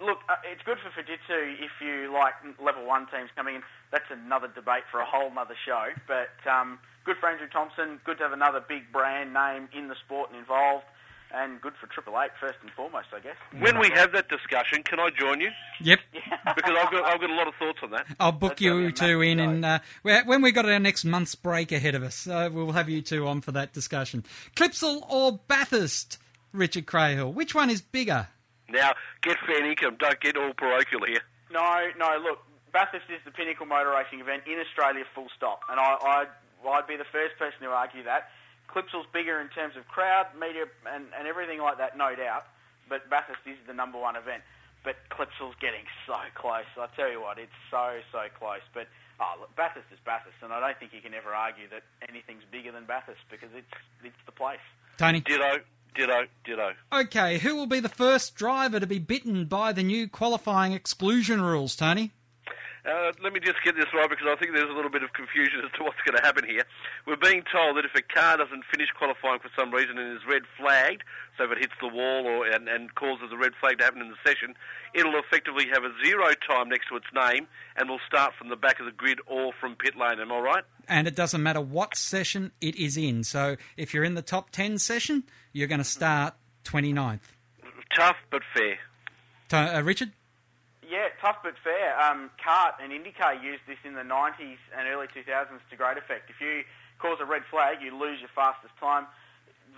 look, 0.00 0.18
uh, 0.28 0.36
it's 0.44 0.62
good 0.62 0.78
for 0.78 0.90
Fujitsu 0.90 1.54
if 1.60 1.70
you 1.80 2.12
like 2.12 2.34
level 2.62 2.86
one 2.86 3.06
teams 3.06 3.30
coming 3.36 3.56
in. 3.56 3.62
That's 3.92 4.10
another 4.10 4.48
debate 4.48 4.84
for 4.90 5.00
a 5.00 5.06
whole 5.06 5.30
other 5.38 5.56
show. 5.66 5.88
But 6.06 6.34
um, 6.50 6.78
good 7.04 7.16
for 7.18 7.28
Andrew 7.28 7.48
Thompson. 7.48 8.00
Good 8.04 8.18
to 8.18 8.24
have 8.24 8.32
another 8.32 8.60
big 8.60 8.92
brand 8.92 9.32
name 9.34 9.68
in 9.76 9.88
the 9.88 9.94
sport 10.04 10.30
and 10.30 10.38
involved. 10.38 10.84
And 11.36 11.60
good 11.60 11.72
for 11.80 11.88
Triple 11.88 12.14
Eight 12.20 12.30
first 12.40 12.58
and 12.62 12.70
foremost, 12.70 13.08
I 13.12 13.18
guess. 13.18 13.34
When 13.58 13.80
we 13.80 13.90
have 13.94 14.12
that 14.12 14.28
discussion, 14.28 14.84
can 14.84 15.00
I 15.00 15.10
join 15.10 15.40
you? 15.40 15.50
Yep. 15.80 15.98
because 16.54 16.76
I've 16.78 16.92
got 16.92 17.04
I've 17.04 17.20
got 17.20 17.30
a 17.30 17.34
lot 17.34 17.48
of 17.48 17.54
thoughts 17.56 17.78
on 17.82 17.90
that. 17.90 18.06
I'll 18.20 18.30
book 18.30 18.60
you 18.60 18.92
two 18.92 19.20
in, 19.20 19.40
and 19.40 19.64
uh, 19.64 19.78
when 20.02 20.42
we've 20.42 20.54
got 20.54 20.68
our 20.68 20.78
next 20.78 21.04
month's 21.04 21.34
break 21.34 21.72
ahead 21.72 21.96
of 21.96 22.04
us, 22.04 22.28
uh, 22.28 22.50
we'll 22.52 22.70
have 22.72 22.88
you 22.88 23.02
two 23.02 23.26
on 23.26 23.40
for 23.40 23.50
that 23.50 23.72
discussion. 23.72 24.22
Clipsal 24.54 25.10
or 25.10 25.40
Bathurst, 25.48 26.18
Richard 26.52 26.86
Craill? 26.86 27.32
Which 27.32 27.52
one 27.52 27.68
is 27.68 27.80
bigger? 27.80 28.28
Now, 28.74 28.92
get 29.22 29.38
fair 29.46 29.64
income. 29.64 29.96
Don't 29.98 30.18
get 30.20 30.36
all 30.36 30.52
parochial 30.52 31.06
here. 31.06 31.22
No, 31.50 31.88
no. 31.96 32.18
Look, 32.18 32.42
Bathurst 32.74 33.06
is 33.06 33.22
the 33.24 33.30
pinnacle 33.30 33.66
motor 33.66 33.94
racing 33.94 34.18
event 34.18 34.42
in 34.50 34.58
Australia, 34.58 35.06
full 35.14 35.30
stop. 35.36 35.62
And 35.70 35.78
I, 35.78 35.94
I'd, 35.94 36.32
I'd 36.66 36.86
be 36.90 36.98
the 36.98 37.06
first 37.14 37.38
person 37.38 37.62
to 37.62 37.70
argue 37.70 38.02
that. 38.02 38.34
Clipsal's 38.66 39.06
bigger 39.14 39.38
in 39.40 39.48
terms 39.54 39.78
of 39.78 39.86
crowd, 39.86 40.26
media, 40.34 40.66
and, 40.90 41.06
and 41.14 41.28
everything 41.28 41.62
like 41.62 41.78
that, 41.78 41.96
no 41.96 42.16
doubt. 42.18 42.50
But 42.88 43.08
Bathurst 43.08 43.46
is 43.46 43.56
the 43.66 43.72
number 43.72 43.98
one 43.98 44.16
event. 44.16 44.42
But 44.82 44.96
Clipsal's 45.08 45.54
getting 45.62 45.86
so 46.04 46.18
close. 46.34 46.66
I 46.76 46.90
tell 46.96 47.08
you 47.08 47.22
what, 47.22 47.38
it's 47.38 47.56
so 47.70 48.02
so 48.12 48.26
close. 48.36 48.60
But 48.74 48.88
oh, 49.20 49.40
look, 49.40 49.54
Bathurst 49.56 49.88
is 49.94 49.98
Bathurst, 50.04 50.36
and 50.42 50.52
I 50.52 50.60
don't 50.60 50.76
think 50.76 50.92
you 50.92 51.00
can 51.00 51.14
ever 51.14 51.32
argue 51.32 51.70
that 51.70 51.84
anything's 52.06 52.44
bigger 52.50 52.72
than 52.72 52.84
Bathurst 52.84 53.24
because 53.30 53.48
it's 53.56 53.72
it's 54.02 54.20
the 54.26 54.32
place. 54.32 54.60
Tony. 54.98 55.20
Ditto, 55.20 55.64
ditto, 55.94 56.26
ditto. 56.44 56.72
Okay, 56.92 57.38
who 57.38 57.54
will 57.56 57.66
be 57.66 57.80
the 57.80 57.88
first 57.88 58.34
driver 58.34 58.80
to 58.80 58.86
be 58.86 58.98
bitten 58.98 59.46
by 59.46 59.72
the 59.72 59.82
new 59.82 60.08
qualifying 60.08 60.72
exclusion 60.72 61.40
rules, 61.40 61.76
Tony? 61.76 62.12
Uh, 62.84 63.12
let 63.22 63.32
me 63.32 63.40
just 63.40 63.56
get 63.64 63.74
this 63.76 63.88
right 63.94 64.10
because 64.10 64.26
I 64.28 64.36
think 64.36 64.52
there's 64.52 64.68
a 64.68 64.74
little 64.76 64.90
bit 64.90 65.02
of 65.02 65.14
confusion 65.14 65.64
as 65.64 65.72
to 65.72 65.84
what's 65.84 65.96
going 66.04 66.20
to 66.20 66.22
happen 66.22 66.44
here. 66.44 66.64
We're 67.06 67.16
being 67.16 67.42
told 67.50 67.78
that 67.78 67.86
if 67.86 67.96
a 67.96 68.02
car 68.02 68.36
doesn't 68.36 68.62
finish 68.70 68.90
qualifying 68.92 69.40
for 69.40 69.48
some 69.56 69.72
reason 69.72 69.96
and 69.96 70.12
is 70.12 70.20
red 70.28 70.42
flagged, 70.60 71.02
so 71.38 71.44
if 71.44 71.52
it 71.52 71.58
hits 71.58 71.72
the 71.80 71.88
wall 71.88 72.26
or 72.26 72.44
and, 72.46 72.68
and 72.68 72.94
causes 72.94 73.32
a 73.32 73.38
red 73.38 73.52
flag 73.58 73.78
to 73.78 73.84
happen 73.84 74.02
in 74.02 74.10
the 74.10 74.20
session, 74.20 74.54
it'll 74.92 75.16
effectively 75.16 75.64
have 75.72 75.82
a 75.82 75.92
zero 76.04 76.28
time 76.46 76.68
next 76.68 76.88
to 76.88 76.96
its 76.96 77.08
name 77.14 77.48
and 77.76 77.88
will 77.88 78.04
start 78.06 78.34
from 78.36 78.50
the 78.50 78.56
back 78.56 78.78
of 78.80 78.84
the 78.84 78.92
grid 78.92 79.18
or 79.26 79.52
from 79.58 79.76
pit 79.76 79.96
lane. 79.96 80.20
Am 80.20 80.30
I 80.30 80.38
right? 80.38 80.64
And 80.86 81.08
it 81.08 81.16
doesn't 81.16 81.42
matter 81.42 81.62
what 81.62 81.96
session 81.96 82.52
it 82.60 82.76
is 82.76 82.98
in. 82.98 83.24
So 83.24 83.56
if 83.78 83.94
you're 83.94 84.04
in 84.04 84.14
the 84.14 84.22
top 84.22 84.50
10 84.50 84.76
session, 84.76 85.24
you're 85.54 85.68
going 85.68 85.78
to 85.78 85.84
start 85.84 86.34
29th. 86.64 87.20
Tough 87.96 88.16
but 88.30 88.42
fair. 88.54 88.76
To, 89.48 89.78
uh, 89.78 89.80
Richard? 89.80 90.12
Yeah, 90.88 91.08
tough 91.20 91.38
but 91.42 91.54
fair. 91.62 91.98
Um, 92.00 92.30
CART 92.42 92.76
and 92.82 92.92
IndyCar 92.92 93.42
used 93.42 93.62
this 93.66 93.78
in 93.84 93.94
the 93.94 94.04
90s 94.04 94.60
and 94.76 94.88
early 94.88 95.06
2000s 95.08 95.60
to 95.70 95.76
great 95.76 95.96
effect. 95.96 96.30
If 96.30 96.40
you 96.40 96.64
cause 96.98 97.18
a 97.20 97.24
red 97.24 97.42
flag, 97.50 97.78
you 97.82 97.96
lose 97.96 98.20
your 98.20 98.30
fastest 98.34 98.74
time. 98.78 99.06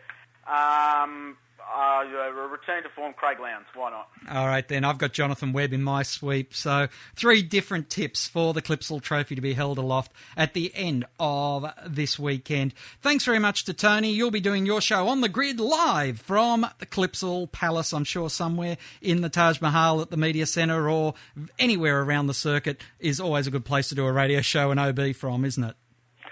Um, 0.47 1.37
uh, 1.75 2.31
return 2.49 2.83
to 2.83 2.89
form, 2.89 3.13
Craig 3.13 3.39
Lowndes. 3.39 3.67
Why 3.73 3.91
not? 3.91 4.09
All 4.29 4.47
right, 4.47 4.67
then. 4.67 4.83
I've 4.83 4.97
got 4.97 5.13
Jonathan 5.13 5.53
Webb 5.53 5.73
in 5.73 5.83
my 5.83 6.03
sweep. 6.03 6.53
So, 6.53 6.87
three 7.15 7.41
different 7.41 7.89
tips 7.89 8.27
for 8.27 8.53
the 8.53 8.61
Clipsal 8.61 9.01
Trophy 9.01 9.35
to 9.35 9.41
be 9.41 9.53
held 9.53 9.77
aloft 9.77 10.11
at 10.35 10.53
the 10.53 10.71
end 10.75 11.05
of 11.19 11.65
this 11.85 12.17
weekend. 12.17 12.73
Thanks 13.01 13.25
very 13.25 13.39
much 13.39 13.65
to 13.65 13.73
Tony. 13.73 14.11
You'll 14.11 14.31
be 14.31 14.39
doing 14.39 14.65
your 14.65 14.81
show 14.81 15.07
on 15.07 15.21
the 15.21 15.29
grid 15.29 15.59
live 15.59 16.19
from 16.19 16.67
the 16.79 16.85
Clipsal 16.85 17.51
Palace, 17.51 17.93
I'm 17.93 18.03
sure 18.03 18.29
somewhere 18.29 18.77
in 19.01 19.21
the 19.21 19.29
Taj 19.29 19.61
Mahal 19.61 20.01
at 20.01 20.09
the 20.09 20.17
Media 20.17 20.45
Centre 20.45 20.89
or 20.89 21.13
anywhere 21.57 22.01
around 22.01 22.27
the 22.27 22.33
circuit 22.33 22.81
is 22.99 23.19
always 23.19 23.47
a 23.47 23.51
good 23.51 23.65
place 23.65 23.89
to 23.89 23.95
do 23.95 24.05
a 24.05 24.11
radio 24.11 24.41
show 24.41 24.71
and 24.71 24.79
OB 24.79 25.15
from, 25.15 25.45
isn't 25.45 25.63
it? 25.63 25.75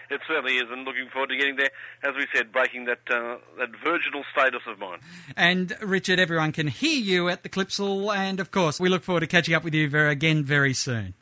It 0.09 0.21
certainly 0.27 0.57
is, 0.57 0.65
and 0.71 0.85
looking 0.85 1.09
forward 1.11 1.29
to 1.29 1.37
getting 1.37 1.57
there. 1.57 1.69
As 2.03 2.15
we 2.15 2.25
said, 2.33 2.51
breaking 2.51 2.85
that 2.85 2.99
uh, 3.09 3.37
that 3.57 3.69
virginal 3.83 4.23
status 4.31 4.61
of 4.67 4.79
mine. 4.79 4.99
And 5.35 5.75
Richard, 5.81 6.19
everyone 6.19 6.51
can 6.51 6.67
hear 6.67 6.99
you 6.99 7.29
at 7.29 7.43
the 7.43 7.49
Clipsal, 7.49 8.15
and 8.15 8.39
of 8.39 8.51
course, 8.51 8.79
we 8.79 8.89
look 8.89 9.03
forward 9.03 9.21
to 9.21 9.27
catching 9.27 9.53
up 9.53 9.63
with 9.63 9.73
you 9.73 9.89
very, 9.89 10.11
again 10.11 10.43
very 10.43 10.73
soon. 10.73 11.13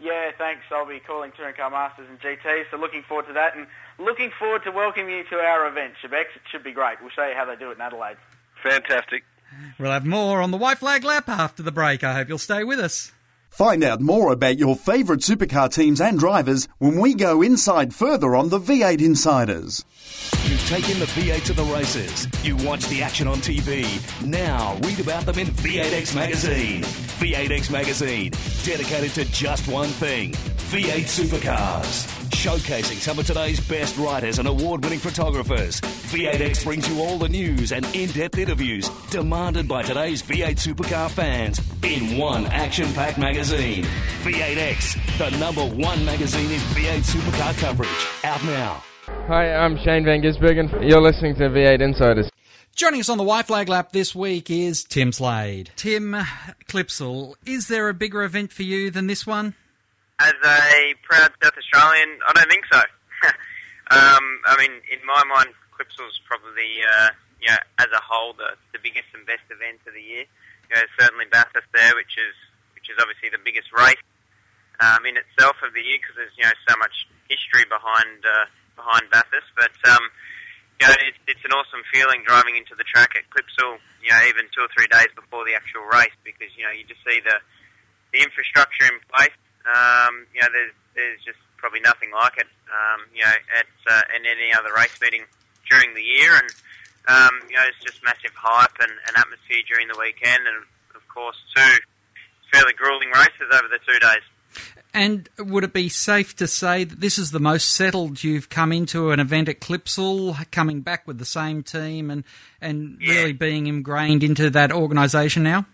Yeah, 0.00 0.32
thanks. 0.36 0.62
I'll 0.72 0.86
be 0.86 0.98
calling 0.98 1.30
Touring 1.36 1.54
Car 1.54 1.70
Masters 1.70 2.08
and 2.10 2.18
GT, 2.20 2.64
so 2.70 2.76
looking 2.76 3.02
forward 3.02 3.28
to 3.28 3.32
that, 3.34 3.56
and 3.56 3.68
looking 3.98 4.32
forward 4.36 4.64
to 4.64 4.72
welcoming 4.72 5.14
you 5.18 5.24
to 5.30 5.36
our 5.36 5.68
event, 5.68 5.94
Shebex. 6.02 6.24
It 6.34 6.42
should 6.50 6.64
be 6.64 6.72
great. 6.72 7.00
We'll 7.00 7.10
show 7.10 7.26
you 7.26 7.34
how 7.36 7.44
they 7.44 7.54
do 7.54 7.70
it 7.70 7.74
in 7.74 7.80
Adelaide. 7.80 8.16
Fantastic. 8.64 9.22
We'll 9.78 9.92
have 9.92 10.04
more 10.06 10.40
on 10.40 10.50
the 10.50 10.56
White 10.56 10.78
Flag 10.78 11.04
Lap 11.04 11.28
after 11.28 11.62
the 11.62 11.72
break. 11.72 12.02
I 12.02 12.14
hope 12.14 12.28
you'll 12.28 12.38
stay 12.38 12.64
with 12.64 12.80
us. 12.80 13.12
Find 13.52 13.84
out 13.84 14.00
more 14.00 14.32
about 14.32 14.58
your 14.58 14.74
favourite 14.74 15.20
supercar 15.20 15.70
teams 15.70 16.00
and 16.00 16.18
drivers 16.18 16.68
when 16.78 16.98
we 16.98 17.12
go 17.12 17.42
inside 17.42 17.92
further 17.92 18.34
on 18.34 18.48
the 18.48 18.58
V8 18.58 19.02
Insiders. 19.02 19.84
You've 20.44 20.66
taken 20.66 20.98
the 20.98 21.04
V8 21.04 21.44
to 21.44 21.52
the 21.52 21.64
races. 21.64 22.26
You 22.42 22.56
watch 22.66 22.86
the 22.86 23.02
action 23.02 23.28
on 23.28 23.36
TV. 23.36 23.84
Now 24.26 24.78
read 24.82 25.00
about 25.00 25.26
them 25.26 25.38
in 25.38 25.48
V8X 25.48 26.14
Magazine. 26.14 26.82
V8X 26.82 27.70
Magazine, 27.70 28.32
dedicated 28.64 29.12
to 29.16 29.24
just 29.26 29.68
one 29.68 29.90
thing 29.90 30.32
V8 30.72 31.04
supercars. 31.04 32.06
showcasing 32.30 32.96
some 32.96 33.18
of 33.18 33.26
today's 33.26 33.60
best 33.60 33.98
writers 33.98 34.38
and 34.38 34.48
award 34.48 34.82
winning 34.82 34.98
photographers. 35.00 35.82
V8X 35.82 36.64
brings 36.64 36.88
you 36.88 36.98
all 37.02 37.18
the 37.18 37.28
news 37.28 37.72
and 37.72 37.84
in 37.94 38.08
depth 38.12 38.38
interviews 38.38 38.88
demanded 39.10 39.68
by 39.68 39.82
today's 39.82 40.22
V8 40.22 40.56
supercar 40.56 41.10
fans 41.10 41.60
in 41.82 42.16
one 42.16 42.46
action 42.46 42.90
packed 42.94 43.18
magazine. 43.18 43.84
V8X, 44.22 45.18
the 45.18 45.36
number 45.36 45.60
one 45.60 46.02
magazine 46.06 46.50
in 46.50 46.60
V8 46.60 47.02
supercar 47.04 47.58
coverage. 47.58 48.24
Out 48.24 48.42
now. 48.44 48.82
Hi, 49.26 49.52
I'm 49.52 49.76
Shane 49.76 50.06
Van 50.06 50.22
Gisbergen. 50.22 50.88
You're 50.88 51.02
listening 51.02 51.34
to 51.34 51.50
V8 51.50 51.82
Insiders. 51.82 52.30
Joining 52.74 53.00
us 53.00 53.10
on 53.10 53.18
the 53.18 53.24
White 53.24 53.44
Flag 53.44 53.68
Lap 53.68 53.92
this 53.92 54.14
week 54.14 54.50
is 54.50 54.84
Tim 54.84 55.12
Slade. 55.12 55.70
Tim 55.76 56.12
Clipsal, 56.66 57.34
is 57.44 57.68
there 57.68 57.90
a 57.90 57.94
bigger 57.94 58.22
event 58.22 58.54
for 58.54 58.62
you 58.62 58.90
than 58.90 59.06
this 59.06 59.26
one? 59.26 59.54
As 60.22 60.38
a 60.38 60.94
proud 61.02 61.34
South 61.42 61.58
Australian, 61.58 62.22
I 62.22 62.30
don't 62.32 62.46
think 62.46 62.62
so. 62.70 62.78
um, 63.90 64.24
I 64.46 64.54
mean, 64.58 64.70
in 64.86 65.02
my 65.02 65.18
mind, 65.26 65.50
Clipsal's 65.74 66.20
probably, 66.30 66.78
uh, 66.78 67.10
you 67.42 67.50
know, 67.50 67.58
as 67.82 67.90
a 67.90 67.98
whole, 67.98 68.32
the, 68.38 68.54
the 68.70 68.78
biggest 68.78 69.10
and 69.18 69.26
best 69.26 69.42
event 69.50 69.82
of 69.82 69.94
the 69.94 70.02
year. 70.02 70.24
You 70.70 70.72
know, 70.78 70.86
certainly 70.94 71.26
Bathurst 71.26 71.66
there, 71.74 71.90
which 71.98 72.14
is 72.14 72.34
which 72.78 72.86
is 72.86 73.02
obviously 73.02 73.34
the 73.34 73.42
biggest 73.42 73.74
race 73.74 73.98
um, 74.78 75.02
in 75.06 75.18
itself 75.18 75.58
of 75.66 75.74
the 75.74 75.82
year 75.82 75.98
because 75.98 76.14
there's 76.14 76.34
you 76.38 76.46
know 76.46 76.54
so 76.70 76.74
much 76.78 76.94
history 77.26 77.66
behind 77.66 78.22
uh, 78.22 78.46
behind 78.78 79.10
Bathurst. 79.10 79.50
But 79.58 79.74
um, 79.90 80.06
you 80.82 80.86
know, 80.86 80.94
it's, 81.06 81.18
it's 81.30 81.44
an 81.46 81.54
awesome 81.54 81.86
feeling 81.94 82.26
driving 82.26 82.58
into 82.58 82.74
the 82.74 82.82
track 82.82 83.14
at 83.14 83.26
Clipsal, 83.30 83.78
you 84.02 84.10
know, 84.10 84.22
even 84.26 84.50
two 84.50 84.66
or 84.66 84.70
three 84.74 84.90
days 84.90 85.10
before 85.14 85.46
the 85.46 85.54
actual 85.54 85.86
race 85.86 86.14
because, 86.26 86.50
you 86.58 86.66
know, 86.66 86.74
you 86.74 86.82
just 86.90 86.98
see 87.06 87.22
the, 87.22 87.38
the 88.10 88.18
infrastructure 88.18 88.90
in 88.90 88.98
place. 89.06 89.34
Um, 89.66 90.26
you 90.34 90.40
know, 90.40 90.48
there's, 90.52 90.74
there's 90.94 91.20
just 91.24 91.38
probably 91.56 91.80
nothing 91.80 92.10
like 92.10 92.38
it, 92.38 92.50
um, 92.68 93.00
you 93.14 93.22
know, 93.22 93.36
at, 93.58 93.70
uh, 93.90 94.02
in 94.16 94.26
any 94.26 94.52
other 94.52 94.70
race 94.74 94.98
meeting 95.00 95.24
during 95.70 95.94
the 95.94 96.02
year. 96.02 96.34
And, 96.34 96.50
um, 97.08 97.34
you 97.48 97.56
know, 97.56 97.64
it's 97.68 97.78
just 97.84 98.02
massive 98.04 98.34
hype 98.34 98.76
and, 98.80 98.92
and 99.06 99.16
atmosphere 99.16 99.62
during 99.68 99.88
the 99.88 99.96
weekend. 99.98 100.46
And, 100.46 100.66
of 100.94 101.06
course, 101.08 101.36
two 101.54 101.78
fairly 102.52 102.74
grueling 102.74 103.10
races 103.10 103.48
over 103.52 103.68
the 103.68 103.78
two 103.86 103.98
days. 103.98 104.22
And 104.94 105.28
would 105.38 105.64
it 105.64 105.72
be 105.72 105.88
safe 105.88 106.36
to 106.36 106.46
say 106.46 106.84
that 106.84 107.00
this 107.00 107.16
is 107.16 107.30
the 107.30 107.40
most 107.40 107.70
settled 107.70 108.22
you've 108.22 108.50
come 108.50 108.72
into 108.72 109.10
an 109.10 109.20
event 109.20 109.48
at 109.48 109.60
Clipsal, 109.60 110.50
coming 110.50 110.82
back 110.82 111.06
with 111.06 111.18
the 111.18 111.24
same 111.24 111.62
team 111.62 112.10
and, 112.10 112.24
and 112.60 112.98
yeah. 113.00 113.14
really 113.14 113.32
being 113.32 113.66
ingrained 113.66 114.22
into 114.22 114.50
that 114.50 114.70
organisation 114.70 115.42
now? 115.42 115.64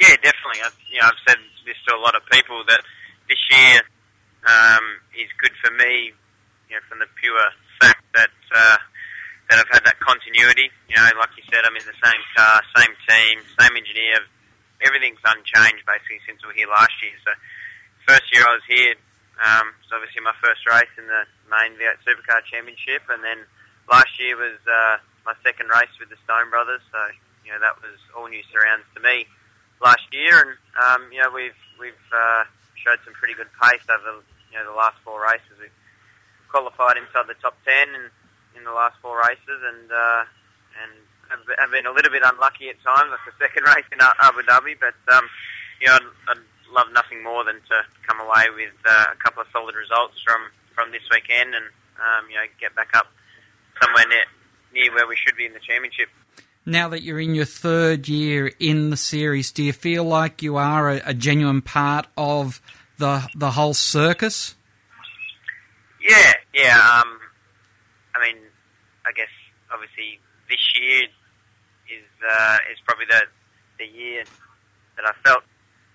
Yeah, 0.00 0.16
definitely. 0.16 0.62
I've, 0.64 0.76
you 0.90 1.00
know, 1.00 1.06
I've 1.06 1.14
said 1.28 1.36
this 1.64 1.80
to 1.88 1.96
a 1.96 2.00
lot 2.00 2.14
of 2.14 2.22
people 2.28 2.62
that 2.68 2.80
this 3.28 3.40
year 3.50 3.80
um, 4.44 4.84
is 5.16 5.28
good 5.40 5.52
for 5.60 5.72
me, 5.72 6.12
you 6.68 6.74
know, 6.76 6.82
from 6.88 7.00
the 7.00 7.08
pure 7.20 7.48
fact 7.80 8.04
that 8.12 8.36
uh, 8.52 8.78
that 9.50 9.60
I've 9.60 9.72
had 9.72 9.84
that 9.84 10.00
continuity. 10.00 10.68
You 10.88 10.96
know, 10.96 11.08
like 11.20 11.32
you 11.36 11.44
said, 11.48 11.64
I'm 11.64 11.76
in 11.76 11.84
the 11.84 11.98
same 12.00 12.22
car, 12.36 12.60
same 12.76 12.94
team, 13.08 13.40
same 13.60 13.74
engineer. 13.76 14.24
Everything's 14.84 15.20
unchanged 15.24 15.84
basically 15.88 16.20
since 16.28 16.44
we 16.44 16.52
were 16.52 16.58
here 16.58 16.68
last 16.68 16.92
year. 17.00 17.16
So 17.24 17.32
first 18.04 18.28
year 18.32 18.44
I 18.44 18.52
was 18.52 18.66
here, 18.68 18.94
um, 19.40 19.72
it 19.72 19.88
was 19.88 19.92
obviously 19.96 20.20
my 20.20 20.36
first 20.44 20.64
race 20.68 20.92
in 21.00 21.08
the 21.08 21.24
main 21.48 21.76
V8 21.80 22.04
Supercar 22.04 22.44
Championship, 22.44 23.08
and 23.08 23.24
then 23.24 23.48
last 23.88 24.12
year 24.20 24.36
was 24.36 24.60
uh, 24.68 25.00
my 25.24 25.32
second 25.40 25.72
race 25.72 25.92
with 25.96 26.12
the 26.12 26.20
Stone 26.28 26.52
Brothers. 26.52 26.84
So 26.92 27.00
you 27.48 27.52
know 27.52 27.60
that 27.64 27.80
was 27.80 27.96
all 28.12 28.28
new 28.28 28.44
surrounds 28.52 28.84
to 28.96 29.00
me 29.00 29.24
last 29.82 30.06
year, 30.12 30.34
and 30.40 30.54
um, 30.78 31.12
you 31.12 31.20
know 31.22 31.30
we've 31.30 31.58
we've 31.78 32.06
uh, 32.12 32.44
showed 32.74 32.98
some 33.04 33.14
pretty 33.14 33.34
good 33.34 33.50
pace 33.60 33.84
over 33.90 34.22
you 34.50 34.56
know 34.58 34.66
the 34.70 34.76
last 34.76 34.96
four 35.04 35.22
races. 35.22 35.56
We've 35.58 35.74
qualified 36.50 36.96
inside 36.96 37.26
the 37.26 37.38
top 37.42 37.56
ten 37.64 37.88
in, 37.94 38.04
in 38.58 38.62
the 38.64 38.74
last 38.74 38.96
four 39.02 39.18
races, 39.18 39.58
and 39.62 39.90
uh, 39.90 40.22
and 40.82 40.92
have 41.58 41.70
been 41.70 41.86
a 41.86 41.92
little 41.92 42.12
bit 42.12 42.22
unlucky 42.24 42.68
at 42.68 42.78
times, 42.84 43.10
like 43.10 43.24
the 43.26 43.34
second 43.40 43.64
race 43.74 43.88
in 43.90 43.98
Abu 44.00 44.42
Dhabi, 44.42 44.76
but 44.78 44.96
um, 45.12 45.26
you 45.80 45.88
know. 45.88 45.98
I'd, 45.98 46.38
I'd 46.38 46.44
love 46.74 46.90
nothing 46.92 47.22
more 47.22 47.46
than 47.46 47.62
to 47.70 47.76
come 48.02 48.18
away 48.18 48.50
with 48.50 48.74
uh, 48.82 49.14
a 49.14 49.18
couple 49.22 49.40
of 49.40 49.48
solid 49.54 49.78
results 49.78 50.18
from, 50.26 50.50
from 50.74 50.90
this 50.90 51.06
weekend 51.14 51.54
and 51.54 51.66
um, 52.02 52.26
you 52.26 52.34
know 52.34 52.46
get 52.58 52.74
back 52.74 52.90
up 52.98 53.06
somewhere 53.78 54.04
near, 54.10 54.26
near 54.74 54.90
where 54.94 55.06
we 55.06 55.14
should 55.14 55.38
be 55.38 55.46
in 55.46 55.54
the 55.54 55.62
championship. 55.62 56.10
Now 56.66 56.88
that 56.88 57.02
you're 57.02 57.20
in 57.20 57.34
your 57.34 57.44
third 57.44 58.08
year 58.08 58.50
in 58.58 58.90
the 58.90 58.96
series, 58.96 59.52
do 59.52 59.62
you 59.62 59.72
feel 59.72 60.04
like 60.04 60.42
you 60.42 60.56
are 60.56 60.90
a, 60.90 61.02
a 61.06 61.14
genuine 61.14 61.60
part 61.62 62.06
of 62.16 62.60
the 62.98 63.28
the 63.34 63.50
whole 63.50 63.74
circus? 63.74 64.54
Yeah, 66.00 66.32
yeah. 66.54 66.76
Um, 66.78 67.18
I 68.14 68.20
mean, 68.20 68.36
I 69.06 69.12
guess 69.12 69.28
obviously 69.72 70.20
this 70.48 70.60
year 70.80 71.02
is 71.90 72.04
uh, 72.24 72.58
is 72.72 72.78
probably 72.86 73.06
the 73.10 73.22
the 73.78 73.86
year 73.86 74.24
that 74.96 75.04
I 75.04 75.12
felt 75.26 75.44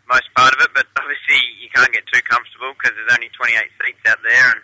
most 0.10 0.30
part 0.36 0.54
of 0.54 0.62
it, 0.62 0.70
but 0.74 0.86
obviously 0.98 1.38
you 1.62 1.70
can't 1.74 1.94
get 1.94 2.04
too 2.12 2.22
comfortable 2.26 2.74
because 2.74 2.98
there's 2.98 3.14
only 3.14 3.30
28 3.38 3.62
seats 3.78 4.04
out 4.10 4.18
there, 4.26 4.46
and 4.54 4.62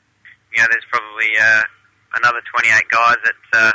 you 0.52 0.58
know 0.62 0.68
there's 0.70 0.90
probably 0.90 1.30
uh, 1.38 1.64
another 2.18 2.42
28 2.50 2.90
guys 2.90 3.18
that 3.24 3.42
uh, 3.54 3.74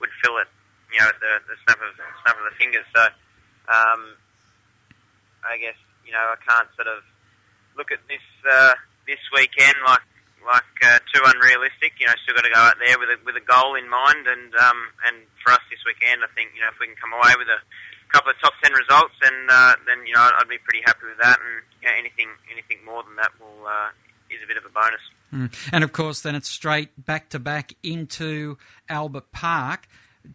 would 0.00 0.12
fill 0.22 0.36
it, 0.38 0.48
you 0.92 0.98
know, 1.00 1.08
at 1.08 1.18
the, 1.20 1.32
the 1.52 1.56
snap 1.64 1.78
of 1.78 1.92
snap 1.94 2.36
of 2.36 2.44
the 2.48 2.56
fingers. 2.56 2.86
So 2.94 3.02
um, 3.68 4.16
I 5.44 5.60
guess 5.60 5.78
you 6.04 6.12
know 6.12 6.34
I 6.34 6.38
can't 6.40 6.68
sort 6.74 6.88
of 6.88 7.04
look 7.76 7.92
at 7.92 8.00
this 8.08 8.24
uh, 8.44 8.74
this 9.06 9.20
weekend 9.32 9.76
like 9.86 10.04
like 10.44 10.76
uh, 10.82 10.98
too 11.12 11.22
unrealistic. 11.24 11.98
You 12.00 12.08
know, 12.08 12.16
still 12.24 12.34
got 12.34 12.48
to 12.48 12.52
go 12.52 12.60
out 12.60 12.76
there 12.80 12.96
with 12.98 13.12
a 13.12 13.18
with 13.24 13.36
a 13.36 13.44
goal 13.44 13.76
in 13.76 13.88
mind, 13.88 14.26
and 14.26 14.50
um, 14.56 14.78
and 15.06 15.28
for 15.44 15.52
us 15.52 15.62
this 15.70 15.82
weekend, 15.84 16.24
I 16.24 16.30
think 16.32 16.56
you 16.56 16.62
know 16.64 16.72
if 16.72 16.78
we 16.80 16.88
can 16.88 16.96
come 16.96 17.12
away 17.12 17.36
with 17.36 17.48
a 17.48 17.60
couple 18.08 18.32
of 18.32 18.40
top 18.40 18.56
ten 18.64 18.72
results, 18.72 19.14
then 19.20 19.36
uh, 19.48 19.76
then 19.86 20.06
you 20.08 20.14
know 20.14 20.24
I'd 20.24 20.48
be 20.48 20.58
pretty 20.58 20.82
happy 20.84 21.06
with 21.06 21.20
that, 21.20 21.38
and 21.38 21.62
you 21.82 21.88
know, 21.88 21.96
anything 21.96 22.30
anything 22.48 22.80
more 22.84 23.04
than 23.04 23.16
that 23.16 23.32
will 23.36 23.66
uh, 23.66 23.92
is 24.30 24.40
a 24.42 24.48
bit 24.48 24.56
of 24.56 24.64
a 24.64 24.72
bonus. 24.72 25.04
Mm. 25.32 25.52
And 25.72 25.84
of 25.84 25.92
course, 25.92 26.20
then 26.22 26.34
it's 26.34 26.48
straight 26.48 26.90
back 26.96 27.28
to 27.30 27.38
back 27.38 27.74
into 27.82 28.56
Albert 28.88 29.32
Park. 29.32 29.88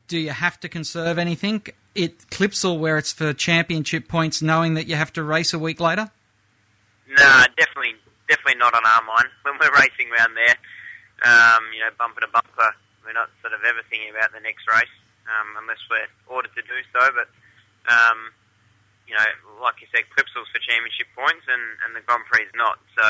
Do 0.07 0.17
you 0.17 0.31
have 0.31 0.59
to 0.61 0.69
conserve 0.69 1.17
anything? 1.17 1.65
It 1.95 2.29
Clipsal 2.29 2.79
where 2.79 2.97
it's 2.97 3.13
for 3.13 3.33
championship 3.33 4.07
points, 4.07 4.41
knowing 4.41 4.73
that 4.73 4.87
you 4.87 4.95
have 4.95 5.13
to 5.13 5.23
race 5.23 5.53
a 5.53 5.59
week 5.59 5.79
later. 5.79 6.09
Nah, 7.07 7.45
definitely, 7.57 7.93
definitely 8.27 8.57
not 8.57 8.73
on 8.73 8.81
our 8.85 9.03
mind 9.03 9.29
when 9.43 9.55
we're 9.59 9.73
racing 9.77 10.09
around 10.11 10.33
there. 10.35 10.57
Um, 11.23 11.63
you 11.73 11.79
know, 11.79 11.91
bumper 11.97 12.21
to 12.21 12.27
bumper, 12.27 12.75
we're 13.05 13.13
not 13.13 13.29
sort 13.41 13.53
of 13.53 13.61
ever 13.63 13.79
thinking 13.89 14.09
about 14.09 14.33
the 14.33 14.41
next 14.41 14.65
race 14.67 14.91
um, 15.29 15.55
unless 15.61 15.79
we're 15.87 16.09
ordered 16.27 16.51
to 16.55 16.63
do 16.63 16.79
so. 16.91 16.99
But 17.13 17.29
um, 17.87 18.33
you 19.07 19.13
know, 19.13 19.29
like 19.61 19.79
you 19.79 19.87
said, 19.91 20.07
Clipsal's 20.15 20.49
for 20.51 20.59
championship 20.63 21.07
points, 21.15 21.45
and, 21.47 21.63
and 21.85 21.95
the 21.95 22.01
Grand 22.03 22.25
Prix 22.25 22.47
is 22.47 22.55
not. 22.55 22.79
So 22.97 23.05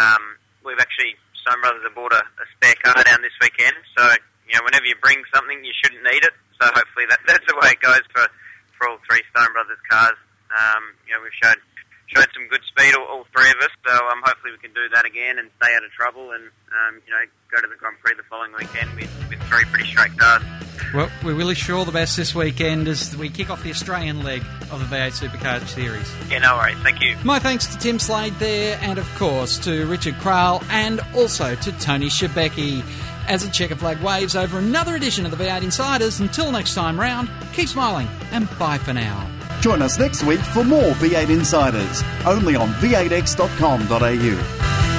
um, 0.00 0.40
we've 0.64 0.80
actually 0.80 1.16
Stone 1.40 1.60
Brothers 1.60 1.84
have 1.84 1.94
bought 1.94 2.12
a, 2.12 2.24
a 2.24 2.46
spare 2.56 2.76
car 2.82 3.02
down 3.04 3.22
this 3.22 3.36
weekend. 3.40 3.76
So 3.96 4.04
you 4.52 4.58
know, 4.60 4.64
whenever 4.68 4.84
you 4.84 4.94
bring 5.00 5.16
something, 5.32 5.64
you 5.64 5.72
shouldn't 5.80 6.04
need 6.04 6.22
it. 6.22 6.36
So 6.60 6.68
hopefully 6.68 7.08
that, 7.08 7.20
that's 7.26 7.46
the 7.48 7.56
way 7.56 7.72
it 7.72 7.80
goes 7.80 8.04
for 8.12 8.28
for 8.76 8.88
all 8.88 8.98
three 9.08 9.24
Stone 9.32 9.52
Brothers 9.52 9.80
cars. 9.88 10.18
Um, 10.52 10.92
you 11.08 11.16
know, 11.16 11.24
we've 11.24 11.34
showed 11.40 11.56
showed 12.12 12.28
some 12.34 12.46
good 12.48 12.60
speed, 12.68 12.94
all, 12.94 13.06
all 13.08 13.26
three 13.32 13.48
of 13.48 13.56
us. 13.64 13.72
So 13.88 13.94
um, 13.94 14.20
hopefully 14.24 14.52
we 14.52 14.60
can 14.60 14.74
do 14.74 14.84
that 14.92 15.06
again 15.06 15.38
and 15.38 15.48
stay 15.56 15.72
out 15.74 15.84
of 15.84 15.90
trouble, 15.92 16.32
and 16.32 16.44
um, 16.44 17.00
you 17.06 17.12
know, 17.12 17.24
go 17.50 17.60
to 17.62 17.68
the 17.68 17.76
Grand 17.76 17.96
Prix 18.04 18.14
the 18.16 18.28
following 18.28 18.52
weekend 18.52 18.92
with, 18.94 19.08
with 19.30 19.40
three 19.48 19.64
pretty 19.72 19.88
straight 19.88 20.16
cars. 20.18 20.42
Well, 20.94 21.08
we 21.24 21.32
wish 21.32 21.68
you 21.68 21.76
all 21.76 21.86
the 21.86 21.92
best 21.92 22.18
this 22.18 22.34
weekend 22.34 22.86
as 22.86 23.16
we 23.16 23.30
kick 23.30 23.48
off 23.48 23.62
the 23.62 23.70
Australian 23.70 24.22
leg 24.22 24.42
of 24.70 24.78
the 24.78 24.94
V8 24.94 25.26
Supercar 25.26 25.66
Series. 25.66 26.12
Yeah, 26.28 26.40
no 26.40 26.56
worries. 26.56 26.76
Thank 26.82 27.00
you. 27.00 27.16
My 27.24 27.38
thanks 27.38 27.66
to 27.68 27.78
Tim 27.78 27.98
Slade 27.98 28.34
there, 28.34 28.78
and 28.82 28.98
of 28.98 29.08
course 29.14 29.58
to 29.60 29.86
Richard 29.86 30.14
Craill, 30.14 30.62
and 30.70 31.00
also 31.14 31.54
to 31.54 31.72
Tony 31.78 32.08
Shebeki. 32.08 32.82
As 33.28 33.44
a 33.44 33.50
checker 33.50 33.76
flag 33.76 34.00
waves 34.02 34.36
over 34.36 34.58
another 34.58 34.96
edition 34.96 35.24
of 35.24 35.30
the 35.30 35.42
V8 35.42 35.62
Insiders, 35.62 36.20
until 36.20 36.52
next 36.52 36.74
time 36.74 36.98
round, 36.98 37.30
keep 37.52 37.68
smiling 37.68 38.08
and 38.30 38.48
bye 38.58 38.78
for 38.78 38.92
now. 38.92 39.28
Join 39.60 39.80
us 39.80 39.98
next 39.98 40.24
week 40.24 40.40
for 40.40 40.64
more 40.64 40.90
V8 40.92 41.30
Insiders, 41.30 42.02
only 42.26 42.56
on 42.56 42.68
v8x.com.au. 42.74 44.91